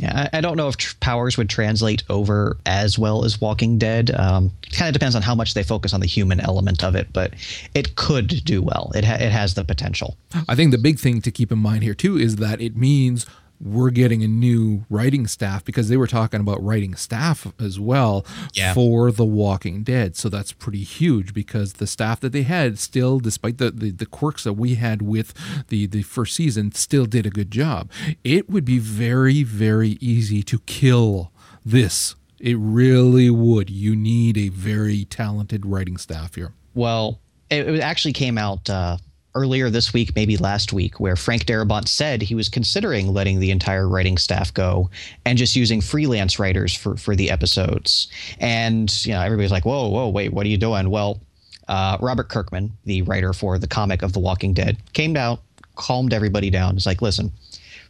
Yeah, 0.00 0.28
I, 0.32 0.38
I 0.38 0.40
don't 0.40 0.56
know 0.56 0.68
if 0.68 0.78
tr- 0.78 0.96
Powers 1.00 1.36
would 1.36 1.50
translate 1.50 2.02
over 2.08 2.56
as 2.64 2.98
well 2.98 3.22
as 3.24 3.38
Walking 3.38 3.76
Dead. 3.76 4.10
Um, 4.12 4.50
kind 4.72 4.88
of 4.88 4.94
depends 4.94 5.14
on 5.14 5.20
how 5.20 5.34
much 5.34 5.52
they 5.52 5.62
focus 5.62 5.92
on 5.92 6.00
the 6.00 6.06
human 6.06 6.40
element 6.40 6.82
of 6.82 6.94
it, 6.94 7.12
but 7.12 7.34
it 7.74 7.96
could 7.96 8.42
do 8.44 8.62
well. 8.62 8.90
It 8.94 9.04
ha- 9.04 9.18
it 9.20 9.30
has 9.30 9.54
the 9.54 9.62
potential. 9.64 10.16
I 10.48 10.54
think 10.54 10.70
the 10.70 10.78
big 10.78 10.98
thing 10.98 11.20
to 11.20 11.30
keep 11.30 11.52
in 11.52 11.58
mind 11.58 11.82
here 11.82 11.92
too 11.94 12.16
is 12.16 12.36
that 12.36 12.62
it 12.62 12.76
means 12.76 13.26
we're 13.60 13.90
getting 13.90 14.24
a 14.24 14.28
new 14.28 14.84
writing 14.88 15.26
staff 15.26 15.64
because 15.64 15.88
they 15.88 15.96
were 15.96 16.06
talking 16.06 16.40
about 16.40 16.62
writing 16.62 16.94
staff 16.94 17.52
as 17.60 17.78
well 17.78 18.24
yeah. 18.54 18.72
for 18.72 19.12
The 19.12 19.24
Walking 19.24 19.82
Dead. 19.82 20.16
So 20.16 20.28
that's 20.28 20.52
pretty 20.52 20.82
huge 20.82 21.34
because 21.34 21.74
the 21.74 21.86
staff 21.86 22.20
that 22.20 22.32
they 22.32 22.42
had 22.42 22.78
still, 22.78 23.20
despite 23.20 23.58
the, 23.58 23.70
the, 23.70 23.90
the, 23.90 24.06
quirks 24.06 24.44
that 24.44 24.54
we 24.54 24.76
had 24.76 25.02
with 25.02 25.34
the, 25.68 25.86
the 25.86 26.02
first 26.02 26.34
season, 26.34 26.72
still 26.72 27.04
did 27.04 27.26
a 27.26 27.30
good 27.30 27.50
job. 27.50 27.90
It 28.24 28.48
would 28.48 28.64
be 28.64 28.78
very, 28.78 29.42
very 29.42 29.98
easy 30.00 30.42
to 30.44 30.58
kill 30.60 31.30
this. 31.64 32.16
It 32.38 32.56
really 32.58 33.28
would. 33.28 33.68
You 33.68 33.94
need 33.94 34.38
a 34.38 34.48
very 34.48 35.04
talented 35.04 35.66
writing 35.66 35.98
staff 35.98 36.34
here. 36.34 36.54
Well, 36.74 37.20
it, 37.50 37.68
it 37.68 37.80
actually 37.80 38.14
came 38.14 38.38
out 38.38 38.70
uh, 38.70 38.96
earlier 39.34 39.70
this 39.70 39.92
week, 39.92 40.14
maybe 40.14 40.36
last 40.36 40.72
week, 40.72 40.98
where 40.98 41.16
Frank 41.16 41.44
Darabont 41.44 41.88
said 41.88 42.22
he 42.22 42.34
was 42.34 42.48
considering 42.48 43.12
letting 43.12 43.40
the 43.40 43.50
entire 43.50 43.88
writing 43.88 44.18
staff 44.18 44.52
go 44.52 44.90
and 45.24 45.38
just 45.38 45.56
using 45.56 45.80
freelance 45.80 46.38
writers 46.38 46.74
for 46.74 46.96
for 46.96 47.14
the 47.14 47.30
episodes. 47.30 48.08
And 48.38 48.92
you 49.06 49.12
know, 49.12 49.20
everybody's 49.20 49.52
like, 49.52 49.64
"Whoa, 49.64 49.88
whoa, 49.88 50.08
wait, 50.08 50.32
what 50.32 50.46
are 50.46 50.50
you 50.50 50.58
doing?" 50.58 50.90
Well, 50.90 51.20
uh, 51.68 51.96
Robert 52.00 52.28
Kirkman, 52.28 52.72
the 52.84 53.02
writer 53.02 53.32
for 53.32 53.58
the 53.58 53.68
comic 53.68 54.02
of 54.02 54.12
The 54.12 54.18
Walking 54.18 54.52
Dead, 54.52 54.76
came 54.92 55.16
out, 55.16 55.40
calmed 55.76 56.12
everybody 56.12 56.50
down. 56.50 56.76
It's 56.76 56.86
like, 56.86 57.00
listen. 57.00 57.32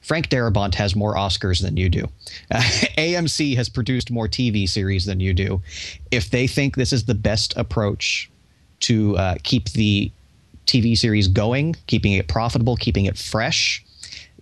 Frank 0.02 0.30
Darabont 0.30 0.74
has 0.76 0.96
more 0.96 1.14
Oscars 1.14 1.60
than 1.60 1.76
you 1.76 1.88
do. 1.88 2.06
Uh, 2.52 2.60
AMC 2.98 3.54
has 3.54 3.68
produced 3.68 4.10
more 4.10 4.26
TV 4.26 4.68
series 4.68 5.04
than 5.04 5.20
you 5.20 5.32
do. 5.32 5.62
If 6.10 6.30
they 6.30 6.48
think 6.48 6.74
this 6.74 6.92
is 6.92 7.04
the 7.04 7.14
best 7.14 7.56
approach 7.56 8.28
to 8.80 9.16
uh, 9.16 9.34
keep 9.44 9.68
the 9.70 10.10
TV 10.70 10.96
series 10.96 11.26
going, 11.26 11.74
keeping 11.86 12.12
it 12.12 12.28
profitable, 12.28 12.76
keeping 12.76 13.06
it 13.06 13.18
fresh, 13.18 13.84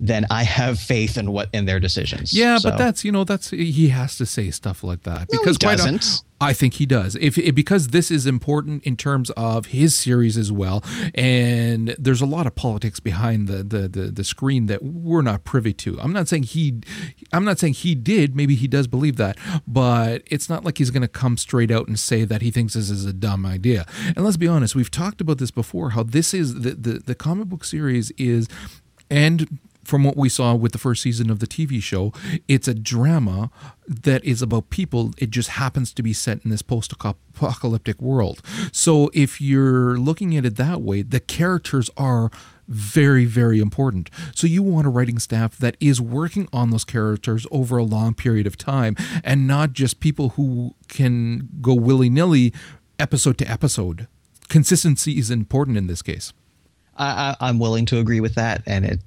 then 0.00 0.26
I 0.30 0.44
have 0.44 0.78
faith 0.78 1.16
in 1.16 1.32
what 1.32 1.48
in 1.52 1.64
their 1.64 1.80
decisions. 1.80 2.32
Yeah, 2.32 2.58
so. 2.58 2.70
but 2.70 2.78
that's 2.78 3.04
you 3.04 3.12
know 3.12 3.24
that's 3.24 3.50
he 3.50 3.88
has 3.88 4.16
to 4.18 4.26
say 4.26 4.50
stuff 4.50 4.84
like 4.84 5.02
that 5.02 5.28
because 5.28 5.61
no, 5.62 5.70
he 5.70 5.76
doesn't. 5.76 6.22
I 6.40 6.52
think 6.52 6.74
he 6.74 6.87
does. 6.87 7.16
If, 7.16 7.37
if, 7.37 7.52
because 7.52 7.88
this 7.88 8.12
is 8.12 8.24
important 8.24 8.84
in 8.84 8.96
terms 8.96 9.30
of 9.30 9.66
his 9.66 9.96
series 9.96 10.38
as 10.38 10.52
well, 10.52 10.84
and 11.16 11.96
there's 11.98 12.20
a 12.20 12.26
lot 12.26 12.46
of 12.46 12.54
politics 12.54 13.00
behind 13.00 13.48
the, 13.48 13.64
the 13.64 13.88
the 13.88 14.11
the 14.12 14.24
screen 14.24 14.66
that 14.66 14.84
we're 14.84 15.22
not 15.22 15.42
privy 15.44 15.72
to. 15.74 16.00
I'm 16.00 16.12
not 16.12 16.28
saying 16.28 16.44
he, 16.44 16.80
I'm 17.32 17.44
not 17.44 17.58
saying 17.58 17.74
he 17.74 17.96
did. 17.96 18.37
Maybe 18.37 18.54
he 18.54 18.68
does 18.68 18.87
believe 18.87 19.16
that, 19.16 19.37
but 19.66 20.22
it's 20.26 20.48
not 20.48 20.64
like 20.64 20.78
he's 20.78 20.90
going 20.90 21.02
to 21.02 21.08
come 21.08 21.37
straight 21.37 21.72
out 21.72 21.88
and 21.88 21.98
say 21.98 22.24
that 22.24 22.40
he 22.40 22.52
thinks 22.52 22.74
this 22.74 22.88
is 22.88 23.04
a 23.04 23.12
dumb 23.12 23.44
idea. 23.44 23.84
And 24.14 24.24
let's 24.24 24.37
be 24.37 24.46
honest, 24.46 24.76
we've 24.76 24.90
talked 24.90 25.20
about 25.20 25.38
this 25.38 25.50
before. 25.50 25.90
How 25.90 26.04
this 26.04 26.32
is 26.32 26.61
the 26.61 26.70
the, 26.70 26.92
the 27.00 27.14
comic 27.16 27.48
book 27.48 27.64
series 27.64 28.12
is 28.12 28.48
and 29.11 29.58
from 29.88 30.05
what 30.05 30.18
we 30.18 30.29
saw 30.29 30.55
with 30.55 30.72
the 30.72 30.79
first 30.79 31.01
season 31.01 31.31
of 31.31 31.38
the 31.38 31.46
TV 31.46 31.83
show, 31.83 32.12
it's 32.46 32.68
a 32.68 32.74
drama 32.74 33.51
that 33.87 34.22
is 34.22 34.42
about 34.42 34.68
people. 34.68 35.12
It 35.16 35.31
just 35.31 35.48
happens 35.48 35.94
to 35.94 36.03
be 36.03 36.12
set 36.12 36.44
in 36.44 36.51
this 36.51 36.61
post 36.61 36.92
apocalyptic 36.92 37.98
world. 38.03 38.42
So 38.70 39.11
if 39.14 39.40
you're 39.40 39.96
looking 39.96 40.37
at 40.37 40.44
it 40.44 40.57
that 40.57 40.83
way, 40.83 41.01
the 41.01 41.20
characters 41.20 41.88
are 41.96 42.31
very, 42.68 43.24
very 43.24 43.61
important. 43.61 44.11
So 44.35 44.46
you 44.46 44.62
want 44.62 44.87
a 44.87 44.90
writing 44.90 45.18
staff 45.18 45.57
that 45.57 45.74
is 45.81 46.03
working 46.03 46.51
on 46.53 46.68
those 46.68 46.85
characters 46.85 47.46
over 47.51 47.79
a 47.79 47.83
long 47.83 48.12
period 48.12 48.46
of 48.46 48.59
time 48.59 48.94
and 49.24 49.46
not 49.46 49.72
just 49.72 50.01
people 50.01 50.31
who 50.31 50.74
can 50.88 51.48
go 51.62 51.72
willy 51.72 52.11
nilly 52.11 52.52
episode 52.98 53.38
to 53.38 53.50
episode. 53.50 54.06
Consistency 54.50 55.19
is 55.19 55.31
important 55.31 55.79
in 55.79 55.87
this 55.87 56.02
case. 56.02 56.35
I, 56.98 57.37
am 57.40 57.58
willing 57.58 57.87
to 57.87 57.98
agree 57.98 58.21
with 58.21 58.35
that, 58.35 58.62
and 58.67 58.85
it 58.85 59.00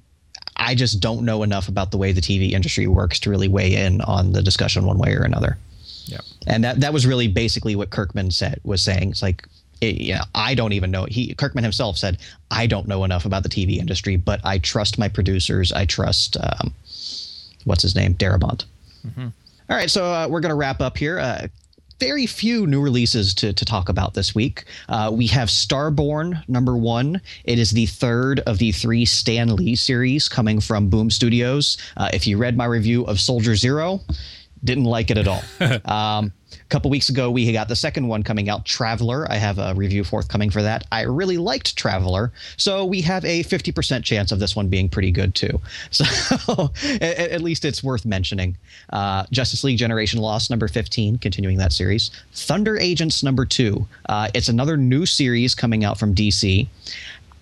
I 0.62 0.74
just 0.74 1.00
don't 1.00 1.24
know 1.24 1.42
enough 1.42 1.68
about 1.68 1.90
the 1.90 1.98
way 1.98 2.12
the 2.12 2.20
TV 2.20 2.52
industry 2.52 2.86
works 2.86 3.18
to 3.20 3.30
really 3.30 3.48
weigh 3.48 3.74
in 3.74 4.00
on 4.02 4.32
the 4.32 4.42
discussion 4.42 4.86
one 4.86 4.98
way 4.98 5.14
or 5.14 5.22
another. 5.22 5.58
Yeah. 6.04 6.20
And 6.46 6.62
that 6.64 6.80
that 6.80 6.92
was 6.92 7.06
really 7.06 7.28
basically 7.28 7.76
what 7.76 7.90
Kirkman 7.90 8.30
said 8.30 8.60
was 8.64 8.80
saying. 8.82 9.10
It's 9.10 9.22
like 9.22 9.46
it, 9.80 10.00
you 10.00 10.14
know, 10.14 10.22
I 10.34 10.54
don't 10.54 10.72
even 10.72 10.90
know. 10.90 11.06
He 11.06 11.34
Kirkman 11.34 11.64
himself 11.64 11.98
said, 11.98 12.18
"I 12.50 12.66
don't 12.66 12.86
know 12.86 13.04
enough 13.04 13.24
about 13.24 13.42
the 13.42 13.48
TV 13.48 13.78
industry, 13.78 14.16
but 14.16 14.40
I 14.44 14.58
trust 14.58 14.98
my 14.98 15.08
producers. 15.08 15.72
I 15.72 15.84
trust 15.84 16.36
um, 16.36 16.72
what's 17.64 17.82
his 17.82 17.96
name, 17.96 18.14
Darabont." 18.14 18.64
Mm-hmm. 19.06 19.28
All 19.70 19.76
right, 19.76 19.90
so 19.90 20.04
uh, 20.04 20.28
we're 20.28 20.40
going 20.40 20.50
to 20.50 20.56
wrap 20.56 20.80
up 20.80 20.96
here. 20.96 21.18
Uh, 21.18 21.48
very 22.02 22.26
few 22.26 22.66
new 22.66 22.80
releases 22.80 23.32
to, 23.32 23.52
to 23.52 23.64
talk 23.64 23.88
about 23.88 24.12
this 24.12 24.34
week. 24.34 24.64
Uh, 24.88 25.08
we 25.14 25.28
have 25.28 25.48
Starborn 25.48 26.42
number 26.48 26.76
one. 26.76 27.20
It 27.44 27.60
is 27.60 27.70
the 27.70 27.86
third 27.86 28.40
of 28.40 28.58
the 28.58 28.72
three 28.72 29.04
Stan 29.04 29.54
Lee 29.54 29.76
series 29.76 30.28
coming 30.28 30.60
from 30.60 30.90
Boom 30.90 31.10
Studios. 31.10 31.76
Uh, 31.96 32.10
if 32.12 32.26
you 32.26 32.38
read 32.38 32.56
my 32.56 32.64
review 32.64 33.04
of 33.04 33.20
Soldier 33.20 33.54
Zero, 33.54 34.00
didn't 34.64 34.82
like 34.82 35.12
it 35.12 35.16
at 35.16 35.28
all. 35.28 35.42
um, 35.84 36.32
A 36.60 36.64
couple 36.68 36.90
weeks 36.90 37.08
ago, 37.08 37.30
we 37.30 37.50
got 37.52 37.68
the 37.68 37.76
second 37.76 38.08
one 38.08 38.22
coming 38.22 38.48
out, 38.48 38.64
Traveler. 38.64 39.30
I 39.30 39.36
have 39.36 39.58
a 39.58 39.74
review 39.74 40.04
forthcoming 40.04 40.50
for 40.50 40.62
that. 40.62 40.86
I 40.92 41.02
really 41.02 41.38
liked 41.38 41.76
Traveler, 41.76 42.32
so 42.56 42.84
we 42.84 43.00
have 43.02 43.24
a 43.24 43.44
50% 43.44 44.04
chance 44.04 44.32
of 44.32 44.38
this 44.38 44.56
one 44.56 44.68
being 44.68 44.88
pretty 44.88 45.10
good 45.10 45.34
too. 45.34 45.60
So 45.92 46.70
at, 46.84 47.02
at, 47.02 47.40
least 47.42 47.64
it's 47.64 47.82
worth 47.82 48.04
mentioning. 48.04 48.56
Uh, 48.90 49.24
Justice 49.30 49.62
League 49.64 49.78
Generation 49.78 50.20
Lost 50.20 50.50
number 50.50 50.66
15, 50.66 51.18
continuing 51.18 51.58
that 51.58 51.72
series. 51.72 52.10
Thunder 52.32 52.78
Agents 52.78 53.22
number 53.22 53.44
two. 53.44 53.86
Uh, 54.08 54.28
it's 54.34 54.48
another 54.48 54.76
new 54.76 55.06
series 55.06 55.54
coming 55.54 55.84
out 55.84 55.98
from 55.98 56.14
DC. 56.14 56.66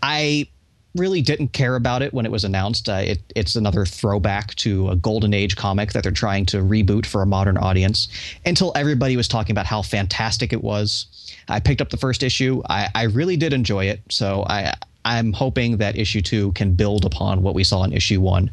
I 0.02 0.48
really 0.96 1.22
didn't 1.22 1.48
care 1.48 1.76
about 1.76 2.02
it 2.02 2.12
when 2.12 2.26
it 2.26 2.32
was 2.32 2.44
announced. 2.44 2.88
Uh, 2.88 3.02
it, 3.04 3.32
it's 3.36 3.56
another 3.56 3.86
throwback 3.86 4.54
to 4.56 4.88
a 4.90 4.96
golden 4.96 5.32
age 5.32 5.56
comic 5.56 5.92
that 5.92 6.02
they're 6.02 6.12
trying 6.12 6.46
to 6.46 6.58
reboot 6.58 7.06
for 7.06 7.22
a 7.22 7.26
modern 7.26 7.56
audience. 7.56 8.08
Until 8.44 8.72
everybody 8.74 9.16
was 9.16 9.28
talking 9.28 9.52
about 9.52 9.66
how 9.66 9.82
fantastic 9.82 10.52
it 10.52 10.62
was, 10.62 11.06
I 11.48 11.60
picked 11.60 11.80
up 11.80 11.90
the 11.90 11.96
first 11.96 12.22
issue. 12.22 12.62
I, 12.68 12.88
I 12.94 13.04
really 13.04 13.36
did 13.36 13.52
enjoy 13.52 13.86
it, 13.86 14.00
so 14.08 14.44
I. 14.48 14.74
I'm 15.02 15.32
hoping 15.32 15.78
that 15.78 15.96
issue 15.96 16.20
two 16.20 16.52
can 16.52 16.74
build 16.74 17.06
upon 17.06 17.42
what 17.42 17.54
we 17.54 17.64
saw 17.64 17.84
in 17.84 17.94
issue 17.94 18.20
one. 18.20 18.50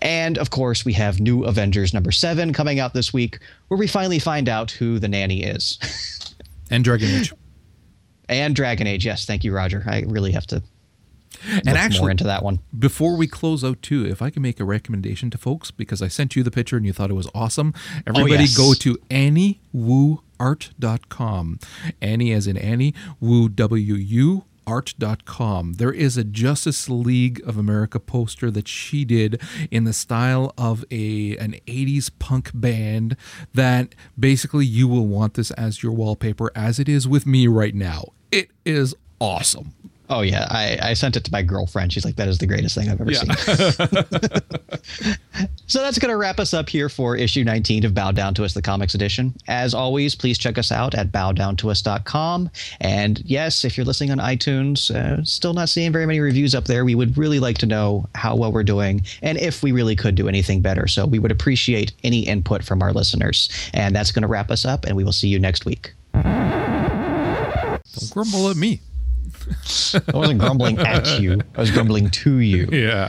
And 0.00 0.38
of 0.38 0.48
course, 0.48 0.86
we 0.86 0.94
have 0.94 1.20
New 1.20 1.44
Avengers 1.44 1.92
number 1.92 2.10
seven 2.10 2.54
coming 2.54 2.80
out 2.80 2.94
this 2.94 3.12
week, 3.12 3.38
where 3.68 3.76
we 3.76 3.86
finally 3.86 4.18
find 4.18 4.48
out 4.48 4.70
who 4.70 4.98
the 4.98 5.06
nanny 5.06 5.42
is. 5.42 5.78
and 6.70 6.82
Dragon 6.82 7.10
Age. 7.10 7.34
And 8.26 8.56
Dragon 8.56 8.86
Age, 8.86 9.04
yes. 9.04 9.26
Thank 9.26 9.44
you, 9.44 9.54
Roger. 9.54 9.84
I 9.86 10.04
really 10.06 10.32
have 10.32 10.46
to 10.46 10.62
and 11.66 11.68
actually, 11.68 12.00
more 12.00 12.10
into 12.10 12.24
that 12.24 12.42
one. 12.42 12.58
Before 12.78 13.16
we 13.16 13.26
close 13.26 13.64
out, 13.64 13.80
too, 13.82 14.06
if 14.06 14.22
I 14.22 14.30
can 14.30 14.42
make 14.42 14.60
a 14.60 14.64
recommendation 14.64 15.30
to 15.30 15.38
folks, 15.38 15.70
because 15.70 16.02
I 16.02 16.08
sent 16.08 16.36
you 16.36 16.42
the 16.42 16.50
picture 16.50 16.76
and 16.76 16.84
you 16.86 16.92
thought 16.92 17.10
it 17.10 17.14
was 17.14 17.28
awesome, 17.34 17.74
oh, 17.76 18.00
everybody 18.06 18.34
oh, 18.34 18.40
yes. 18.40 18.56
go 18.56 18.74
to 18.74 18.96
AnnieWuArt.com. 19.10 21.58
Annie 22.00 22.32
as 22.32 22.46
in 22.46 22.56
Annie, 22.56 22.94
Wu 23.20 23.48
W 23.48 23.94
U 23.94 24.44
art.com. 24.66 25.74
There 25.74 25.92
is 25.92 26.16
a 26.16 26.24
Justice 26.24 26.88
League 26.88 27.40
of 27.46 27.56
America 27.56 27.98
poster 27.98 28.50
that 28.50 28.68
she 28.68 29.04
did 29.04 29.40
in 29.70 29.84
the 29.84 29.92
style 29.92 30.52
of 30.56 30.84
a 30.90 31.36
an 31.38 31.56
80s 31.66 32.10
punk 32.18 32.50
band 32.54 33.16
that 33.54 33.94
basically 34.18 34.66
you 34.66 34.88
will 34.88 35.06
want 35.06 35.34
this 35.34 35.50
as 35.52 35.82
your 35.82 35.92
wallpaper 35.92 36.50
as 36.54 36.78
it 36.78 36.88
is 36.88 37.08
with 37.08 37.26
me 37.26 37.46
right 37.46 37.74
now. 37.74 38.12
It 38.30 38.50
is 38.64 38.94
awesome. 39.20 39.74
Oh 40.12 40.20
yeah, 40.20 40.46
I, 40.50 40.78
I 40.90 40.92
sent 40.92 41.16
it 41.16 41.24
to 41.24 41.32
my 41.32 41.40
girlfriend. 41.40 41.90
She's 41.90 42.04
like, 42.04 42.16
"That 42.16 42.28
is 42.28 42.36
the 42.36 42.46
greatest 42.46 42.74
thing 42.74 42.90
I've 42.90 43.00
ever 43.00 43.12
yeah. 43.12 43.20
seen." 43.20 43.32
so 45.66 45.80
that's 45.80 45.98
going 45.98 46.10
to 46.10 46.18
wrap 46.18 46.38
us 46.38 46.52
up 46.52 46.68
here 46.68 46.90
for 46.90 47.16
issue 47.16 47.44
19 47.44 47.86
of 47.86 47.94
Bow 47.94 48.12
Down 48.12 48.34
to 48.34 48.44
Us, 48.44 48.52
the 48.52 48.60
comics 48.60 48.94
edition. 48.94 49.34
As 49.48 49.72
always, 49.72 50.14
please 50.14 50.36
check 50.36 50.58
us 50.58 50.70
out 50.70 50.94
at 50.94 51.12
bowdowntous.com. 51.12 52.50
And 52.82 53.22
yes, 53.24 53.64
if 53.64 53.78
you're 53.78 53.86
listening 53.86 54.10
on 54.10 54.18
iTunes, 54.18 54.94
uh, 54.94 55.24
still 55.24 55.54
not 55.54 55.70
seeing 55.70 55.92
very 55.92 56.04
many 56.04 56.20
reviews 56.20 56.54
up 56.54 56.66
there, 56.66 56.84
we 56.84 56.94
would 56.94 57.16
really 57.16 57.40
like 57.40 57.56
to 57.58 57.66
know 57.66 58.06
how 58.14 58.36
well 58.36 58.52
we're 58.52 58.64
doing 58.64 59.00
and 59.22 59.38
if 59.38 59.62
we 59.62 59.72
really 59.72 59.96
could 59.96 60.14
do 60.14 60.28
anything 60.28 60.60
better. 60.60 60.86
So 60.88 61.06
we 61.06 61.20
would 61.20 61.32
appreciate 61.32 61.94
any 62.04 62.20
input 62.26 62.62
from 62.62 62.82
our 62.82 62.92
listeners. 62.92 63.48
And 63.72 63.96
that's 63.96 64.12
going 64.12 64.22
to 64.22 64.28
wrap 64.28 64.50
us 64.50 64.66
up, 64.66 64.84
and 64.84 64.94
we 64.94 65.04
will 65.04 65.12
see 65.12 65.28
you 65.28 65.38
next 65.38 65.64
week. 65.64 65.94
Don't 66.12 68.10
grumble 68.10 68.50
at 68.50 68.56
me. 68.56 68.82
I 70.12 70.16
wasn't 70.16 70.40
grumbling 70.40 70.78
at 70.78 71.20
you. 71.20 71.40
I 71.56 71.60
was 71.60 71.70
grumbling 71.70 72.10
to 72.10 72.38
you. 72.38 72.68
Yeah. 72.72 73.08